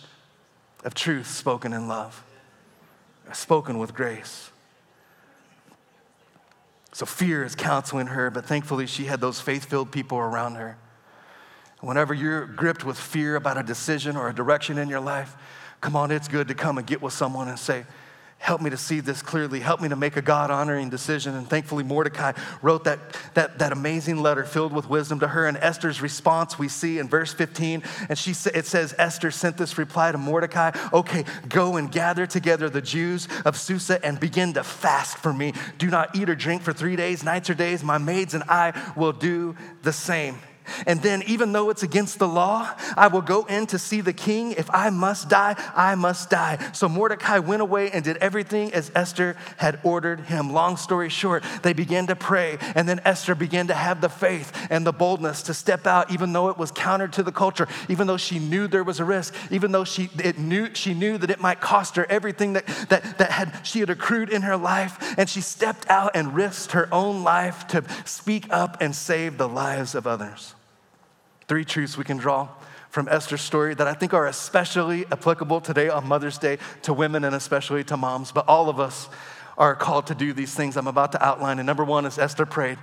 of 0.84 0.94
truth 0.94 1.26
spoken 1.26 1.72
in 1.72 1.88
love, 1.88 2.24
spoken 3.32 3.78
with 3.78 3.94
grace. 3.94 4.50
So 6.92 7.06
fear 7.06 7.44
is 7.44 7.54
counseling 7.54 8.08
her, 8.08 8.30
but 8.30 8.44
thankfully 8.44 8.86
she 8.86 9.04
had 9.04 9.20
those 9.20 9.40
faith 9.40 9.64
filled 9.64 9.92
people 9.92 10.18
around 10.18 10.56
her. 10.56 10.76
Whenever 11.80 12.12
you're 12.12 12.46
gripped 12.46 12.84
with 12.84 12.98
fear 12.98 13.36
about 13.36 13.56
a 13.56 13.62
decision 13.62 14.16
or 14.16 14.28
a 14.28 14.34
direction 14.34 14.78
in 14.78 14.88
your 14.88 15.00
life, 15.00 15.34
come 15.80 15.96
on, 15.96 16.10
it's 16.10 16.28
good 16.28 16.48
to 16.48 16.54
come 16.54 16.78
and 16.78 16.86
get 16.86 17.00
with 17.00 17.12
someone 17.12 17.48
and 17.48 17.58
say, 17.58 17.84
Help 18.40 18.62
me 18.62 18.70
to 18.70 18.76
see 18.78 19.00
this 19.00 19.20
clearly. 19.20 19.60
Help 19.60 19.82
me 19.82 19.90
to 19.90 19.96
make 19.96 20.16
a 20.16 20.22
God 20.22 20.50
honoring 20.50 20.88
decision. 20.88 21.34
And 21.34 21.46
thankfully, 21.46 21.84
Mordecai 21.84 22.32
wrote 22.62 22.84
that, 22.84 22.98
that, 23.34 23.58
that 23.58 23.70
amazing 23.70 24.22
letter 24.22 24.44
filled 24.44 24.72
with 24.72 24.88
wisdom 24.88 25.20
to 25.20 25.28
her. 25.28 25.46
And 25.46 25.58
Esther's 25.58 26.00
response 26.00 26.58
we 26.58 26.66
see 26.66 26.98
in 26.98 27.06
verse 27.06 27.34
15. 27.34 27.82
And 28.08 28.16
she, 28.16 28.30
it 28.30 28.64
says, 28.64 28.94
Esther 28.96 29.30
sent 29.30 29.58
this 29.58 29.76
reply 29.76 30.10
to 30.10 30.16
Mordecai 30.16 30.70
Okay, 30.90 31.26
go 31.50 31.76
and 31.76 31.92
gather 31.92 32.26
together 32.26 32.70
the 32.70 32.80
Jews 32.80 33.28
of 33.44 33.58
Susa 33.58 34.02
and 34.02 34.18
begin 34.18 34.54
to 34.54 34.64
fast 34.64 35.18
for 35.18 35.34
me. 35.34 35.52
Do 35.76 35.90
not 35.90 36.16
eat 36.16 36.30
or 36.30 36.34
drink 36.34 36.62
for 36.62 36.72
three 36.72 36.96
days, 36.96 37.22
nights 37.22 37.50
or 37.50 37.54
days. 37.54 37.84
My 37.84 37.98
maids 37.98 38.32
and 38.32 38.44
I 38.44 38.72
will 38.96 39.12
do 39.12 39.54
the 39.82 39.92
same. 39.92 40.38
And 40.86 41.02
then, 41.02 41.22
even 41.26 41.52
though 41.52 41.70
it's 41.70 41.82
against 41.82 42.18
the 42.18 42.28
law, 42.28 42.70
I 42.96 43.08
will 43.08 43.22
go 43.22 43.44
in 43.44 43.66
to 43.68 43.78
see 43.78 44.00
the 44.00 44.12
king. 44.12 44.52
If 44.52 44.70
I 44.70 44.90
must 44.90 45.28
die, 45.28 45.56
I 45.74 45.94
must 45.94 46.30
die. 46.30 46.58
So 46.72 46.88
Mordecai 46.88 47.38
went 47.38 47.62
away 47.62 47.90
and 47.90 48.04
did 48.04 48.16
everything 48.18 48.72
as 48.72 48.90
Esther 48.94 49.36
had 49.56 49.80
ordered 49.82 50.20
him. 50.20 50.52
Long 50.52 50.76
story 50.76 51.08
short, 51.08 51.44
they 51.62 51.72
began 51.72 52.06
to 52.08 52.16
pray, 52.16 52.58
and 52.74 52.88
then 52.88 53.00
Esther 53.04 53.34
began 53.34 53.68
to 53.68 53.74
have 53.74 54.00
the 54.00 54.08
faith 54.08 54.52
and 54.70 54.86
the 54.86 54.92
boldness 54.92 55.42
to 55.42 55.54
step 55.54 55.86
out, 55.86 56.10
even 56.10 56.32
though 56.32 56.48
it 56.48 56.58
was 56.58 56.70
counter 56.70 57.08
to 57.08 57.22
the 57.22 57.32
culture, 57.32 57.68
even 57.88 58.06
though 58.06 58.16
she 58.16 58.38
knew 58.38 58.66
there 58.66 58.84
was 58.84 59.00
a 59.00 59.04
risk, 59.04 59.34
even 59.50 59.72
though 59.72 59.84
she, 59.84 60.10
it 60.22 60.38
knew, 60.38 60.74
she 60.74 60.94
knew 60.94 61.18
that 61.18 61.30
it 61.30 61.40
might 61.40 61.60
cost 61.60 61.96
her 61.96 62.06
everything 62.10 62.54
that, 62.54 62.66
that, 62.88 63.18
that 63.18 63.30
had, 63.30 63.66
she 63.66 63.80
had 63.80 63.90
accrued 63.90 64.30
in 64.30 64.42
her 64.42 64.56
life. 64.56 65.14
And 65.18 65.28
she 65.28 65.40
stepped 65.40 65.88
out 65.88 66.12
and 66.14 66.34
risked 66.34 66.72
her 66.72 66.88
own 66.92 67.24
life 67.24 67.66
to 67.68 67.84
speak 68.04 68.46
up 68.50 68.78
and 68.80 68.94
save 68.94 69.38
the 69.38 69.48
lives 69.48 69.94
of 69.94 70.06
others. 70.06 70.54
Three 71.50 71.64
truths 71.64 71.98
we 71.98 72.04
can 72.04 72.16
draw 72.16 72.46
from 72.90 73.08
Esther's 73.08 73.40
story 73.40 73.74
that 73.74 73.88
I 73.88 73.92
think 73.92 74.14
are 74.14 74.28
especially 74.28 75.04
applicable 75.06 75.60
today 75.60 75.88
on 75.88 76.06
Mother's 76.06 76.38
Day 76.38 76.58
to 76.82 76.92
women 76.92 77.24
and 77.24 77.34
especially 77.34 77.82
to 77.82 77.96
moms. 77.96 78.30
But 78.30 78.46
all 78.46 78.68
of 78.68 78.78
us 78.78 79.08
are 79.58 79.74
called 79.74 80.06
to 80.06 80.14
do 80.14 80.32
these 80.32 80.54
things 80.54 80.76
I'm 80.76 80.86
about 80.86 81.10
to 81.10 81.26
outline. 81.26 81.58
And 81.58 81.66
number 81.66 81.82
one 81.82 82.06
is 82.06 82.18
Esther 82.18 82.46
prayed. 82.46 82.78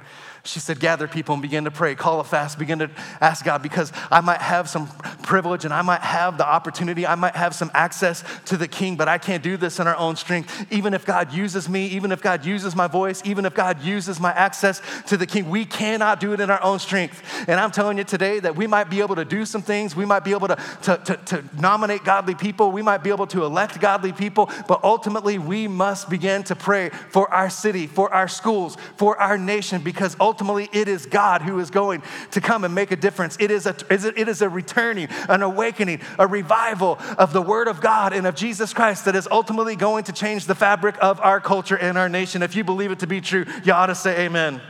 She 0.48 0.62
said, 0.62 0.80
Gather 0.80 1.10
people 1.10 1.34
and 1.34 1.42
begin 1.42 1.66
to 1.66 1.72
pray, 1.72 1.94
call 1.94 2.22
a 2.22 2.24
fast, 2.24 2.58
begin 2.58 2.80
to 2.80 2.90
ask 3.20 3.44
God 3.44 3.62
because 3.62 3.92
I 4.10 4.22
might 4.22 4.42
have 4.42 4.70
some 4.70 4.88
privilege 5.22 5.66
and 5.66 5.74
I 5.74 5.82
might 5.82 6.00
have 6.00 6.38
the 6.38 6.48
opportunity, 6.48 7.06
I 7.06 7.16
might 7.16 7.36
have 7.36 7.54
some 7.54 7.70
access 7.74 8.24
to 8.46 8.56
the 8.56 8.68
king, 8.68 8.96
but 8.96 9.10
I 9.10 9.18
can't 9.18 9.44
do 9.44 9.58
this 9.58 9.80
in 9.80 9.88
our 9.88 9.98
own 9.98 10.16
strength. 10.16 10.66
Even 10.72 10.94
if 10.94 11.06
God 11.06 11.34
uses 11.34 11.68
me, 11.68 11.88
even 11.88 12.14
if 12.14 12.22
God 12.22 12.46
uses 12.46 12.78
my 12.78 12.88
voice, 12.88 13.22
even 13.26 13.44
if 13.44 13.54
God 13.54 13.84
uses 13.84 14.22
my 14.22 14.32
access 14.32 14.82
to 15.08 15.18
the 15.18 15.26
king, 15.26 15.50
we 15.50 15.66
cannot 15.66 16.22
do 16.22 16.32
it 16.32 16.40
in 16.40 16.50
our 16.50 16.64
own 16.64 16.80
strength. 16.80 17.22
And 17.50 17.60
I'm 17.60 17.72
telling 17.72 17.98
you 17.98 18.06
today 18.06 18.40
that 18.40 18.56
we 18.56 18.68
might 18.68 18.90
be 18.90 19.02
able 19.02 19.16
to 19.16 19.26
do 19.26 19.44
some 19.44 19.62
things, 19.62 19.98
we 19.98 20.06
might 20.06 20.24
be 20.24 20.32
able 20.32 20.48
to, 20.48 20.58
to, 20.84 20.98
to, 20.98 21.18
to 21.18 21.44
nominate 21.60 22.06
godly 22.06 22.36
people, 22.36 22.72
we 22.72 22.82
might 22.82 23.04
be 23.04 23.10
able 23.10 23.28
to 23.28 23.44
elect 23.44 23.82
godly 23.82 24.14
people, 24.14 24.50
but 24.66 24.82
ultimately 24.86 25.38
we 25.40 25.68
must 25.68 26.10
begin 26.10 26.44
to 26.46 26.56
pray 26.56 26.90
for 27.10 27.30
our 27.34 27.50
city, 27.50 27.86
for 27.86 28.14
our 28.14 28.30
schools, 28.30 28.78
for 28.96 29.20
our 29.22 29.38
nation, 29.38 29.82
because 29.82 30.16
ultimately, 30.22 30.37
ultimately 30.38 30.70
it 30.72 30.88
is 30.88 31.08
God 31.08 31.42
who 31.42 31.58
is 31.58 31.72
going 31.72 32.04
to 32.30 32.42
come 32.42 32.64
and 32.64 32.76
make 32.76 32.92
a 32.92 32.96
difference. 32.96 33.38
It 33.40 33.50
is 33.50 33.66
a, 33.66 33.76
it 33.90 34.30
is 34.30 34.44
a 34.44 34.50
returning, 34.50 35.08
an 35.28 35.42
awakening, 35.42 36.02
a 36.20 36.28
revival 36.28 37.00
of 37.18 37.34
the 37.34 37.42
Word 37.42 37.68
of 37.68 37.82
God 37.82 38.14
and 38.14 38.28
of 38.28 38.36
Jesus 38.36 38.72
Christ 38.72 39.06
that 39.06 39.16
is 39.16 39.28
ultimately 39.32 39.76
going 39.76 40.04
to 40.04 40.12
change 40.12 40.46
the 40.46 40.54
fabric 40.54 40.96
of 41.02 41.20
our 41.22 41.42
culture 41.42 41.76
and 41.76 41.98
our 41.98 42.08
nation. 42.08 42.44
If 42.44 42.56
you 42.56 42.64
believe 42.64 42.92
it 42.92 43.00
to 43.00 43.08
be 43.08 43.20
true, 43.20 43.46
you 43.64 43.74
ought 43.74 43.88
to 43.88 43.96
say 43.96 44.26
amen. 44.26 44.62
amen. 44.62 44.64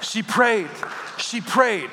She 0.00 0.22
prayed. 0.22 0.70
She 1.18 1.42
prayed 1.42 1.90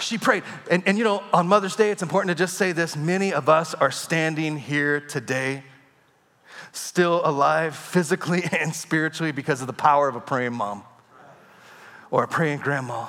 she 0.00 0.16
prayed. 0.16 0.44
And, 0.70 0.84
and 0.86 0.96
you 0.96 1.02
know, 1.02 1.24
on 1.32 1.48
Mother's 1.48 1.74
Day, 1.74 1.90
it's 1.90 2.02
important 2.02 2.28
to 2.28 2.40
just 2.40 2.56
say 2.56 2.70
this 2.70 2.96
many 2.96 3.32
of 3.32 3.48
us 3.48 3.74
are 3.74 3.90
standing 3.90 4.56
here 4.56 5.00
today, 5.00 5.64
still 6.70 7.20
alive 7.24 7.74
physically 7.74 8.44
and 8.52 8.72
spiritually 8.72 9.32
because 9.32 9.60
of 9.60 9.66
the 9.66 9.72
power 9.72 10.08
of 10.08 10.14
a 10.14 10.20
praying 10.20 10.54
mom 10.54 10.84
or 12.10 12.24
a 12.24 12.28
praying 12.28 12.60
grandma 12.60 13.06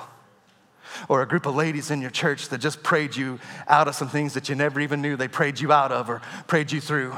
or 1.08 1.22
a 1.22 1.28
group 1.28 1.46
of 1.46 1.56
ladies 1.56 1.92
in 1.92 2.02
your 2.02 2.10
church 2.10 2.50
that 2.50 2.58
just 2.60 2.84
prayed 2.84 3.16
you 3.16 3.40
out 3.68 3.88
of 3.88 3.96
some 3.96 4.10
things 4.10 4.34
that 4.34 4.50
you 4.50 4.56
never 4.56 4.80
even 4.80 5.02
knew 5.02 5.16
they 5.16 5.28
prayed 5.28 5.60
you 5.60 5.72
out 5.72 5.92
of 5.92 6.10
or 6.10 6.22
prayed 6.48 6.72
you 6.72 6.82
through. 6.82 7.16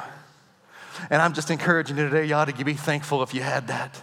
And 1.09 1.21
I'm 1.21 1.33
just 1.33 1.49
encouraging 1.49 1.97
you 1.97 2.09
today, 2.09 2.25
you 2.25 2.35
ought 2.35 2.55
to 2.55 2.65
be 2.65 2.73
thankful 2.73 3.23
if 3.23 3.33
you 3.33 3.41
had 3.41 3.67
that. 3.67 4.01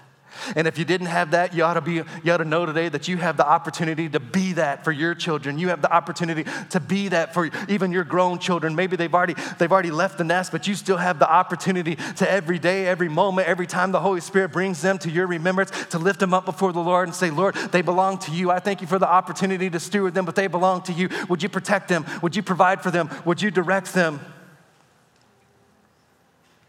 And 0.57 0.67
if 0.67 0.79
you 0.79 0.85
didn't 0.85 1.09
have 1.09 1.33
that, 1.33 1.55
you 1.55 1.65
ought 1.65 1.75
to 1.75 1.81
be 1.81 2.03
you 2.23 2.33
ought 2.33 2.39
to 2.39 2.45
know 2.45 2.67
today 2.67 2.89
that 2.89 3.09
you 3.09 3.17
have 3.19 3.37
the 3.37 3.47
opportunity 3.47 4.09
to 4.09 4.21
be 4.21 4.55
that 4.55 4.85
for 4.85 4.93
your 4.93 5.15
children. 5.15 5.59
You 5.59 5.69
have 5.69 5.83
the 5.83 5.93
opportunity 5.93 6.45
to 6.71 6.81
be 6.81 7.09
that 7.09 7.35
for 7.35 7.51
even 7.69 7.93
your 7.93 8.05
grown 8.05 8.39
children. 8.39 8.75
Maybe 8.75 8.97
they've 8.97 9.15
already 9.15 9.35
they've 9.59 9.71
already 9.71 9.91
left 9.91 10.19
the 10.19 10.25
nest, 10.25 10.53
but 10.53 10.67
you 10.67 10.75
still 10.75 10.97
have 10.97 11.19
the 11.19 11.31
opportunity 11.31 11.97
to 11.97 12.31
every 12.31 12.59
day, 12.59 12.87
every 12.87 13.09
moment, 13.09 13.49
every 13.49 13.67
time 13.67 13.93
the 13.93 14.01
Holy 14.01 14.21
Spirit 14.21 14.53
brings 14.53 14.83
them 14.83 14.99
to 14.99 15.11
your 15.11 15.27
remembrance 15.27 15.71
to 15.91 15.99
lift 15.99 16.21
them 16.21 16.35
up 16.35 16.45
before 16.45 16.73
the 16.73 16.81
Lord 16.81 17.09
and 17.09 17.15
say, 17.15 17.31
"Lord, 17.31 17.55
they 17.73 17.83
belong 17.83 18.19
to 18.19 18.31
you. 18.31 18.51
I 18.51 18.59
thank 18.59 18.81
you 18.81 18.87
for 18.87 18.99
the 18.99 19.09
opportunity 19.09 19.71
to 19.71 19.81
steward 19.81 20.15
them, 20.15 20.25
but 20.25 20.35
they 20.35 20.47
belong 20.47 20.83
to 20.83 20.93
you. 20.93 21.09
Would 21.29 21.43
you 21.43 21.49
protect 21.49 21.89
them? 21.89 22.05
Would 22.23 22.37
you 22.37 22.43
provide 22.43 22.83
for 22.83 22.91
them? 22.91 23.11
Would 23.25 23.43
you 23.43 23.51
direct 23.51 23.95
them?" 23.95 24.21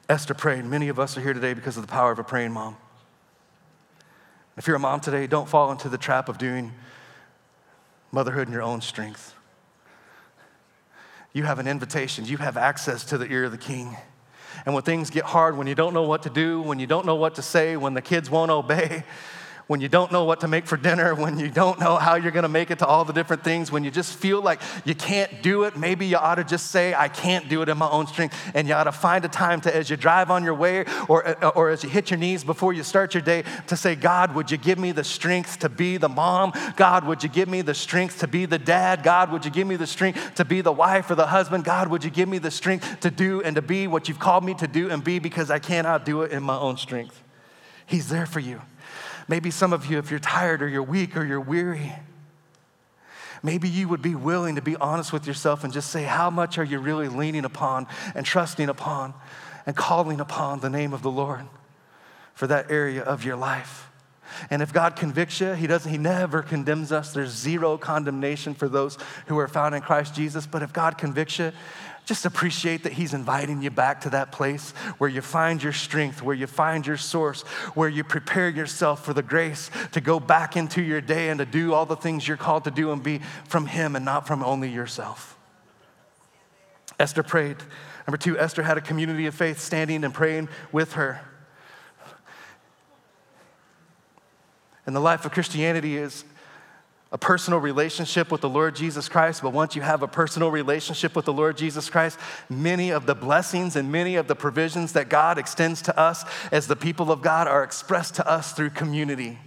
Esther 0.08 0.34
prayed. 0.34 0.66
Many 0.66 0.88
of 0.90 1.00
us 1.00 1.16
are 1.18 1.22
here 1.22 1.34
today 1.34 1.54
because 1.54 1.78
of 1.78 1.86
the 1.86 1.92
power 1.92 2.12
of 2.12 2.18
a 2.18 2.24
praying 2.24 2.52
mom. 2.52 2.76
If 4.60 4.68
you're 4.68 4.76
a 4.76 4.80
mom 4.80 5.00
today, 5.00 5.26
don't 5.26 5.48
fall 5.48 5.72
into 5.72 5.88
the 5.88 5.98
trap 5.98 6.28
of 6.28 6.38
doing 6.38 6.74
motherhood 8.12 8.50
in 8.50 8.54
your 8.54 8.62
own 8.62 8.82
strength. 8.82 9.34
You 11.32 11.44
have 11.44 11.60
an 11.60 11.68
invitation, 11.68 12.26
you 12.26 12.36
have 12.36 12.58
access 12.58 13.06
to 13.06 13.18
the 13.18 13.26
ear 13.32 13.46
of 13.46 13.54
the 13.54 13.58
king. 13.58 13.96
And 14.66 14.76
when 14.76 14.84
things 14.84 15.12
get 15.12 15.24
hard, 15.24 15.56
when 15.56 15.68
you 15.68 15.76
don't 15.76 15.94
know 15.94 16.04
what 16.04 16.24
to 16.24 16.30
do, 16.30 16.62
when 16.62 16.78
you 16.78 16.88
don't 16.88 17.06
know 17.06 17.16
what 17.16 17.36
to 17.36 17.42
say, 17.42 17.78
when 17.78 17.94
the 17.94 18.02
kids 18.02 18.30
won't 18.30 18.52
obey, 18.52 19.06
when 19.70 19.80
you 19.80 19.88
don't 19.88 20.12
know 20.12 20.24
what 20.24 20.40
to 20.40 20.48
make 20.48 20.66
for 20.66 20.78
dinner, 20.78 21.14
when 21.24 21.38
you 21.38 21.48
don't 21.48 21.80
know 21.80 21.96
how 21.98 22.16
you're 22.16 22.32
gonna 22.32 22.50
make 22.50 22.72
it 22.72 22.80
to 22.80 22.88
all 22.88 23.06
the 23.06 23.14
different 23.14 23.44
things, 23.44 23.72
when 23.72 23.84
you 23.84 23.92
just 23.92 24.18
feel 24.18 24.42
like 24.42 24.60
you 24.84 24.96
can't 24.96 25.44
do 25.44 25.64
it, 25.64 25.78
maybe 25.78 26.08
you 26.08 26.18
ought 26.18 26.36
to 26.36 26.44
just 26.44 26.72
say, 26.72 26.96
I 26.96 27.08
can't 27.08 27.48
do 27.48 27.62
it 27.62 27.70
in 27.70 27.78
my 27.78 27.88
own 27.88 28.08
strength. 28.08 28.36
And 28.56 28.68
you 28.68 28.74
ought 28.74 28.86
to 28.86 28.92
find 28.92 29.24
a 29.26 29.28
time 29.28 29.62
to, 29.62 29.76
as 29.76 29.88
you 29.92 29.96
drive 29.96 30.32
on 30.32 30.44
your 30.44 30.56
way 30.56 30.86
or, 31.08 31.28
uh, 31.28 31.50
or 31.50 31.70
as 31.70 31.84
you 31.84 31.90
hit 31.90 32.10
your 32.10 32.18
knees 32.18 32.44
before 32.44 32.74
you 32.74 32.82
start 32.82 33.14
your 33.14 33.22
day, 33.22 33.44
to 33.68 33.78
say, 33.78 33.94
God, 33.94 34.34
would 34.34 34.50
you 34.50 34.58
give 34.58 34.80
me 34.80 34.92
the 34.92 35.04
strength 35.04 35.60
to 35.60 35.70
be 35.70 35.98
the 35.98 36.10
mom? 36.10 36.52
God, 36.76 37.06
would 37.06 37.22
you 37.22 37.30
give 37.30 37.48
me 37.48 37.62
the 37.62 37.76
strength 37.76 38.22
to 38.22 38.28
be 38.28 38.48
the 38.48 38.58
dad? 38.58 39.04
God, 39.04 39.32
would 39.32 39.46
you 39.46 39.52
give 39.52 39.68
me 39.68 39.76
the 39.76 39.86
strength 39.86 40.34
to 40.36 40.46
be 40.46 40.62
the 40.62 40.72
wife 40.72 41.12
or 41.12 41.16
the 41.16 41.28
husband? 41.28 41.64
God, 41.64 41.90
would 41.90 42.04
you 42.04 42.10
give 42.10 42.28
me 42.28 42.40
the 42.40 42.50
strength 42.50 43.02
to 43.02 43.12
do 43.12 43.44
and 43.44 43.56
to 43.56 43.62
be 43.62 43.86
what 43.86 44.10
you've 44.10 44.18
called 44.18 44.44
me 44.44 44.56
to 44.56 44.68
do 44.68 44.90
and 44.90 45.04
be 45.04 45.20
because 45.20 45.52
I 45.52 45.60
cannot 45.60 46.06
do 46.06 46.24
it 46.24 46.32
in 46.32 46.42
my 46.42 46.58
own 46.58 46.78
strength? 46.78 47.22
He's 47.86 48.10
there 48.10 48.26
for 48.26 48.40
you. 48.40 48.62
Maybe 49.30 49.52
some 49.52 49.74
of 49.74 49.86
you, 49.86 50.00
if 50.00 50.10
you're 50.10 50.20
tired 50.20 50.64
or 50.64 50.68
you're 50.68 50.84
weak 50.84 51.16
or 51.16 51.24
you're 51.24 51.40
weary, 51.40 51.94
maybe 53.44 53.70
you 53.70 53.88
would 53.88 54.02
be 54.02 54.16
willing 54.16 54.56
to 54.56 54.62
be 54.62 54.76
honest 54.78 55.14
with 55.14 55.28
yourself 55.28 55.64
and 55.64 55.72
just 55.72 55.92
say, 55.92 56.04
How 56.04 56.32
much 56.32 56.58
are 56.58 56.64
you 56.64 56.80
really 56.80 57.08
leaning 57.08 57.46
upon 57.46 57.86
and 58.16 58.26
trusting 58.26 58.68
upon 58.68 59.14
and 59.68 59.76
calling 59.76 60.20
upon 60.20 60.62
the 60.62 60.70
name 60.70 60.94
of 60.94 61.04
the 61.04 61.12
Lord 61.12 61.46
for 62.34 62.48
that 62.48 62.72
area 62.72 63.04
of 63.04 63.24
your 63.24 63.36
life? 63.36 63.86
And 64.50 64.62
if 64.62 64.74
God 64.74 64.96
convicts 64.96 65.40
you, 65.40 65.54
He 65.54 65.68
doesn't, 65.68 65.92
He 65.92 66.00
never 66.00 66.42
condemns 66.42 66.92
us. 66.92 67.14
There's 67.14 67.32
zero 67.32 67.78
condemnation 67.78 68.56
for 68.56 68.68
those 68.68 68.98
who 69.28 69.38
are 69.38 69.48
found 69.48 69.76
in 69.76 69.82
Christ 69.82 70.16
Jesus. 70.16 70.48
But 70.48 70.64
if 70.64 70.74
God 70.74 70.98
convicts 70.98 71.38
you, 71.38 71.52
just 72.10 72.26
appreciate 72.26 72.82
that 72.82 72.94
He's 72.94 73.14
inviting 73.14 73.62
you 73.62 73.70
back 73.70 74.02
to 74.02 74.10
that 74.10 74.32
place 74.32 74.72
where 74.98 75.12
you 75.12 75.22
find 75.22 75.62
your 75.62 75.72
strength, 75.72 76.24
where 76.24 76.36
you 76.36 76.48
find 76.48 76.88
your 76.88 76.98
source, 76.98 77.44
where 77.76 77.88
you 77.88 78.04
prepare 78.04 78.50
yourself 78.50 79.06
for 79.06 79.14
the 79.14 79.22
grace 79.22 79.70
to 79.92 80.02
go 80.02 80.20
back 80.20 80.58
into 80.58 80.82
your 80.82 81.02
day 81.02 81.30
and 81.30 81.38
to 81.38 81.46
do 81.46 81.72
all 81.72 81.86
the 81.86 81.96
things 81.96 82.28
you're 82.28 82.36
called 82.36 82.64
to 82.64 82.72
do 82.72 82.92
and 82.92 83.04
be 83.04 83.20
from 83.48 83.68
Him 83.68 83.96
and 83.96 84.04
not 84.04 84.26
from 84.26 84.44
only 84.44 84.70
yourself. 84.70 85.38
Esther 87.00 87.22
prayed. 87.22 87.58
Number 88.08 88.18
two, 88.18 88.40
Esther 88.40 88.64
had 88.64 88.76
a 88.76 88.82
community 88.82 89.28
of 89.28 89.36
faith 89.36 89.60
standing 89.60 90.04
and 90.04 90.12
praying 90.12 90.50
with 90.72 90.94
her. 90.94 91.22
And 94.88 94.96
the 94.96 95.00
life 95.00 95.26
of 95.26 95.32
Christianity 95.32 95.96
is 95.96 96.24
a 97.12 97.18
personal 97.18 97.60
relationship 97.60 98.32
with 98.32 98.42
the 98.42 98.50
Lord 98.50 98.76
Jesus 98.76 99.10
Christ, 99.10 99.42
but 99.42 99.52
once 99.52 99.76
you 99.76 99.82
have 99.82 100.04
a 100.04 100.08
personal 100.08 100.52
relationship 100.52 101.16
with 101.16 101.26
the 101.26 101.34
Lord 101.34 101.58
Jesus 101.58 101.90
Christ, 101.90 102.20
many 102.50 102.92
of 102.92 103.08
the 103.08 103.16
blessings 103.16 103.76
and 103.76 103.92
many 103.92 104.16
of 104.16 104.28
the 104.28 104.36
provisions 104.36 104.94
that 104.94 105.10
God 105.10 105.40
extends 105.40 105.82
to 105.84 106.00
us 106.00 106.24
as 106.52 106.68
the 106.68 106.76
people 106.76 107.12
of 107.12 107.24
God 107.24 107.48
are 107.48 107.64
expressed 107.64 108.16
to 108.16 108.28
us 108.30 108.54
through 108.54 108.70
community. 108.72 109.40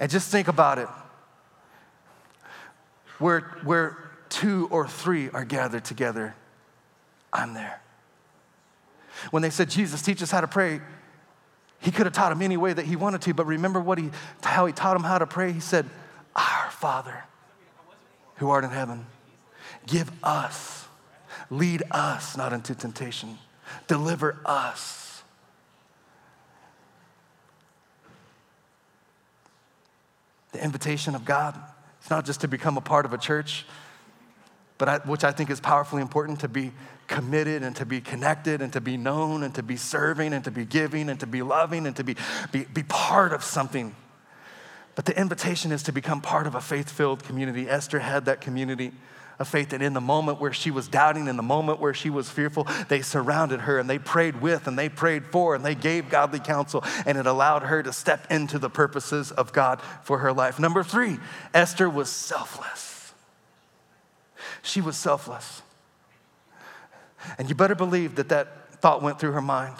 And 0.00 0.10
just 0.10 0.30
think 0.30 0.48
about 0.48 0.78
it. 0.78 0.88
Where, 3.18 3.40
where 3.62 3.96
two 4.28 4.66
or 4.70 4.88
three 4.88 5.30
are 5.30 5.44
gathered 5.44 5.84
together, 5.84 6.34
I'm 7.32 7.54
there. 7.54 7.80
When 9.30 9.42
they 9.42 9.50
said, 9.50 9.70
Jesus, 9.70 10.02
teach 10.02 10.22
us 10.22 10.30
how 10.30 10.40
to 10.40 10.48
pray, 10.48 10.80
he 11.86 11.92
could 11.92 12.04
have 12.04 12.12
taught 12.12 12.32
him 12.32 12.42
any 12.42 12.56
way 12.56 12.72
that 12.72 12.84
he 12.84 12.96
wanted 12.96 13.22
to, 13.22 13.32
but 13.32 13.46
remember 13.46 13.78
what 13.78 13.96
he, 13.96 14.10
how 14.42 14.66
he 14.66 14.72
taught 14.72 14.96
him 14.96 15.04
how 15.04 15.18
to 15.18 15.26
pray? 15.26 15.52
He 15.52 15.60
said, 15.60 15.88
Our 16.34 16.68
Father 16.72 17.22
who 18.38 18.50
art 18.50 18.64
in 18.64 18.70
heaven, 18.70 19.06
give 19.86 20.10
us, 20.24 20.88
lead 21.48 21.84
us 21.92 22.36
not 22.36 22.52
into 22.52 22.74
temptation, 22.74 23.38
deliver 23.86 24.36
us. 24.44 25.22
The 30.50 30.64
invitation 30.64 31.14
of 31.14 31.24
God, 31.24 31.56
it's 32.00 32.10
not 32.10 32.26
just 32.26 32.40
to 32.40 32.48
become 32.48 32.76
a 32.76 32.80
part 32.80 33.06
of 33.06 33.12
a 33.12 33.18
church, 33.18 33.64
but 34.76 34.88
I, 34.88 34.98
which 34.98 35.22
I 35.22 35.30
think 35.30 35.50
is 35.50 35.60
powerfully 35.60 36.02
important 36.02 36.40
to 36.40 36.48
be 36.48 36.72
committed 37.06 37.62
and 37.62 37.74
to 37.76 37.86
be 37.86 38.00
connected 38.00 38.62
and 38.62 38.72
to 38.72 38.80
be 38.80 38.96
known 38.96 39.42
and 39.42 39.54
to 39.54 39.62
be 39.62 39.76
serving 39.76 40.32
and 40.32 40.44
to 40.44 40.50
be 40.50 40.64
giving 40.64 41.08
and 41.08 41.20
to 41.20 41.26
be 41.26 41.42
loving 41.42 41.86
and 41.86 41.96
to 41.96 42.04
be, 42.04 42.16
be, 42.52 42.64
be 42.64 42.82
part 42.82 43.32
of 43.32 43.44
something. 43.44 43.94
But 44.94 45.04
the 45.04 45.18
invitation 45.18 45.72
is 45.72 45.82
to 45.84 45.92
become 45.92 46.20
part 46.20 46.46
of 46.46 46.54
a 46.54 46.60
faith 46.60 46.90
filled 46.90 47.22
community. 47.22 47.68
Esther 47.68 47.98
had 47.98 48.24
that 48.24 48.40
community 48.40 48.92
of 49.38 49.46
faith, 49.46 49.74
and 49.74 49.82
in 49.82 49.92
the 49.92 50.00
moment 50.00 50.40
where 50.40 50.52
she 50.52 50.70
was 50.70 50.88
doubting, 50.88 51.28
in 51.28 51.36
the 51.36 51.42
moment 51.42 51.78
where 51.78 51.92
she 51.92 52.08
was 52.08 52.30
fearful, 52.30 52.66
they 52.88 53.02
surrounded 53.02 53.60
her 53.60 53.78
and 53.78 53.90
they 53.90 53.98
prayed 53.98 54.40
with 54.40 54.66
and 54.66 54.78
they 54.78 54.88
prayed 54.88 55.26
for 55.26 55.54
and 55.54 55.62
they 55.62 55.74
gave 55.74 56.08
godly 56.08 56.40
counsel, 56.40 56.82
and 57.04 57.18
it 57.18 57.26
allowed 57.26 57.62
her 57.64 57.82
to 57.82 57.92
step 57.92 58.26
into 58.30 58.58
the 58.58 58.70
purposes 58.70 59.30
of 59.30 59.52
God 59.52 59.82
for 60.02 60.18
her 60.18 60.32
life. 60.32 60.58
Number 60.58 60.82
three, 60.82 61.18
Esther 61.52 61.90
was 61.90 62.10
selfless. 62.10 63.12
She 64.62 64.80
was 64.80 64.96
selfless. 64.96 65.60
And 67.38 67.48
you 67.48 67.54
better 67.54 67.74
believe 67.74 68.16
that 68.16 68.28
that 68.28 68.74
thought 68.80 69.02
went 69.02 69.18
through 69.18 69.32
her 69.32 69.42
mind. 69.42 69.76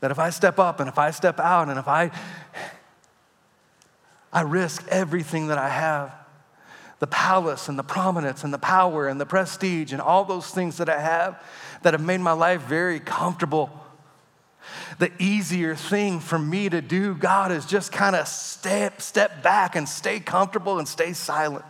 That 0.00 0.10
if 0.10 0.18
I 0.18 0.30
step 0.30 0.58
up 0.58 0.80
and 0.80 0.88
if 0.88 0.98
I 0.98 1.10
step 1.10 1.40
out 1.40 1.68
and 1.68 1.78
if 1.78 1.88
I 1.88 2.10
I 4.32 4.42
risk 4.42 4.84
everything 4.88 5.46
that 5.46 5.58
I 5.58 5.68
have, 5.68 6.12
the 6.98 7.06
palace 7.06 7.68
and 7.68 7.78
the 7.78 7.84
prominence 7.84 8.42
and 8.42 8.52
the 8.52 8.58
power 8.58 9.06
and 9.06 9.20
the 9.20 9.26
prestige 9.26 9.92
and 9.92 10.02
all 10.02 10.24
those 10.24 10.50
things 10.50 10.78
that 10.78 10.88
I 10.88 11.00
have 11.00 11.40
that 11.82 11.94
have 11.94 12.04
made 12.04 12.20
my 12.20 12.32
life 12.32 12.62
very 12.62 12.98
comfortable. 12.98 13.70
The 14.98 15.12
easier 15.18 15.76
thing 15.76 16.18
for 16.18 16.38
me 16.38 16.68
to 16.68 16.80
do, 16.80 17.14
God, 17.14 17.52
is 17.52 17.64
just 17.64 17.92
kind 17.92 18.16
of 18.16 18.26
step, 18.26 19.00
step 19.00 19.42
back 19.42 19.76
and 19.76 19.88
stay 19.88 20.18
comfortable 20.18 20.78
and 20.78 20.88
stay 20.88 21.12
silent. 21.12 21.64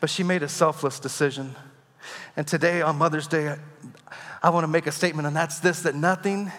But 0.00 0.10
she 0.10 0.22
made 0.22 0.42
a 0.42 0.48
selfless 0.48 0.98
decision. 0.98 1.54
And 2.36 2.46
today 2.46 2.80
on 2.80 2.96
Mother's 2.96 3.26
Day, 3.26 3.56
I, 4.42 4.50
want 4.50 4.64
to 4.64 4.68
make 4.68 4.86
a 4.86 4.92
statement, 4.92 5.26
and 5.26 5.36
that's 5.36 5.60
this 5.60 5.82
that 5.82 5.94
nothing 5.94 6.50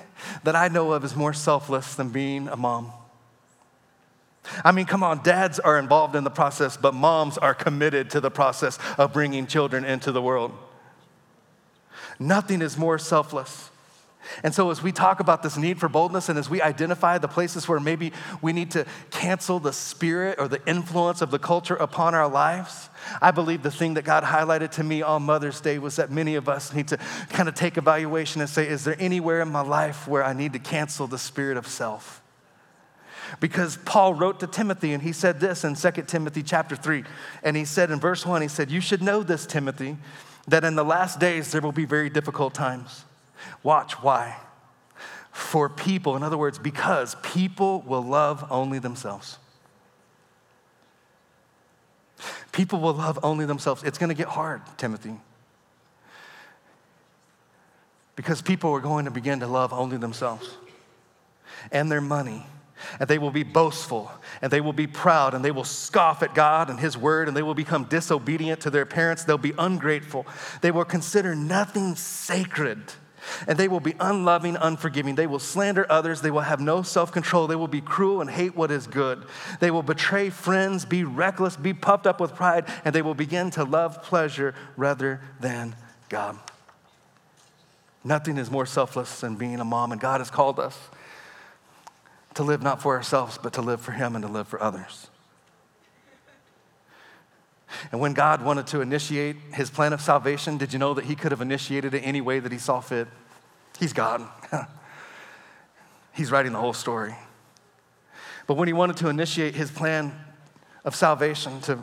that 0.44 0.56
I 0.56 0.68
know 0.68 0.92
of 0.94 1.04
is 1.04 1.16
more 1.16 1.34
selfless 1.34 1.96
than 1.96 2.10
being 2.10 2.48
a 2.48 2.56
mom. 2.56 2.92
I 4.64 4.72
mean, 4.72 4.86
come 4.86 5.04
on, 5.04 5.24
dads 5.24 5.60
are 5.60 5.80
involved 5.80 6.16
in 6.16 6.24
the 6.24 6.30
process, 6.30 6.78
but 6.78 6.94
moms 6.94 7.38
are 7.38 7.54
committed 7.54 8.10
to 8.12 8.20
the 8.20 8.30
process 8.30 8.78
of 8.98 9.14
bringing 9.14 9.48
children 9.48 9.86
into 9.86 10.12
the 10.12 10.22
world. 10.22 10.52
Nothing 12.20 12.62
is 12.62 12.78
more 12.78 13.00
selfless. 13.00 13.70
And 14.44 14.54
so, 14.54 14.72
as 14.72 14.82
we 14.82 14.92
talk 14.92 15.20
about 15.20 15.44
this 15.44 15.58
need 15.58 15.80
for 15.80 15.90
boldness 15.90 16.30
and 16.30 16.40
as 16.40 16.50
we 16.50 16.62
identify 16.62 17.18
the 17.18 17.28
places 17.28 17.68
where 17.68 17.80
maybe 17.80 18.14
we 18.42 18.54
need 18.54 18.72
to 18.72 18.86
cancel 19.12 19.60
the 19.60 19.74
spirit 19.74 20.40
or 20.40 20.48
the 20.48 20.66
influence 20.68 21.22
of 21.22 21.32
the 21.32 21.40
culture 21.40 21.76
upon 21.76 22.16
our 22.16 22.28
lives, 22.28 22.90
I 23.22 23.32
believe 23.32 23.64
the 23.64 23.72
thing 23.72 23.96
that 23.96 24.06
God 24.06 24.24
highlighted 24.24 24.72
to 24.72 24.84
me 24.84 25.02
on 25.02 25.24
Mother's 25.24 25.62
Day 25.62 25.78
was 25.80 25.98
that 25.98 26.12
many 26.12 26.36
of 26.36 26.48
us 26.48 26.74
need 26.74 26.88
to 26.90 26.98
kind 27.30 27.50
of 27.50 27.56
take 27.56 27.78
evaluation 27.78 28.42
and 28.42 28.50
say, 28.50 28.68
is 28.68 28.84
there 28.84 28.96
anywhere 29.00 29.42
in 29.42 29.50
my 29.50 29.62
life 29.62 30.08
where 30.08 30.24
I 30.24 30.34
need 30.34 30.54
to 30.54 30.60
cancel 30.60 31.08
the 31.08 31.18
spirit 31.18 31.58
of 31.58 31.68
self? 31.68 32.22
Because 33.40 33.78
Paul 33.78 34.14
wrote 34.14 34.40
to 34.42 34.48
Timothy 34.48 34.94
and 34.94 35.02
he 35.02 35.12
said 35.12 35.40
this 35.40 35.64
in 35.64 35.76
2 35.76 35.92
Timothy 36.04 36.44
chapter 36.44 36.76
3. 36.76 37.04
And 37.44 37.58
he 37.58 37.66
said 37.66 37.90
in 37.92 38.00
verse 38.00 38.26
1, 38.26 38.42
he 38.42 38.48
said, 38.48 38.70
You 38.70 38.82
should 38.82 39.02
know 39.02 39.24
this, 39.24 39.46
Timothy, 39.46 39.98
that 40.48 40.64
in 40.64 40.76
the 40.76 40.84
last 40.84 41.20
days 41.20 41.52
there 41.52 41.62
will 41.62 41.72
be 41.72 41.86
very 41.86 42.10
difficult 42.10 42.54
times. 42.54 43.06
Watch 43.62 43.94
why. 43.94 44.38
For 45.32 45.68
people, 45.68 46.16
in 46.16 46.24
other 46.24 46.38
words, 46.38 46.60
because 46.60 47.16
people 47.24 47.82
will 47.82 48.04
love 48.04 48.46
only 48.52 48.80
themselves. 48.80 49.40
People 52.52 52.80
will 52.80 52.94
love 52.94 53.20
only 53.24 53.46
themselves. 53.46 53.84
It's 53.84 53.98
going 53.98 54.10
to 54.10 54.16
get 54.16 54.28
hard, 54.28 54.62
Timothy. 54.78 55.16
Because 58.16 58.42
people 58.44 58.72
are 58.74 58.80
going 58.80 59.06
to 59.06 59.12
begin 59.12 59.40
to 59.40 59.48
love 59.48 59.74
only 59.74 59.98
themselves 59.98 60.56
and 61.72 61.92
their 61.92 62.00
money. 62.02 62.46
And 63.00 63.10
they 63.10 63.18
will 63.18 63.32
be 63.32 63.44
boastful 63.44 64.12
and 64.42 64.52
they 64.52 64.62
will 64.62 64.74
be 64.74 64.88
proud 64.88 65.34
and 65.34 65.44
they 65.44 65.52
will 65.52 65.64
scoff 65.64 66.22
at 66.22 66.36
God 66.36 66.70
and 66.70 66.80
His 66.80 66.98
word 66.98 67.28
and 67.28 67.36
they 67.36 67.42
will 67.42 67.56
become 67.56 67.86
disobedient 67.86 68.62
to 68.62 68.70
their 68.70 68.86
parents. 68.86 69.24
They'll 69.24 69.38
be 69.38 69.54
ungrateful. 69.58 70.28
They 70.62 70.70
will 70.70 70.86
consider 70.86 71.34
nothing 71.34 71.96
sacred 71.96 72.94
and 73.48 73.58
they 73.58 73.68
will 73.68 73.80
be 73.80 73.96
unloving, 74.00 74.56
unforgiving. 74.58 75.16
They 75.16 75.28
will 75.28 75.40
slander 75.40 75.86
others. 75.90 76.22
They 76.22 76.32
will 76.32 76.42
have 76.42 76.60
no 76.60 76.82
self 76.82 77.12
control. 77.12 77.48
They 77.48 77.56
will 77.56 77.68
be 77.68 77.82
cruel 77.82 78.22
and 78.22 78.30
hate 78.30 78.56
what 78.56 78.72
is 78.72 78.88
good. 78.88 79.26
They 79.60 79.72
will 79.72 79.84
betray 79.84 80.30
friends, 80.30 80.86
be 80.86 81.04
reckless, 81.04 81.56
be 81.56 81.74
puffed 81.74 82.08
up 82.08 82.20
with 82.20 82.36
pride, 82.36 82.66
and 82.86 82.94
they 82.94 83.02
will 83.02 83.16
begin 83.16 83.52
to 83.52 83.64
love 83.64 84.02
pleasure 84.04 84.54
rather 84.78 85.22
than 85.40 85.76
God. 86.10 86.38
Nothing 88.04 88.38
is 88.38 88.52
more 88.52 88.66
selfless 88.66 89.22
than 89.22 89.36
being 89.36 89.60
a 89.60 89.66
mom, 89.66 89.92
and 89.92 90.02
God 90.02 90.20
has 90.20 90.30
called 90.30 90.60
us 90.60 90.78
to 92.34 92.44
live 92.44 92.62
not 92.62 92.82
for 92.82 92.96
ourselves, 92.96 93.40
but 93.42 93.54
to 93.54 93.62
live 93.62 93.80
for 93.80 93.92
Him 93.92 94.16
and 94.16 94.24
to 94.24 94.32
live 94.32 94.48
for 94.48 94.62
others. 94.62 95.10
And 97.92 98.00
when 98.00 98.14
God 98.14 98.44
wanted 98.44 98.68
to 98.68 98.82
initiate 98.82 99.36
his 99.54 99.70
plan 99.70 99.94
of 99.94 100.02
salvation, 100.02 100.58
did 100.58 100.74
you 100.74 100.80
know 100.80 100.94
that 100.94 101.06
he 101.06 101.16
could 101.16 101.32
have 101.32 101.42
initiated 101.42 101.94
it 101.94 102.00
any 102.00 102.22
way 102.22 102.40
that 102.40 102.52
he 102.52 102.58
saw 102.58 102.80
fit? 102.80 103.08
He's 103.80 103.94
God. 103.94 104.28
He's 106.14 106.32
writing 106.32 106.52
the 106.52 106.60
whole 106.60 106.74
story. 106.74 107.16
But 108.46 108.56
when 108.56 108.68
he 108.68 108.74
wanted 108.74 108.98
to 108.98 109.10
initiate 109.10 109.56
his 109.56 109.72
plan 109.72 110.14
of 110.86 110.96
salvation 110.96 111.62
to 111.62 111.80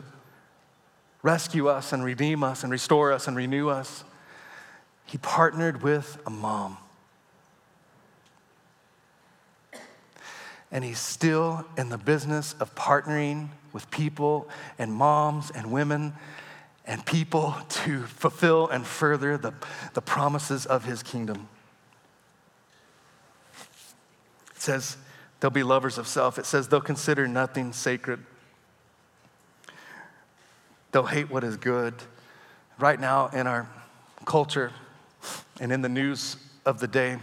rescue 1.23 1.67
us 1.67 1.91
and 1.91 2.03
redeem 2.03 2.43
us 2.43 2.63
and 2.63 2.71
restore 2.71 3.11
us 3.11 3.27
and 3.27 3.35
renew 3.35 3.69
us, 3.69 4.03
he 5.05 5.17
partnered 5.17 5.83
with 5.83 6.17
a 6.25 6.29
mom. 6.29 6.77
And 10.71 10.85
he's 10.85 10.99
still 10.99 11.65
in 11.77 11.89
the 11.89 11.97
business 11.97 12.55
of 12.59 12.73
partnering 12.75 13.49
with 13.73 13.89
people 13.91 14.47
and 14.77 14.93
moms 14.93 15.51
and 15.51 15.71
women 15.71 16.13
and 16.85 17.05
people 17.05 17.55
to 17.69 18.03
fulfill 18.03 18.67
and 18.67 18.85
further 18.85 19.37
the, 19.37 19.53
the 19.93 20.01
promises 20.01 20.65
of 20.65 20.85
his 20.85 21.03
kingdom. 21.03 21.47
It 24.55 24.61
says 24.61 24.97
they'll 25.39 25.51
be 25.51 25.63
lovers 25.63 25.97
of 25.97 26.07
self. 26.07 26.37
It 26.37 26.45
says 26.45 26.67
they'll 26.67 26.81
consider 26.81 27.27
nothing 27.27 27.73
sacred. 27.73 28.19
They'll 30.91 31.03
hate 31.03 31.29
what 31.29 31.43
is 31.43 31.57
good. 31.57 31.93
Right 32.77 32.99
now, 32.99 33.27
in 33.27 33.47
our 33.47 33.69
culture 34.25 34.71
and 35.59 35.71
in 35.71 35.81
the 35.81 35.89
news 35.89 36.35
of 36.65 36.79
the 36.79 36.87
day, 36.87 37.19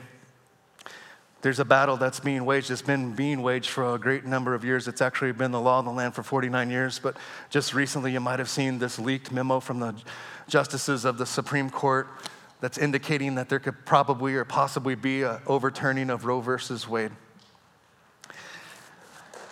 there's 1.40 1.60
a 1.60 1.64
battle 1.64 1.96
that's 1.96 2.18
being 2.18 2.44
waged. 2.44 2.70
It's 2.70 2.82
been 2.82 3.14
being 3.14 3.42
waged 3.42 3.70
for 3.70 3.94
a 3.94 3.98
great 3.98 4.24
number 4.24 4.54
of 4.54 4.64
years. 4.64 4.88
It's 4.88 5.00
actually 5.00 5.32
been 5.32 5.52
the 5.52 5.60
law 5.60 5.78
of 5.78 5.84
the 5.84 5.92
land 5.92 6.14
for 6.14 6.24
49 6.24 6.68
years. 6.68 6.98
But 6.98 7.16
just 7.48 7.74
recently, 7.74 8.12
you 8.12 8.20
might 8.20 8.40
have 8.40 8.48
seen 8.48 8.78
this 8.78 8.98
leaked 8.98 9.30
memo 9.30 9.60
from 9.60 9.78
the 9.78 9.94
justices 10.48 11.04
of 11.04 11.16
the 11.16 11.26
Supreme 11.26 11.70
Court 11.70 12.08
that's 12.60 12.76
indicating 12.76 13.36
that 13.36 13.48
there 13.48 13.60
could 13.60 13.86
probably 13.86 14.34
or 14.34 14.44
possibly 14.44 14.96
be 14.96 15.22
an 15.22 15.38
overturning 15.46 16.10
of 16.10 16.24
Roe 16.24 16.40
versus 16.40 16.88
Wade. 16.88 17.12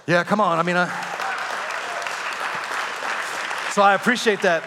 Yeah, 0.08 0.24
come 0.24 0.40
on. 0.40 0.58
I 0.58 0.62
mean, 0.62 0.76
I, 0.76 0.86
so 3.72 3.82
I 3.82 3.94
appreciate 3.94 4.42
that. 4.42 4.64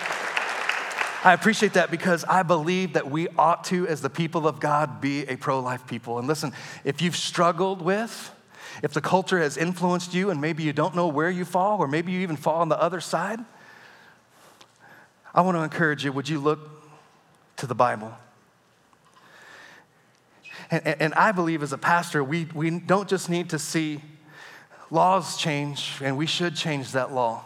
I 1.22 1.34
appreciate 1.34 1.74
that 1.74 1.92
because 1.92 2.24
I 2.24 2.44
believe 2.44 2.94
that 2.94 3.12
we 3.12 3.28
ought 3.38 3.66
to, 3.66 3.86
as 3.88 4.02
the 4.02 4.10
people 4.10 4.48
of 4.48 4.62
God, 4.62 5.02
be 5.02 5.28
a 5.28 5.36
pro 5.36 5.60
life 5.60 5.86
people. 5.86 6.18
And 6.18 6.28
listen, 6.28 6.54
if 6.86 7.02
you've 7.02 7.18
struggled 7.18 7.82
with, 7.82 8.34
if 8.82 8.94
the 8.94 9.02
culture 9.02 9.38
has 9.38 9.58
influenced 9.58 10.14
you 10.14 10.30
and 10.30 10.40
maybe 10.40 10.64
you 10.64 10.72
don't 10.72 10.96
know 10.96 11.08
where 11.08 11.30
you 11.30 11.44
fall, 11.44 11.80
or 11.80 11.88
maybe 11.90 12.14
you 12.14 12.22
even 12.22 12.38
fall 12.38 12.62
on 12.62 12.70
the 12.70 12.82
other 12.82 13.02
side, 13.02 13.40
I 15.36 15.42
want 15.42 15.58
to 15.58 15.62
encourage 15.62 16.06
you 16.06 16.14
would 16.14 16.30
you 16.30 16.40
look 16.40 16.60
to 17.58 17.68
the 17.68 17.76
Bible? 17.76 18.14
And, 20.72 20.88
and, 20.88 21.14
I 21.16 21.32
believe 21.32 21.64
as 21.64 21.74
a 21.74 21.78
pastor, 21.80 22.24
we, 22.24 22.46
we 22.54 22.70
don't 22.70 23.10
just 23.10 23.28
need 23.28 23.50
to 23.50 23.60
see 23.60 24.02
laws 24.92 25.36
change, 25.36 26.00
and 26.02 26.16
we 26.16 26.28
should 26.28 26.56
change 26.56 26.92
that 26.92 27.12
law. 27.12 27.44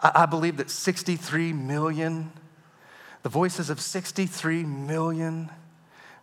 I, 0.00 0.12
I 0.14 0.26
believe 0.26 0.56
that 0.56 0.68
63 0.68 1.52
million, 1.52 2.32
the 3.26 3.30
voices 3.30 3.70
of 3.70 3.80
63 3.80 4.62
million 4.62 5.50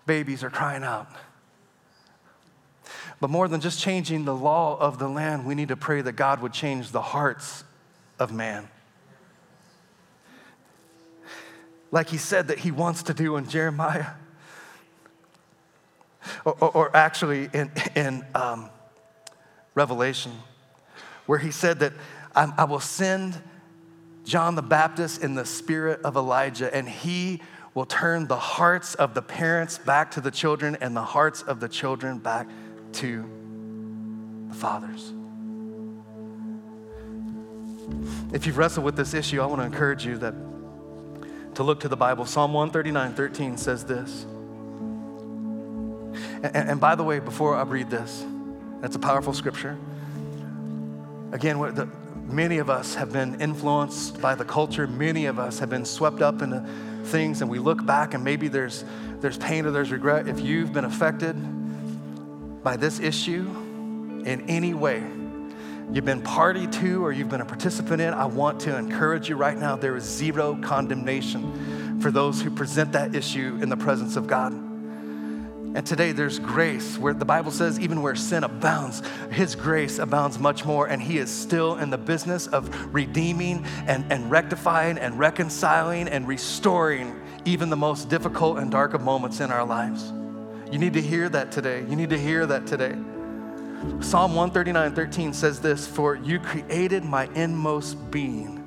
babies 0.06 0.41
are 0.41 0.49
crying 0.49 0.86
out. 0.86 1.10
But 3.20 3.30
more 3.30 3.49
than 3.49 3.60
just 3.60 3.78
changing 3.78 4.24
the 4.24 4.34
law 4.34 4.80
of 4.80 4.99
the 4.99 5.10
land, 5.10 5.45
we 5.45 5.54
need 5.54 5.68
to 5.68 5.76
pray 5.76 5.99
that 5.99 6.14
God 6.14 6.41
would 6.41 6.54
change 6.54 6.91
the 6.91 7.01
hearts 7.01 7.66
of 8.20 8.32
man. 8.32 8.70
Like 11.91 12.08
he 12.08 12.16
said 12.16 12.47
that 12.47 12.60
he 12.60 12.72
wants 12.72 13.04
to 13.04 13.14
do 13.14 13.36
in 13.36 13.49
Jeremiah. 13.49 14.12
Or, 16.45 16.56
or, 16.62 16.72
or 16.72 16.95
actually 16.95 17.49
in, 17.51 17.70
in 17.97 18.26
um, 18.34 18.70
Revelation, 19.76 20.32
where 21.26 21.39
he 21.39 21.51
said 21.51 21.80
that 21.80 21.91
I, 22.34 22.54
I 22.60 22.64
will 22.64 22.80
send 22.80 23.41
John 24.24 24.55
the 24.55 24.61
Baptist 24.61 25.24
in 25.24 25.36
the 25.36 25.45
spirit 25.45 26.01
of 26.03 26.15
Elijah, 26.15 26.74
and 26.74 26.88
he 26.88 27.41
will 27.74 27.86
turn 27.86 28.28
the 28.28 28.38
hearts 28.38 28.95
of 28.95 29.13
the 29.13 29.21
parents 29.21 29.78
back 29.78 30.11
to 30.11 30.21
the 30.21 30.32
children 30.32 30.78
and 30.80 30.95
the 30.95 31.01
hearts 31.01 31.41
of 31.41 31.59
the 31.59 31.67
children 31.67 32.19
back 32.19 32.47
to 32.93 33.30
the 34.49 34.55
fathers. 34.55 35.11
If 38.32 38.45
you've 38.45 38.57
wrestled 38.57 38.86
with 38.86 38.95
this 38.95 39.13
issue, 39.13 39.41
I 39.41 39.45
want 39.45 39.61
to 39.61 39.65
encourage 39.65 40.05
you 40.05 40.17
that 40.19 40.34
to 41.55 41.63
look 41.63 41.82
to 41.82 41.89
the 41.89 41.97
Bible. 41.97 42.26
Psalm 42.26 42.53
139, 42.53 43.13
13 43.13 43.57
says 43.57 43.86
this. 43.86 44.26
And, 46.43 46.55
and 46.55 46.82
by 46.82 46.95
the 46.95 47.03
way, 47.03 47.19
before 47.19 47.55
I 47.55 47.63
read 47.63 47.89
this, 47.89 48.26
that's 48.82 48.95
a 48.95 48.99
powerful 48.99 49.34
scripture. 49.34 49.78
Again, 51.32 51.59
what 51.59 51.76
the, 51.76 51.89
many 52.26 52.57
of 52.57 52.69
us 52.69 52.95
have 52.95 53.11
been 53.11 53.39
influenced 53.41 54.19
by 54.21 54.36
the 54.36 54.45
culture. 54.45 54.88
Many 54.88 55.26
of 55.26 55.39
us 55.39 55.59
have 55.59 55.69
been 55.69 55.86
swept 55.86 56.21
up 56.21 56.41
into 56.41 56.65
things, 57.05 57.41
and 57.41 57.49
we 57.49 57.59
look 57.59 57.86
back 57.86 58.13
and 58.13 58.24
maybe 58.24 58.47
there's, 58.47 58.86
there's 59.19 59.38
pain 59.38 59.65
or 59.65 59.71
there's 59.71 59.91
regret. 59.91 60.28
If 60.28 60.39
you've 60.39 60.74
been 60.74 60.86
affected 60.86 61.36
by 62.63 62.78
this 62.78 62.99
issue 62.99 63.47
in 64.26 64.45
any 64.47 64.74
way, 64.74 65.03
you've 65.91 66.05
been 66.05 66.21
party 66.21 66.65
to 66.67 67.03
or 67.03 67.11
you've 67.11 67.30
been 67.30 67.41
a 67.41 67.45
participant 67.45 68.01
in, 68.01 68.13
I 68.13 68.26
want 68.26 68.61
to 68.61 68.78
encourage 68.78 69.30
you 69.30 69.36
right 69.36 69.57
now 69.57 69.76
there 69.76 69.95
is 69.95 70.03
zero 70.03 70.57
condemnation 70.61 71.99
for 71.99 72.09
those 72.09 72.41
who 72.41 72.49
present 72.49 72.93
that 72.93 73.13
issue 73.13 73.59
in 73.61 73.69
the 73.69 73.78
presence 73.78 74.15
of 74.15 74.28
God. 74.28 74.72
And 75.76 75.86
today 75.88 76.11
there's 76.11 76.38
grace 76.38 76.99
where 76.99 77.13
the 77.15 77.26
Bible 77.26 77.51
says, 77.51 77.80
even 77.80 78.03
where 78.03 78.15
sin 78.15 78.43
abounds, 78.43 79.01
His 79.32 79.55
grace 79.55 79.97
abounds 79.97 80.38
much 80.38 80.65
more. 80.65 80.88
And 80.88 81.01
He 81.01 81.17
is 81.17 81.32
still 81.32 81.78
in 81.78 81.89
the 81.89 81.97
business 81.97 82.45
of 82.47 82.93
redeeming 82.93 83.65
and, 83.88 84.05
and 84.11 84.30
rectifying 84.30 84.99
and 84.99 85.17
reconciling 85.17 86.07
and 86.07 86.28
restoring 86.28 87.19
even 87.45 87.69
the 87.69 87.76
most 87.76 88.07
difficult 88.07 88.59
and 88.59 88.69
dark 88.69 88.93
of 88.93 89.01
moments 89.01 89.39
in 89.39 89.51
our 89.51 89.65
lives. 89.65 90.13
You 90.71 90.78
need 90.78 90.93
to 90.93 91.01
hear 91.01 91.28
that 91.30 91.51
today. 91.51 91.80
You 91.89 91.95
need 91.95 92.11
to 92.11 92.19
hear 92.19 92.45
that 92.45 92.67
today. 92.67 92.95
Psalm 93.99 94.34
139 94.36 94.95
13 94.95 95.34
says 95.34 95.59
this 95.59 95.88
For 95.88 96.15
you 96.15 96.39
created 96.39 97.03
my 97.03 97.26
inmost 97.36 98.11
being. 98.11 98.59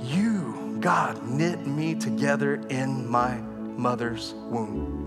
You, 0.00 0.76
God, 0.80 1.22
knit 1.24 1.66
me 1.66 1.94
together 1.94 2.56
in 2.68 3.08
my 3.08 3.36
mother's 3.36 4.34
womb. 4.34 5.05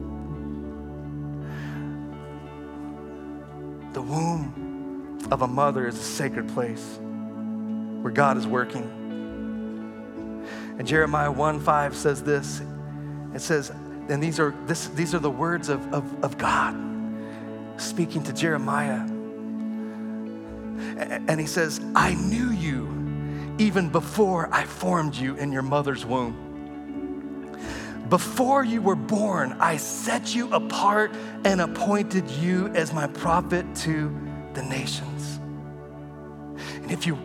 The 3.93 4.01
womb 4.01 5.19
of 5.31 5.41
a 5.41 5.47
mother 5.47 5.87
is 5.87 5.99
a 5.99 6.03
sacred 6.03 6.47
place 6.49 6.99
where 7.01 8.11
God 8.11 8.37
is 8.37 8.47
working. 8.47 8.95
And 10.77 10.87
Jeremiah 10.87 11.31
1 11.31 11.59
5 11.59 11.95
says 11.95 12.23
this 12.23 12.61
it 13.33 13.41
says, 13.41 13.69
and 13.69 14.23
these 14.23 14.39
are, 14.39 14.55
this, 14.65 14.87
these 14.87 15.13
are 15.13 15.19
the 15.19 15.29
words 15.29 15.69
of, 15.69 15.93
of, 15.93 16.23
of 16.23 16.37
God 16.37 16.75
speaking 17.77 18.23
to 18.23 18.33
Jeremiah. 18.33 19.05
And 21.27 21.39
he 21.39 21.45
says, 21.45 21.79
I 21.95 22.15
knew 22.15 22.51
you 22.51 23.55
even 23.59 23.89
before 23.89 24.49
I 24.51 24.63
formed 24.63 25.15
you 25.15 25.35
in 25.35 25.51
your 25.51 25.61
mother's 25.61 26.05
womb. 26.05 26.48
Before 28.09 28.63
you 28.63 28.81
were 28.81 28.95
born, 28.95 29.55
I 29.59 29.77
set 29.77 30.33
you 30.33 30.51
apart 30.51 31.13
and 31.45 31.61
appointed 31.61 32.29
you 32.31 32.67
as 32.69 32.91
my 32.91 33.05
prophet 33.05 33.65
to 33.77 34.15
the 34.53 34.63
nations. 34.63 35.39
And 36.73 36.91
if 36.91 37.05
you 37.05 37.15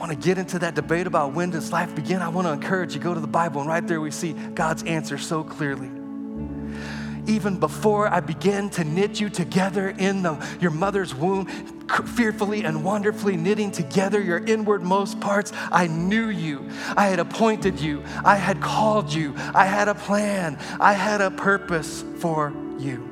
want 0.00 0.10
to 0.10 0.18
get 0.18 0.36
into 0.36 0.58
that 0.58 0.74
debate 0.74 1.06
about 1.06 1.32
when 1.32 1.50
does 1.50 1.70
life 1.70 1.94
begin, 1.94 2.22
I 2.22 2.28
want 2.28 2.48
to 2.48 2.52
encourage 2.52 2.94
you 2.94 3.00
go 3.00 3.14
to 3.14 3.20
the 3.20 3.28
Bible, 3.28 3.60
and 3.60 3.70
right 3.70 3.86
there 3.86 4.00
we 4.00 4.10
see 4.10 4.32
God's 4.32 4.82
answer 4.82 5.16
so 5.16 5.44
clearly 5.44 5.90
even 7.26 7.58
before 7.58 8.08
I 8.08 8.20
began 8.20 8.70
to 8.70 8.84
knit 8.84 9.20
you 9.20 9.28
together 9.28 9.90
in 9.90 10.22
the, 10.22 10.46
your 10.60 10.70
mother's 10.70 11.14
womb, 11.14 11.46
fearfully 12.06 12.64
and 12.64 12.84
wonderfully 12.84 13.36
knitting 13.36 13.70
together 13.70 14.20
your 14.20 14.40
inwardmost 14.40 15.20
parts, 15.20 15.52
I 15.72 15.86
knew 15.86 16.28
you. 16.28 16.70
I 16.96 17.06
had 17.06 17.18
appointed 17.18 17.80
you. 17.80 18.02
I 18.24 18.36
had 18.36 18.60
called 18.60 19.12
you. 19.12 19.34
I 19.54 19.66
had 19.66 19.88
a 19.88 19.94
plan. 19.94 20.58
I 20.78 20.92
had 20.92 21.20
a 21.20 21.30
purpose 21.30 22.04
for 22.18 22.52
you. 22.78 23.06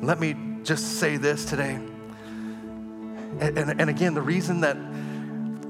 Let 0.00 0.20
me 0.20 0.36
just 0.62 0.98
say 0.98 1.16
this 1.16 1.44
today. 1.44 1.74
And, 3.40 3.58
and, 3.58 3.80
and 3.80 3.90
again, 3.90 4.14
the 4.14 4.22
reason 4.22 4.60
that 4.62 4.76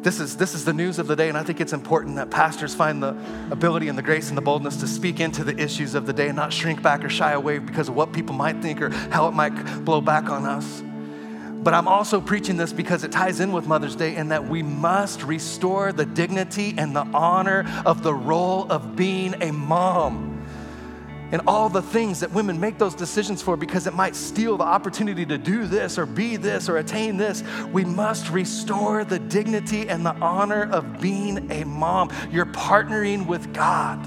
this 0.03 0.21
is, 0.21 0.37
this 0.37 0.55
is 0.55 0.65
the 0.65 0.73
news 0.73 0.99
of 0.99 1.07
the 1.07 1.17
day, 1.17 1.29
and 1.29 1.37
I 1.37 1.43
think 1.43 1.61
it's 1.61 1.73
important 1.73 2.17
that 2.17 2.31
pastors 2.31 2.75
find 2.75 3.03
the 3.03 3.17
ability 3.51 3.89
and 3.89 3.99
the 3.99 4.03
grace 4.03 4.29
and 4.29 4.39
the 4.39 4.43
boldness 4.43 4.77
to 4.79 4.87
speak 4.87 5.19
into 5.19 5.43
the 5.43 5.59
issues 5.59 5.95
of 5.95 6.07
the 6.07 6.13
day 6.13 6.29
and 6.29 6.37
not 6.37 6.53
shrink 6.53 6.83
back 6.83 7.05
or 7.05 7.09
shy 7.09 7.33
away 7.33 7.59
because 7.59 7.89
of 7.89 7.97
what 7.97 8.13
people 8.13 8.35
might 8.35 8.63
think 8.63 8.81
or 8.81 8.91
how 8.91 9.27
it 9.27 9.33
might 9.33 9.51
blow 9.85 10.01
back 10.01 10.31
on 10.31 10.45
us. 10.45 10.83
But 11.63 11.75
I'm 11.75 11.89
also 11.89 12.21
preaching 12.21 12.57
this 12.57 12.73
because 12.73 13.03
it 13.03 13.11
ties 13.11 13.41
in 13.41 13.53
with 13.53 13.67
Mother's 13.67 13.97
Day 13.97 14.15
in 14.15 14.29
that 14.29 14.49
we 14.49 14.63
must 14.63 15.25
restore 15.25 15.93
the 15.93 16.07
dignity 16.07 16.75
and 16.79 16.95
the 16.95 17.07
honor 17.13 17.67
of 17.85 18.05
the 18.05 18.15
role 18.15 18.71
of 18.71 18.95
being 18.95 19.35
a 19.43 19.51
mom 19.51 20.38
and 21.33 21.43
all 21.47 21.69
the 21.69 21.83
things 21.83 22.21
that 22.21 22.33
women 22.33 22.59
make 22.59 22.79
those 22.79 22.95
decisions 22.95 23.43
for 23.43 23.57
because 23.57 23.87
it 23.87 23.95
might 23.95 24.17
steal 24.17 24.57
the 24.57 24.65
opportunity 24.65 25.27
to 25.27 25.39
do 25.39 25.67
this 25.67 25.99
or 25.99 26.07
be 26.07 26.37
this 26.37 26.69
or 26.69 26.79
attain 26.79 27.17
this. 27.17 27.43
We 27.73 27.85
must 27.85 28.31
restore 28.31 29.05
the 29.05 29.19
dignity 29.19 29.89
and 29.89 30.05
the 30.05 30.15
honor 30.17 30.71
of 30.71 31.01
being 31.01 31.51
a 31.51 31.65
mom. 31.65 32.11
You're 32.31 32.47
partnering 32.47 33.27
with 33.27 33.53
God 33.53 33.99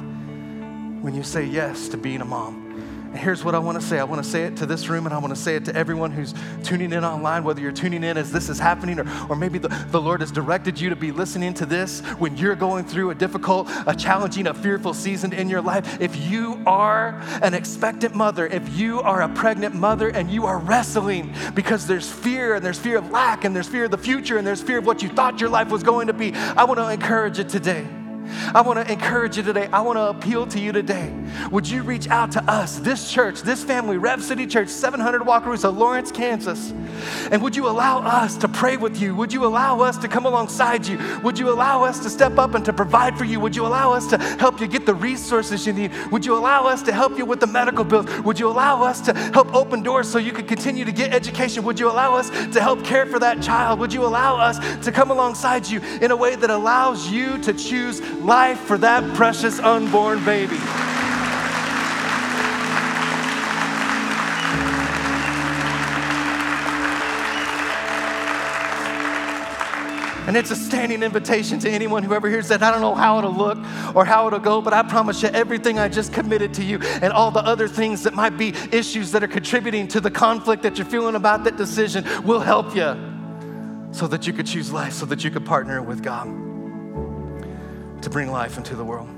when 1.01 1.15
you 1.15 1.23
say 1.23 1.45
yes 1.45 1.89
to 1.89 1.97
being 1.97 2.21
a 2.21 2.25
mom. 2.25 2.60
And 3.11 3.19
here's 3.19 3.43
what 3.43 3.55
I 3.55 3.59
want 3.59 3.79
to 3.79 3.85
say 3.85 3.99
I 3.99 4.05
want 4.05 4.23
to 4.23 4.29
say 4.29 4.43
it 4.43 4.55
to 4.57 4.65
this 4.65 4.87
room, 4.87 5.05
and 5.05 5.13
I 5.13 5.17
want 5.17 5.35
to 5.35 5.39
say 5.39 5.57
it 5.57 5.65
to 5.65 5.75
everyone 5.75 6.11
who's 6.11 6.33
tuning 6.63 6.93
in 6.93 7.03
online, 7.03 7.43
whether 7.43 7.59
you're 7.59 7.73
tuning 7.73 8.05
in 8.05 8.15
as 8.15 8.31
this 8.31 8.47
is 8.47 8.57
happening, 8.57 8.99
or, 8.99 9.05
or 9.29 9.35
maybe 9.35 9.59
the, 9.59 9.67
the 9.89 9.99
Lord 9.99 10.21
has 10.21 10.31
directed 10.31 10.79
you 10.79 10.89
to 10.89 10.95
be 10.95 11.11
listening 11.11 11.53
to 11.55 11.65
this 11.65 11.99
when 12.19 12.37
you're 12.37 12.55
going 12.55 12.85
through 12.85 13.09
a 13.09 13.15
difficult, 13.15 13.69
a 13.85 13.93
challenging, 13.93 14.47
a 14.47 14.53
fearful 14.53 14.93
season 14.93 15.33
in 15.33 15.49
your 15.49 15.61
life. 15.61 15.99
If 15.99 16.15
you 16.15 16.63
are 16.65 17.19
an 17.41 17.53
expectant 17.53 18.15
mother, 18.15 18.47
if 18.47 18.77
you 18.77 19.01
are 19.01 19.23
a 19.23 19.29
pregnant 19.29 19.75
mother 19.75 20.07
and 20.07 20.31
you 20.31 20.45
are 20.45 20.59
wrestling 20.59 21.33
because 21.53 21.85
there's 21.87 22.09
fear, 22.09 22.55
and 22.55 22.65
there's 22.65 22.79
fear 22.79 22.97
of 22.97 23.11
lack, 23.11 23.43
and 23.43 23.53
there's 23.53 23.67
fear 23.67 23.85
of 23.85 23.91
the 23.91 23.97
future, 23.97 24.37
and 24.37 24.47
there's 24.47 24.61
fear 24.61 24.77
of 24.77 24.85
what 24.85 25.03
you 25.03 25.09
thought 25.09 25.41
your 25.41 25.49
life 25.49 25.69
was 25.69 25.83
going 25.83 26.07
to 26.07 26.13
be, 26.13 26.33
I 26.33 26.63
want 26.63 26.79
to 26.79 26.89
encourage 26.89 27.39
you 27.39 27.43
today 27.43 27.85
I 28.53 28.61
want 28.61 28.85
to 28.85 28.91
encourage 28.91 29.37
you 29.37 29.43
today. 29.43 29.67
I 29.71 29.81
want 29.81 29.97
to 29.97 30.07
appeal 30.07 30.47
to 30.47 30.59
you 30.59 30.71
today. 30.71 31.13
Would 31.51 31.69
you 31.69 31.83
reach 31.83 32.09
out 32.09 32.31
to 32.33 32.43
us, 32.49 32.79
this 32.79 33.11
church, 33.11 33.41
this 33.41 33.63
family, 33.63 33.97
Rev 33.97 34.23
City 34.23 34.45
Church, 34.45 34.69
700 34.69 35.21
Wakarusa, 35.21 35.75
Lawrence, 35.75 36.11
Kansas? 36.11 36.71
And 37.31 37.41
would 37.41 37.55
you 37.55 37.67
allow 37.67 37.99
us 37.99 38.37
to 38.37 38.47
pray 38.47 38.77
with 38.77 39.01
you? 39.01 39.15
Would 39.15 39.33
you 39.33 39.45
allow 39.45 39.79
us 39.81 39.97
to 39.99 40.07
come 40.07 40.25
alongside 40.25 40.85
you? 40.85 40.99
Would 41.23 41.39
you 41.39 41.49
allow 41.49 41.83
us 41.83 41.99
to 41.99 42.09
step 42.09 42.37
up 42.37 42.55
and 42.55 42.63
to 42.65 42.73
provide 42.73 43.17
for 43.17 43.25
you? 43.25 43.39
Would 43.39 43.55
you 43.55 43.65
allow 43.65 43.93
us 43.93 44.07
to 44.07 44.17
help 44.17 44.59
you 44.59 44.67
get 44.67 44.85
the 44.85 44.95
resources 44.95 45.65
you 45.65 45.73
need? 45.73 45.91
Would 46.11 46.25
you 46.25 46.37
allow 46.37 46.65
us 46.65 46.81
to 46.83 46.91
help 46.91 47.17
you 47.17 47.25
with 47.25 47.39
the 47.39 47.47
medical 47.47 47.83
bills? 47.83 48.07
Would 48.21 48.39
you 48.39 48.47
allow 48.49 48.83
us 48.83 49.01
to 49.01 49.13
help 49.13 49.53
open 49.53 49.83
doors 49.83 50.09
so 50.09 50.17
you 50.17 50.31
could 50.31 50.47
continue 50.47 50.85
to 50.85 50.91
get 50.91 51.13
education? 51.13 51.63
Would 51.63 51.79
you 51.79 51.89
allow 51.89 52.15
us 52.15 52.29
to 52.29 52.61
help 52.61 52.83
care 52.83 53.05
for 53.05 53.19
that 53.19 53.41
child? 53.41 53.79
Would 53.79 53.93
you 53.93 54.05
allow 54.05 54.37
us 54.37 54.59
to 54.85 54.91
come 54.91 55.11
alongside 55.11 55.67
you 55.67 55.81
in 56.01 56.11
a 56.11 56.15
way 56.15 56.35
that 56.35 56.49
allows 56.49 57.09
you 57.09 57.37
to 57.39 57.53
choose 57.53 58.01
life 58.23 58.59
for 58.59 58.77
that 58.77 59.15
precious 59.15 59.59
unborn 59.59 60.23
baby. 60.23 60.59
And 70.27 70.37
it's 70.37 70.51
a 70.51 70.55
standing 70.55 71.03
invitation 71.03 71.59
to 71.59 71.69
anyone 71.69 72.03
who 72.03 72.13
ever 72.13 72.29
hears 72.29 72.47
that. 72.47 72.63
I 72.63 72.71
don't 72.71 72.79
know 72.79 72.95
how 72.95 73.17
it'll 73.17 73.33
look 73.33 73.57
or 73.93 74.05
how 74.05 74.27
it'll 74.27 74.39
go, 74.39 74.61
but 74.61 74.71
I 74.71 74.81
promise 74.83 75.21
you, 75.21 75.29
everything 75.29 75.77
I 75.77 75.89
just 75.89 76.13
committed 76.13 76.53
to 76.53 76.63
you 76.63 76.79
and 76.79 77.11
all 77.11 77.31
the 77.31 77.43
other 77.45 77.67
things 77.67 78.03
that 78.03 78.13
might 78.13 78.37
be 78.37 78.53
issues 78.71 79.11
that 79.11 79.23
are 79.23 79.27
contributing 79.27 79.89
to 79.89 79.99
the 79.99 80.11
conflict 80.11 80.63
that 80.63 80.77
you're 80.77 80.87
feeling 80.87 81.15
about 81.15 81.43
that 81.43 81.57
decision 81.57 82.05
will 82.23 82.39
help 82.39 82.73
you 82.75 82.95
so 83.91 84.07
that 84.07 84.25
you 84.25 84.31
could 84.31 84.45
choose 84.45 84.71
life, 84.71 84.93
so 84.93 85.05
that 85.07 85.23
you 85.23 85.31
could 85.31 85.45
partner 85.45 85.81
with 85.81 86.01
God 86.01 86.50
to 88.01 88.09
bring 88.09 88.31
life 88.31 88.57
into 88.57 88.75
the 88.75 88.83
world. 88.83 89.09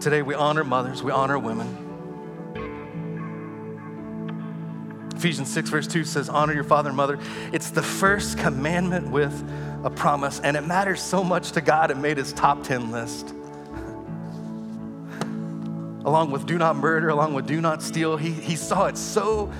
Today, 0.00 0.22
we 0.22 0.34
honor 0.34 0.64
mothers, 0.64 1.02
we 1.02 1.12
honor 1.12 1.38
women. 1.38 1.86
Ephesians 5.14 5.52
6, 5.52 5.68
verse 5.68 5.86
2 5.86 6.04
says, 6.04 6.28
Honor 6.28 6.54
your 6.54 6.64
father 6.64 6.88
and 6.88 6.96
mother. 6.96 7.18
It's 7.52 7.70
the 7.70 7.82
first 7.82 8.38
commandment 8.38 9.10
with 9.10 9.44
a 9.84 9.90
promise, 9.90 10.40
and 10.40 10.56
it 10.56 10.66
matters 10.66 11.02
so 11.02 11.22
much 11.22 11.52
to 11.52 11.60
God, 11.60 11.90
it 11.90 11.98
made 11.98 12.16
his 12.16 12.32
top 12.32 12.62
10 12.62 12.90
list. 12.90 13.34
along 16.04 16.30
with 16.30 16.46
do 16.46 16.58
not 16.58 16.76
murder, 16.76 17.08
along 17.10 17.34
with 17.34 17.46
do 17.46 17.60
not 17.60 17.82
steal, 17.82 18.16
he, 18.16 18.30
he 18.30 18.56
saw 18.56 18.86
it 18.86 18.96
so 18.96 19.52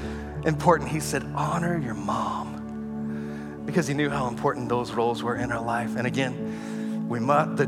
important. 0.44 0.90
He 0.90 1.00
said, 1.00 1.24
Honor 1.34 1.78
your 1.78 1.94
mom, 1.94 3.62
because 3.66 3.86
he 3.86 3.94
knew 3.94 4.10
how 4.10 4.26
important 4.28 4.68
those 4.68 4.92
roles 4.92 5.22
were 5.22 5.36
in 5.36 5.52
our 5.52 5.62
life. 5.62 5.96
And 5.96 6.06
again, 6.06 7.08
we 7.08 7.20
must, 7.20 7.56
the, 7.56 7.66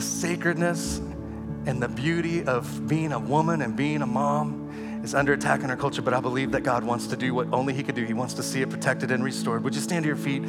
the 0.00 0.06
sacredness 0.06 0.96
and 1.66 1.82
the 1.82 1.88
beauty 1.88 2.42
of 2.44 2.88
being 2.88 3.12
a 3.12 3.18
woman 3.18 3.60
and 3.60 3.76
being 3.76 4.00
a 4.00 4.06
mom 4.06 5.00
is 5.04 5.14
under 5.14 5.34
attack 5.34 5.62
in 5.62 5.68
our 5.68 5.76
culture, 5.76 6.00
but 6.00 6.14
I 6.14 6.20
believe 6.20 6.52
that 6.52 6.62
God 6.62 6.84
wants 6.84 7.06
to 7.08 7.18
do 7.18 7.34
what 7.34 7.52
only 7.52 7.74
He 7.74 7.82
could 7.82 7.96
do. 7.96 8.06
He 8.06 8.14
wants 8.14 8.32
to 8.34 8.42
see 8.42 8.62
it 8.62 8.70
protected 8.70 9.10
and 9.10 9.22
restored. 9.22 9.62
Would 9.62 9.74
you 9.74 9.82
stand 9.82 10.04
to 10.04 10.06
your 10.06 10.16
feet 10.16 10.42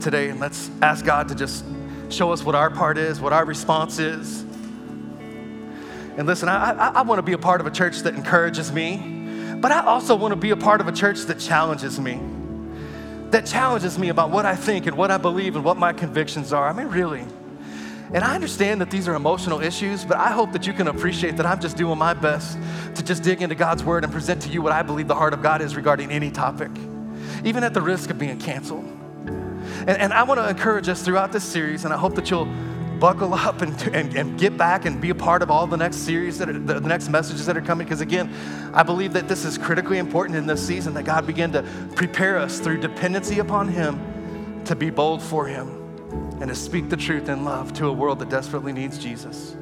today 0.00 0.28
and 0.28 0.38
let's 0.38 0.70
ask 0.82 1.04
God 1.04 1.26
to 1.30 1.34
just 1.34 1.64
show 2.10 2.30
us 2.30 2.44
what 2.44 2.54
our 2.54 2.70
part 2.70 2.96
is, 2.96 3.20
what 3.20 3.32
our 3.32 3.44
response 3.44 3.98
is. 3.98 4.42
And 6.16 6.24
listen, 6.24 6.48
I, 6.48 6.70
I, 6.70 6.88
I 6.90 7.02
want 7.02 7.18
to 7.18 7.24
be 7.24 7.32
a 7.32 7.38
part 7.38 7.60
of 7.60 7.66
a 7.66 7.72
church 7.72 8.02
that 8.02 8.14
encourages 8.14 8.70
me, 8.70 9.56
but 9.56 9.72
I 9.72 9.84
also 9.84 10.14
want 10.14 10.30
to 10.30 10.36
be 10.36 10.50
a 10.50 10.56
part 10.56 10.80
of 10.80 10.86
a 10.86 10.92
church 10.92 11.22
that 11.22 11.40
challenges 11.40 11.98
me, 11.98 12.20
that 13.30 13.46
challenges 13.46 13.98
me 13.98 14.10
about 14.10 14.30
what 14.30 14.46
I 14.46 14.54
think 14.54 14.86
and 14.86 14.96
what 14.96 15.10
I 15.10 15.16
believe 15.16 15.56
and 15.56 15.64
what 15.64 15.76
my 15.76 15.92
convictions 15.92 16.52
are. 16.52 16.68
I 16.68 16.72
mean, 16.72 16.86
really. 16.86 17.24
And 18.14 18.22
I 18.22 18.34
understand 18.34 18.80
that 18.82 18.90
these 18.90 19.08
are 19.08 19.14
emotional 19.14 19.62
issues, 19.62 20.04
but 20.04 20.18
I 20.18 20.32
hope 20.32 20.52
that 20.52 20.66
you 20.66 20.74
can 20.74 20.88
appreciate 20.88 21.38
that 21.38 21.46
I'm 21.46 21.60
just 21.60 21.78
doing 21.78 21.98
my 21.98 22.12
best 22.12 22.58
to 22.94 23.02
just 23.02 23.22
dig 23.22 23.40
into 23.40 23.54
God's 23.54 23.82
word 23.82 24.04
and 24.04 24.12
present 24.12 24.42
to 24.42 24.50
you 24.50 24.60
what 24.60 24.72
I 24.72 24.82
believe 24.82 25.08
the 25.08 25.14
heart 25.14 25.32
of 25.32 25.42
God 25.42 25.62
is 25.62 25.76
regarding 25.76 26.10
any 26.10 26.30
topic, 26.30 26.70
even 27.42 27.64
at 27.64 27.72
the 27.72 27.80
risk 27.80 28.10
of 28.10 28.18
being 28.18 28.38
canceled. 28.38 28.84
And, 28.84 29.90
and 29.90 30.12
I 30.12 30.24
want 30.24 30.40
to 30.40 30.48
encourage 30.48 30.88
us 30.90 31.02
throughout 31.02 31.32
this 31.32 31.42
series, 31.42 31.86
and 31.86 31.94
I 31.94 31.96
hope 31.96 32.14
that 32.16 32.30
you'll 32.30 32.52
buckle 33.00 33.34
up 33.34 33.62
and, 33.62 33.80
and, 33.94 34.14
and, 34.14 34.38
get 34.38 34.56
back 34.56 34.84
and 34.84 35.00
be 35.00 35.10
a 35.10 35.14
part 35.14 35.42
of 35.42 35.50
all 35.50 35.66
the 35.66 35.76
next 35.76 35.96
series 35.96 36.38
that 36.38 36.48
are, 36.48 36.56
the 36.56 36.80
next 36.80 37.08
messages 37.08 37.46
that 37.46 37.56
are 37.56 37.60
coming 37.60 37.84
because 37.84 38.00
again 38.00 38.32
i 38.74 38.82
believe 38.84 39.12
that 39.12 39.26
this 39.26 39.44
is 39.44 39.58
critically 39.58 39.98
important 39.98 40.38
in 40.38 40.46
this 40.46 40.64
season 40.64 40.94
that 40.94 41.02
god 41.02 41.26
begin 41.26 41.50
to 41.50 41.64
prepare 41.96 42.38
us 42.38 42.60
through 42.60 42.78
dependency 42.78 43.40
upon 43.40 43.66
him 43.66 44.62
to 44.64 44.76
be 44.76 44.88
bold 44.88 45.20
for 45.20 45.48
him 45.48 45.81
and 46.40 46.48
to 46.48 46.54
speak 46.54 46.88
the 46.88 46.96
truth 46.96 47.28
in 47.28 47.44
love 47.44 47.72
to 47.72 47.86
a 47.86 47.92
world 47.92 48.18
that 48.18 48.28
desperately 48.28 48.72
needs 48.72 48.98
jesus 48.98 49.56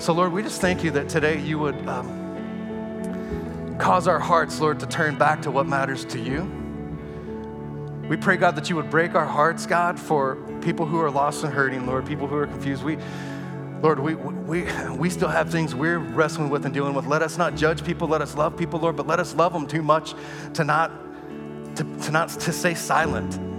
so, 0.00 0.14
Lord, 0.14 0.32
we 0.32 0.42
just 0.42 0.62
thank 0.62 0.82
you 0.82 0.90
that 0.92 1.10
today 1.10 1.38
you 1.38 1.58
would 1.58 1.76
um, 1.86 3.76
cause 3.78 4.08
our 4.08 4.18
hearts, 4.18 4.58
Lord, 4.58 4.80
to 4.80 4.86
turn 4.86 5.18
back 5.18 5.42
to 5.42 5.50
what 5.50 5.66
matters 5.66 6.06
to 6.06 6.18
you. 6.18 6.50
We 8.08 8.16
pray, 8.16 8.38
God, 8.38 8.56
that 8.56 8.70
you 8.70 8.76
would 8.76 8.88
break 8.88 9.14
our 9.14 9.26
hearts, 9.26 9.66
God, 9.66 10.00
for 10.00 10.36
people 10.62 10.86
who 10.86 10.98
are 11.02 11.10
lost 11.10 11.44
and 11.44 11.52
hurting, 11.52 11.86
Lord, 11.86 12.06
people 12.06 12.26
who 12.26 12.36
are 12.36 12.46
confused. 12.46 12.82
We, 12.82 12.96
Lord, 13.82 14.00
we, 14.00 14.14
we, 14.14 14.66
we 14.96 15.10
still 15.10 15.28
have 15.28 15.50
things 15.50 15.74
we're 15.74 15.98
wrestling 15.98 16.48
with 16.48 16.64
and 16.64 16.72
dealing 16.72 16.94
with. 16.94 17.06
Let 17.06 17.20
us 17.20 17.36
not 17.36 17.54
judge 17.54 17.84
people. 17.84 18.08
Let 18.08 18.22
us 18.22 18.34
love 18.34 18.56
people, 18.56 18.80
Lord, 18.80 18.96
but 18.96 19.06
let 19.06 19.20
us 19.20 19.34
love 19.34 19.52
them 19.52 19.66
too 19.66 19.82
much 19.82 20.14
to 20.54 20.64
not, 20.64 20.90
to, 21.76 21.84
to 21.84 22.10
not 22.10 22.30
to 22.30 22.52
stay 22.54 22.72
silent. 22.72 23.49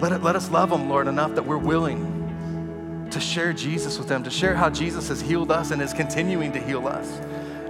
Let, 0.00 0.22
let 0.22 0.36
us 0.36 0.50
love 0.50 0.70
them, 0.70 0.88
Lord, 0.88 1.08
enough 1.08 1.34
that 1.34 1.44
we're 1.44 1.58
willing 1.58 3.08
to 3.10 3.20
share 3.20 3.52
Jesus 3.52 3.98
with 3.98 4.08
them, 4.08 4.22
to 4.22 4.30
share 4.30 4.54
how 4.54 4.70
Jesus 4.70 5.08
has 5.08 5.20
healed 5.20 5.50
us 5.50 5.70
and 5.70 5.80
is 5.82 5.92
continuing 5.92 6.52
to 6.52 6.60
heal 6.60 6.86
us 6.86 7.20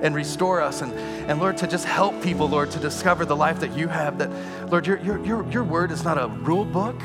and 0.03 0.15
restore 0.15 0.61
us. 0.61 0.83
And, 0.83 0.93
and 1.31 1.41
Lord, 1.41 1.57
to 1.59 1.67
just 1.67 1.85
help 1.85 2.21
people, 2.23 2.49
Lord, 2.49 2.71
to 2.73 2.79
discover 2.79 3.25
the 3.25 3.37
life 3.37 3.61
that 3.61 3.77
you 3.77 3.89
have. 3.89 4.19
That, 4.19 4.31
Lord, 4.71 4.87
your, 4.87 4.99
your, 4.99 5.25
your, 5.25 5.51
your 5.51 5.65
word 5.65 5.91
is 5.91 6.05
not 6.05 6.19
a 6.19 6.29
rule 6.29 6.65
book, 6.65 7.01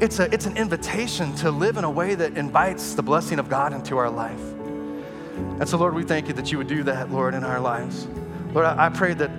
it's, 0.00 0.18
a, 0.18 0.32
it's 0.34 0.46
an 0.46 0.56
invitation 0.56 1.34
to 1.36 1.50
live 1.50 1.76
in 1.76 1.84
a 1.84 1.90
way 1.90 2.14
that 2.16 2.36
invites 2.36 2.94
the 2.94 3.02
blessing 3.02 3.38
of 3.38 3.48
God 3.48 3.72
into 3.72 3.96
our 3.98 4.10
life. 4.10 4.40
And 5.60 5.68
so, 5.68 5.78
Lord, 5.78 5.94
we 5.94 6.02
thank 6.02 6.26
you 6.26 6.34
that 6.34 6.50
you 6.50 6.58
would 6.58 6.66
do 6.66 6.82
that, 6.82 7.10
Lord, 7.10 7.34
in 7.34 7.44
our 7.44 7.60
lives. 7.60 8.08
Lord, 8.52 8.66
I, 8.66 8.86
I 8.86 8.88
pray 8.88 9.14
that 9.14 9.30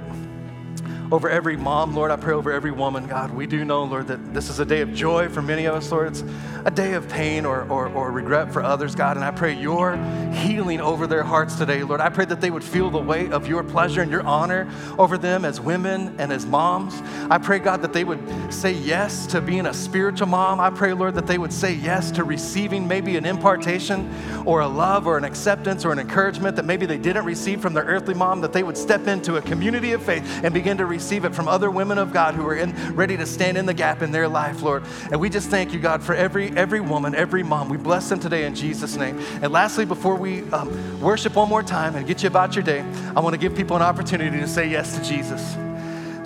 over 1.13 1.29
every 1.29 1.55
mom, 1.55 1.93
Lord. 1.93 2.09
I 2.09 2.15
pray 2.15 2.33
over 2.33 2.51
every 2.51 2.71
woman, 2.71 3.05
God. 3.05 3.29
We 3.29 3.45
do 3.45 3.63
know, 3.63 3.83
Lord, 3.83 4.07
that 4.07 4.33
this 4.33 4.49
is 4.49 4.59
a 4.59 4.65
day 4.65 4.81
of 4.81 4.95
joy 4.95 5.29
for 5.29 5.43
many 5.43 5.65
of 5.65 5.75
us, 5.75 5.91
Lord. 5.91 6.07
It's 6.07 6.23
a 6.65 6.71
day 6.71 6.93
of 6.93 7.07
pain 7.07 7.45
or, 7.45 7.69
or, 7.69 7.87
or 7.89 8.11
regret 8.11 8.51
for 8.51 8.63
others, 8.63 8.95
God. 8.95 9.15
And 9.15 9.23
I 9.23 9.29
pray 9.29 9.53
your 9.53 9.95
healing 10.31 10.81
over 10.81 11.05
their 11.05 11.21
hearts 11.21 11.53
today, 11.55 11.83
Lord. 11.83 12.01
I 12.01 12.09
pray 12.09 12.25
that 12.25 12.41
they 12.41 12.49
would 12.49 12.63
feel 12.63 12.89
the 12.89 12.97
weight 12.97 13.31
of 13.31 13.45
your 13.45 13.63
pleasure 13.63 14.01
and 14.01 14.09
your 14.09 14.23
honor 14.23 14.67
over 14.97 15.19
them 15.19 15.45
as 15.45 15.61
women 15.61 16.15
and 16.17 16.33
as 16.33 16.47
moms. 16.47 16.99
I 17.29 17.37
pray, 17.37 17.59
God, 17.59 17.83
that 17.83 17.93
they 17.93 18.05
would 18.05 18.51
say 18.51 18.71
yes 18.71 19.27
to 19.27 19.39
being 19.39 19.67
a 19.67 19.73
spiritual 19.73 20.29
mom. 20.29 20.59
I 20.59 20.71
pray, 20.71 20.93
Lord, 20.93 21.13
that 21.13 21.27
they 21.27 21.37
would 21.37 21.53
say 21.53 21.73
yes 21.73 22.09
to 22.09 22.23
receiving 22.23 22.87
maybe 22.87 23.17
an 23.17 23.25
impartation 23.27 24.11
or 24.47 24.61
a 24.61 24.67
love 24.67 25.05
or 25.05 25.19
an 25.19 25.25
acceptance 25.25 25.85
or 25.85 25.91
an 25.91 25.99
encouragement 25.99 26.55
that 26.55 26.65
maybe 26.65 26.87
they 26.87 26.97
didn't 26.97 27.25
receive 27.25 27.61
from 27.61 27.75
their 27.75 27.85
earthly 27.85 28.15
mom, 28.15 28.41
that 28.41 28.51
they 28.51 28.63
would 28.63 28.77
step 28.77 29.05
into 29.05 29.35
a 29.35 29.41
community 29.43 29.91
of 29.91 30.01
faith 30.01 30.23
and 30.43 30.51
begin 30.55 30.75
to 30.79 30.87
receive 30.87 31.02
receive 31.03 31.25
it 31.25 31.35
from 31.35 31.49
other 31.49 31.69
women 31.69 31.97
of 31.97 32.13
God 32.13 32.33
who 32.33 32.47
are 32.47 32.55
in, 32.55 32.73
ready 32.95 33.17
to 33.17 33.25
stand 33.25 33.57
in 33.57 33.65
the 33.65 33.73
gap 33.73 34.01
in 34.01 34.13
their 34.13 34.29
life, 34.29 34.61
Lord. 34.61 34.85
And 35.11 35.19
we 35.19 35.29
just 35.29 35.49
thank 35.49 35.73
you, 35.73 35.79
God, 35.81 36.01
for 36.01 36.15
every, 36.15 36.49
every 36.55 36.79
woman, 36.79 37.13
every 37.13 37.43
mom. 37.43 37.67
We 37.67 37.75
bless 37.75 38.07
them 38.07 38.21
today 38.21 38.45
in 38.45 38.55
Jesus' 38.55 38.95
name. 38.95 39.19
And 39.41 39.51
lastly, 39.51 39.83
before 39.83 40.15
we 40.15 40.43
um, 40.51 41.01
worship 41.01 41.35
one 41.35 41.49
more 41.49 41.61
time 41.61 41.97
and 41.97 42.07
get 42.07 42.23
you 42.23 42.27
about 42.27 42.55
your 42.55 42.63
day, 42.63 42.85
I 43.17 43.19
want 43.19 43.33
to 43.33 43.37
give 43.37 43.53
people 43.53 43.75
an 43.75 43.81
opportunity 43.81 44.39
to 44.39 44.47
say 44.47 44.69
yes 44.69 44.97
to 44.97 45.03
Jesus 45.03 45.57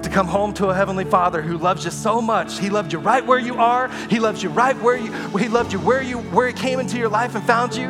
to 0.04 0.10
come 0.12 0.28
home 0.28 0.54
to 0.54 0.68
a 0.68 0.76
heavenly 0.76 1.06
father 1.06 1.42
who 1.42 1.58
loves 1.58 1.84
you 1.84 1.90
so 1.90 2.22
much 2.22 2.60
he 2.60 2.70
loved 2.70 2.94
you 2.94 3.00
right 3.00 3.26
where 3.26 3.40
you 3.40 3.56
are 3.56 3.90
he 4.10 4.20
loves 4.20 4.44
you 4.44 4.50
right 4.50 4.80
where 4.80 4.96
you 4.96 5.12
he 5.40 5.48
loved 5.48 5.74
you 5.74 5.80
where 5.80 6.04
you 6.04 6.20
where 6.20 6.48
he 6.48 6.54
came 6.54 6.80
into 6.80 7.00
your 7.00 7.10
life 7.10 7.34
and 7.34 7.44
found 7.46 7.76
you 7.76 7.88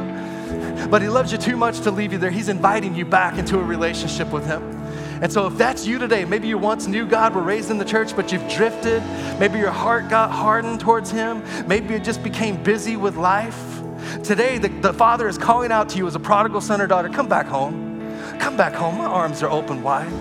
but 0.89 1.01
he 1.01 1.09
loves 1.09 1.33
you 1.33 1.37
too 1.37 1.57
much 1.57 1.81
to 1.81 1.91
leave 1.91 2.13
you 2.13 2.17
there 2.17 2.31
he's 2.31 2.47
inviting 2.47 2.95
you 2.95 3.03
back 3.03 3.37
into 3.37 3.59
a 3.59 3.63
relationship 3.63 4.31
with 4.31 4.45
him 4.47 4.76
and 5.21 5.31
so, 5.31 5.47
if 5.47 5.57
that's 5.57 5.87
you 5.87 5.97
today, 5.97 6.25
maybe 6.25 6.47
you 6.47 6.57
once 6.57 6.85
knew 6.85 7.05
God, 7.05 7.33
were 7.33 7.41
raised 7.41 7.71
in 7.71 7.77
the 7.77 7.85
church, 7.85 8.15
but 8.15 8.31
you've 8.31 8.47
drifted. 8.49 9.01
Maybe 9.39 9.57
your 9.57 9.71
heart 9.71 10.09
got 10.09 10.31
hardened 10.31 10.79
towards 10.79 11.09
Him. 11.09 11.43
Maybe 11.67 11.93
you 11.93 11.99
just 11.99 12.21
became 12.21 12.61
busy 12.61 12.97
with 12.97 13.15
life. 13.15 13.81
Today, 14.23 14.59
the, 14.59 14.67
the 14.67 14.93
Father 14.93 15.27
is 15.27 15.37
calling 15.37 15.71
out 15.71 15.89
to 15.89 15.97
you 15.97 16.05
as 16.07 16.15
a 16.15 16.19
prodigal 16.19 16.61
son 16.61 16.81
or 16.81 16.87
daughter 16.87 17.09
come 17.09 17.27
back 17.27 17.47
home. 17.47 17.87
Come 18.39 18.55
back 18.55 18.73
home. 18.73 18.97
My 18.97 19.05
arms 19.05 19.41
are 19.41 19.49
open 19.49 19.81
wide. 19.81 20.11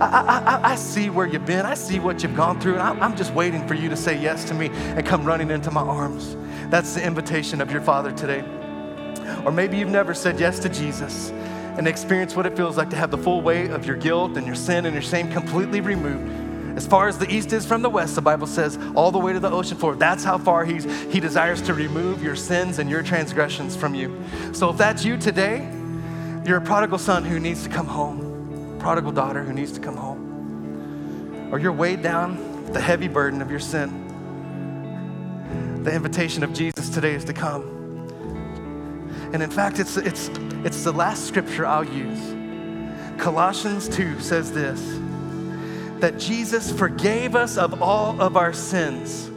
I, 0.00 0.60
I, 0.64 0.72
I, 0.72 0.74
see 0.76 1.10
where 1.10 1.26
you've 1.26 1.46
been. 1.46 1.66
I 1.66 1.74
see 1.74 2.00
what 2.00 2.22
you've 2.22 2.34
gone 2.34 2.58
through. 2.58 2.74
And 2.74 2.82
I'm, 2.82 3.02
I'm 3.02 3.16
just 3.16 3.32
waiting 3.34 3.66
for 3.68 3.74
you 3.74 3.88
to 3.90 3.96
say 3.96 4.18
yes 4.18 4.44
to 4.44 4.54
me 4.54 4.70
and 4.72 5.06
come 5.06 5.24
running 5.24 5.50
into 5.50 5.70
my 5.70 5.82
arms. 5.82 6.36
That's 6.70 6.94
the 6.94 7.04
invitation 7.04 7.60
of 7.60 7.70
your 7.70 7.82
Father 7.82 8.10
today. 8.10 8.42
Or 9.44 9.52
maybe 9.52 9.76
you've 9.76 9.90
never 9.90 10.14
said 10.14 10.40
yes 10.40 10.58
to 10.60 10.68
Jesus 10.68 11.30
and 11.76 11.88
experience 11.88 12.36
what 12.36 12.46
it 12.46 12.56
feels 12.56 12.76
like 12.76 12.90
to 12.90 12.96
have 12.96 13.10
the 13.10 13.18
full 13.18 13.42
weight 13.42 13.70
of 13.70 13.86
your 13.86 13.96
guilt 13.96 14.36
and 14.36 14.46
your 14.46 14.54
sin 14.54 14.86
and 14.86 14.94
your 14.94 15.02
shame 15.02 15.30
completely 15.30 15.80
removed. 15.80 16.76
As 16.76 16.86
far 16.86 17.08
as 17.08 17.18
the 17.18 17.32
east 17.32 17.52
is 17.52 17.64
from 17.64 17.82
the 17.82 17.90
west, 17.90 18.14
the 18.16 18.22
Bible 18.22 18.46
says, 18.46 18.78
all 18.96 19.12
the 19.12 19.18
way 19.18 19.32
to 19.32 19.40
the 19.40 19.50
ocean 19.50 19.76
floor. 19.76 19.94
That's 19.94 20.24
how 20.24 20.38
far 20.38 20.64
he's, 20.64 20.84
He 21.12 21.20
desires 21.20 21.62
to 21.62 21.74
remove 21.74 22.22
your 22.22 22.34
sins 22.34 22.80
and 22.80 22.90
your 22.90 23.02
transgressions 23.02 23.76
from 23.76 23.94
you. 23.94 24.20
So 24.52 24.70
if 24.70 24.76
that's 24.76 25.04
you 25.04 25.16
today, 25.16 25.68
you're 26.44 26.58
a 26.58 26.60
prodigal 26.60 26.98
son 26.98 27.24
who 27.24 27.38
needs 27.38 27.62
to 27.62 27.68
come 27.68 27.86
home, 27.86 28.76
prodigal 28.80 29.12
daughter 29.12 29.44
who 29.44 29.52
needs 29.52 29.72
to 29.72 29.80
come 29.80 29.96
home, 29.96 31.48
or 31.52 31.58
you're 31.58 31.72
weighed 31.72 32.02
down 32.02 32.64
with 32.64 32.74
the 32.74 32.80
heavy 32.80 33.08
burden 33.08 33.40
of 33.40 33.50
your 33.50 33.60
sin. 33.60 34.02
The 35.84 35.92
invitation 35.92 36.42
of 36.42 36.52
Jesus 36.52 36.90
today 36.90 37.14
is 37.14 37.24
to 37.24 37.32
come. 37.32 37.62
And 39.32 39.42
in 39.42 39.50
fact, 39.50 39.78
it's, 39.78 39.96
it's, 39.96 40.28
it's 40.64 40.82
the 40.82 40.92
last 40.92 41.26
scripture 41.26 41.66
I'll 41.66 41.84
use. 41.84 42.34
Colossians 43.18 43.88
2 43.88 44.20
says 44.20 44.52
this 44.52 44.80
that 46.00 46.18
Jesus 46.18 46.72
forgave 46.72 47.34
us 47.34 47.56
of 47.56 47.80
all 47.80 48.20
of 48.20 48.36
our 48.36 48.52
sins, 48.52 49.30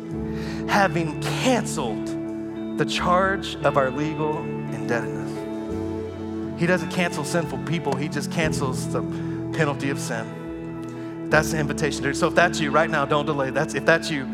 having 0.69 1.21
canceled 1.21 2.07
the 2.77 2.85
charge 2.85 3.55
of 3.57 3.77
our 3.77 3.89
legal 3.89 4.39
indebtedness. 4.39 5.27
He 6.59 6.65
doesn't 6.65 6.89
cancel 6.89 7.23
sinful 7.23 7.59
people, 7.59 7.95
He 7.95 8.09
just 8.09 8.31
cancels 8.31 8.91
the 8.91 9.01
penalty 9.53 9.89
of 9.89 9.99
sin. 9.99 11.29
That's 11.29 11.51
the 11.51 11.59
invitation. 11.59 12.03
There. 12.03 12.13
So 12.13 12.27
if 12.27 12.35
that's 12.35 12.59
you 12.59 12.71
right 12.71 12.89
now, 12.89 13.05
don't 13.05 13.25
delay. 13.25 13.49
That's 13.49 13.73
if 13.73 13.85
that's 13.85 14.09
you 14.09 14.25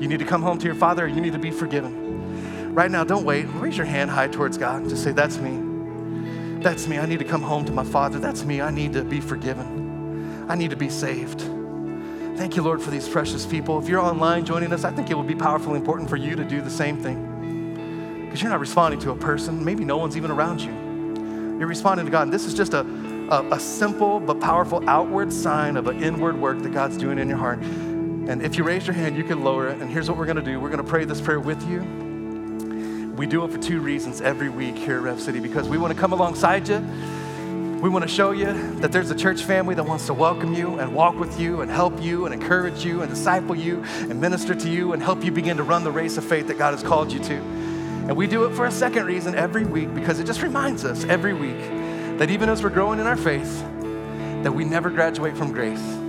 You 0.00 0.08
need 0.08 0.20
to 0.20 0.24
come 0.24 0.42
home 0.42 0.58
to 0.58 0.66
your 0.66 0.74
Father 0.74 1.08
you 1.08 1.20
need 1.20 1.32
to 1.32 1.38
be 1.38 1.50
forgiven. 1.50 2.74
Right 2.74 2.90
now, 2.90 3.04
don't 3.04 3.24
wait. 3.24 3.44
Raise 3.44 3.76
your 3.76 3.86
hand 3.86 4.10
high 4.10 4.28
towards 4.28 4.58
God. 4.58 4.82
And 4.82 4.90
just 4.90 5.02
say, 5.02 5.12
That's 5.12 5.38
me. 5.38 5.65
That's 6.66 6.88
me. 6.88 6.98
I 6.98 7.06
need 7.06 7.20
to 7.20 7.24
come 7.24 7.42
home 7.42 7.64
to 7.66 7.70
my 7.70 7.84
Father. 7.84 8.18
That's 8.18 8.42
me. 8.42 8.60
I 8.60 8.72
need 8.72 8.92
to 8.94 9.04
be 9.04 9.20
forgiven. 9.20 10.44
I 10.48 10.56
need 10.56 10.70
to 10.70 10.76
be 10.76 10.88
saved. 10.88 11.42
Thank 12.36 12.56
you, 12.56 12.62
Lord, 12.62 12.82
for 12.82 12.90
these 12.90 13.08
precious 13.08 13.46
people. 13.46 13.78
If 13.78 13.88
you're 13.88 14.00
online 14.00 14.44
joining 14.44 14.72
us, 14.72 14.82
I 14.82 14.90
think 14.90 15.08
it 15.08 15.16
would 15.16 15.28
be 15.28 15.36
powerfully 15.36 15.76
important 15.76 16.10
for 16.10 16.16
you 16.16 16.34
to 16.34 16.42
do 16.42 16.60
the 16.60 16.68
same 16.68 16.96
thing. 16.96 18.24
Because 18.24 18.42
you're 18.42 18.50
not 18.50 18.58
responding 18.58 18.98
to 18.98 19.12
a 19.12 19.16
person, 19.16 19.64
maybe 19.64 19.84
no 19.84 19.96
one's 19.96 20.16
even 20.16 20.32
around 20.32 20.60
you. 20.60 20.72
You're 21.56 21.68
responding 21.68 22.04
to 22.04 22.10
God. 22.10 22.22
And 22.22 22.32
this 22.32 22.44
is 22.44 22.52
just 22.52 22.74
a, 22.74 22.80
a, 23.30 23.48
a 23.52 23.60
simple 23.60 24.18
but 24.18 24.40
powerful 24.40 24.82
outward 24.90 25.32
sign 25.32 25.76
of 25.76 25.86
an 25.86 26.02
inward 26.02 26.36
work 26.36 26.60
that 26.62 26.72
God's 26.72 26.96
doing 26.96 27.20
in 27.20 27.28
your 27.28 27.38
heart. 27.38 27.60
And 27.60 28.42
if 28.42 28.56
you 28.58 28.64
raise 28.64 28.88
your 28.88 28.94
hand, 28.94 29.16
you 29.16 29.22
can 29.22 29.44
lower 29.44 29.68
it. 29.68 29.80
And 29.80 29.88
here's 29.88 30.08
what 30.08 30.18
we're 30.18 30.26
going 30.26 30.34
to 30.34 30.42
do 30.42 30.58
we're 30.58 30.70
going 30.70 30.82
to 30.82 30.90
pray 30.90 31.04
this 31.04 31.20
prayer 31.20 31.38
with 31.38 31.64
you. 31.68 32.05
We 33.16 33.24
do 33.26 33.44
it 33.44 33.50
for 33.50 33.56
two 33.56 33.80
reasons 33.80 34.20
every 34.20 34.50
week 34.50 34.76
here 34.76 34.98
at 34.98 35.02
Rev 35.02 35.18
City 35.18 35.40
because 35.40 35.70
we 35.70 35.78
want 35.78 35.94
to 35.94 35.98
come 35.98 36.12
alongside 36.12 36.68
you. 36.68 36.80
We 37.80 37.88
want 37.88 38.02
to 38.02 38.08
show 38.08 38.32
you 38.32 38.52
that 38.80 38.92
there's 38.92 39.10
a 39.10 39.14
church 39.14 39.42
family 39.42 39.74
that 39.74 39.84
wants 39.84 40.04
to 40.06 40.14
welcome 40.14 40.52
you 40.52 40.78
and 40.78 40.94
walk 40.94 41.18
with 41.18 41.40
you 41.40 41.62
and 41.62 41.70
help 41.70 42.02
you 42.02 42.26
and 42.26 42.34
encourage 42.34 42.84
you 42.84 43.00
and 43.00 43.08
disciple 43.08 43.56
you 43.56 43.82
and 44.00 44.20
minister 44.20 44.54
to 44.54 44.68
you 44.68 44.92
and 44.92 45.02
help 45.02 45.24
you 45.24 45.32
begin 45.32 45.56
to 45.56 45.62
run 45.62 45.82
the 45.82 45.90
race 45.90 46.18
of 46.18 46.26
faith 46.26 46.46
that 46.48 46.58
God 46.58 46.72
has 46.72 46.82
called 46.82 47.10
you 47.10 47.18
to. 47.20 47.36
And 47.36 48.16
we 48.18 48.26
do 48.26 48.44
it 48.44 48.54
for 48.54 48.66
a 48.66 48.70
second 48.70 49.06
reason 49.06 49.34
every 49.34 49.64
week 49.64 49.94
because 49.94 50.20
it 50.20 50.26
just 50.26 50.42
reminds 50.42 50.84
us 50.84 51.04
every 51.04 51.32
week 51.32 52.18
that 52.18 52.28
even 52.28 52.50
as 52.50 52.62
we're 52.62 52.68
growing 52.68 53.00
in 53.00 53.06
our 53.06 53.16
faith, 53.16 53.62
that 54.42 54.52
we 54.52 54.62
never 54.64 54.90
graduate 54.90 55.38
from 55.38 55.52
grace. 55.52 56.05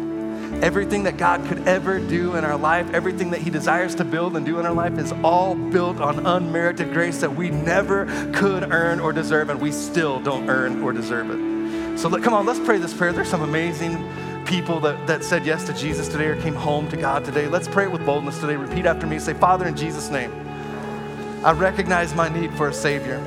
Everything 0.61 1.03
that 1.03 1.17
God 1.17 1.45
could 1.45 1.67
ever 1.67 1.99
do 1.99 2.35
in 2.35 2.43
our 2.43 2.57
life, 2.57 2.91
everything 2.93 3.29
that 3.31 3.41
He 3.41 3.49
desires 3.49 3.93
to 3.95 4.03
build 4.03 4.35
and 4.35 4.45
do 4.45 4.59
in 4.59 4.65
our 4.65 4.73
life 4.73 4.97
is 4.97 5.11
all 5.23 5.55
built 5.55 5.99
on 5.99 6.25
unmerited 6.25 6.93
grace 6.93 7.21
that 7.21 7.35
we 7.35 7.49
never 7.49 8.05
could 8.33 8.71
earn 8.71 8.99
or 8.99 9.13
deserve, 9.13 9.49
and 9.49 9.61
we 9.61 9.71
still 9.71 10.19
don't 10.19 10.49
earn 10.49 10.81
or 10.81 10.93
deserve 10.93 11.29
it. 11.29 11.99
So 11.99 12.09
let, 12.09 12.23
come 12.23 12.33
on, 12.33 12.45
let's 12.45 12.59
pray 12.59 12.77
this 12.77 12.93
prayer. 12.93 13.11
There's 13.11 13.29
some 13.29 13.41
amazing 13.41 13.97
people 14.45 14.79
that, 14.79 15.05
that 15.07 15.23
said 15.23 15.45
yes 15.45 15.65
to 15.65 15.73
Jesus 15.73 16.07
today 16.07 16.27
or 16.27 16.41
came 16.41 16.55
home 16.55 16.87
to 16.89 16.97
God 16.97 17.25
today. 17.25 17.47
Let's 17.47 17.67
pray 17.67 17.83
it 17.85 17.91
with 17.91 18.05
boldness 18.05 18.39
today. 18.39 18.55
Repeat 18.55 18.85
after 18.85 19.05
me. 19.05 19.19
Say, 19.19 19.33
Father, 19.33 19.67
in 19.67 19.75
Jesus' 19.75 20.09
name, 20.09 20.31
I 21.43 21.51
recognize 21.51 22.15
my 22.15 22.29
need 22.29 22.53
for 22.53 22.69
a 22.69 22.73
Savior. 22.73 23.19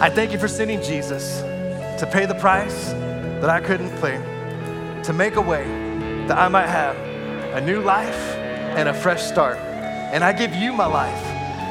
I 0.00 0.10
thank 0.10 0.32
you 0.32 0.38
for 0.38 0.46
sending 0.46 0.82
Jesus 0.82 1.40
to 2.00 2.08
pay 2.12 2.26
the 2.26 2.34
price 2.34 2.90
that 3.40 3.50
I 3.50 3.60
couldn't 3.60 3.90
pay, 4.00 4.16
to 5.08 5.14
make 5.14 5.36
a 5.36 5.40
way 5.40 5.64
that 6.26 6.36
I 6.36 6.48
might 6.48 6.66
have 6.66 6.94
a 7.56 7.62
new 7.62 7.80
life 7.80 8.36
and 8.76 8.90
a 8.90 8.92
fresh 8.92 9.22
start. 9.22 9.56
And 9.56 10.22
I 10.22 10.34
give 10.34 10.54
you 10.54 10.74
my 10.74 10.84
life, 10.84 11.24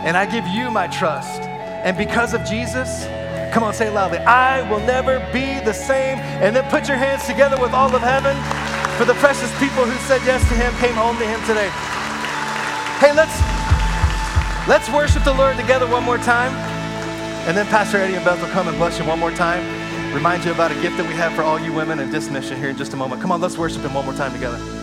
and 0.03 0.17
I 0.17 0.25
give 0.25 0.47
you 0.47 0.71
my 0.71 0.87
trust. 0.87 1.41
And 1.85 1.95
because 1.95 2.33
of 2.33 2.43
Jesus, 2.45 3.05
come 3.53 3.61
on, 3.61 3.75
say 3.75 3.91
loudly 3.91 4.17
I 4.17 4.67
will 4.71 4.79
never 4.79 5.19
be 5.31 5.59
the 5.59 5.71
same. 5.71 6.17
And 6.41 6.55
then 6.55 6.67
put 6.71 6.87
your 6.87 6.97
hands 6.97 7.27
together 7.27 7.61
with 7.61 7.73
all 7.73 7.95
of 7.95 8.01
heaven 8.01 8.35
for 8.97 9.05
the 9.05 9.13
precious 9.21 9.51
people 9.59 9.85
who 9.85 9.95
said 10.09 10.25
yes 10.25 10.41
to 10.49 10.55
Him, 10.55 10.73
came 10.81 10.95
home 10.95 11.15
to 11.19 11.25
Him 11.27 11.39
today. 11.45 11.69
Hey, 12.97 13.13
let's 13.13 13.37
let's 14.67 14.89
worship 14.89 15.23
the 15.23 15.33
Lord 15.35 15.57
together 15.57 15.85
one 15.85 16.03
more 16.03 16.17
time. 16.17 16.53
And 17.45 17.55
then 17.55 17.67
Pastor 17.67 17.97
Eddie 17.97 18.15
and 18.15 18.25
Beth 18.25 18.41
will 18.41 18.49
come 18.49 18.67
and 18.67 18.75
bless 18.77 18.97
you 18.97 19.05
one 19.05 19.19
more 19.19 19.29
time. 19.29 19.76
Remind 20.13 20.45
you 20.45 20.51
about 20.51 20.71
a 20.71 20.81
gift 20.81 20.97
that 20.97 21.07
we 21.07 21.13
have 21.13 21.33
for 21.33 21.43
all 21.43 21.59
you 21.59 21.73
women 21.73 21.99
and 21.99 22.11
dismiss 22.11 22.49
you 22.49 22.55
here 22.55 22.69
in 22.69 22.77
just 22.77 22.93
a 22.93 22.95
moment. 22.95 23.21
Come 23.21 23.31
on, 23.31 23.41
let's 23.41 23.57
worship 23.57 23.81
Him 23.81 23.93
one 23.93 24.05
more 24.05 24.13
time 24.15 24.33
together. 24.33 24.76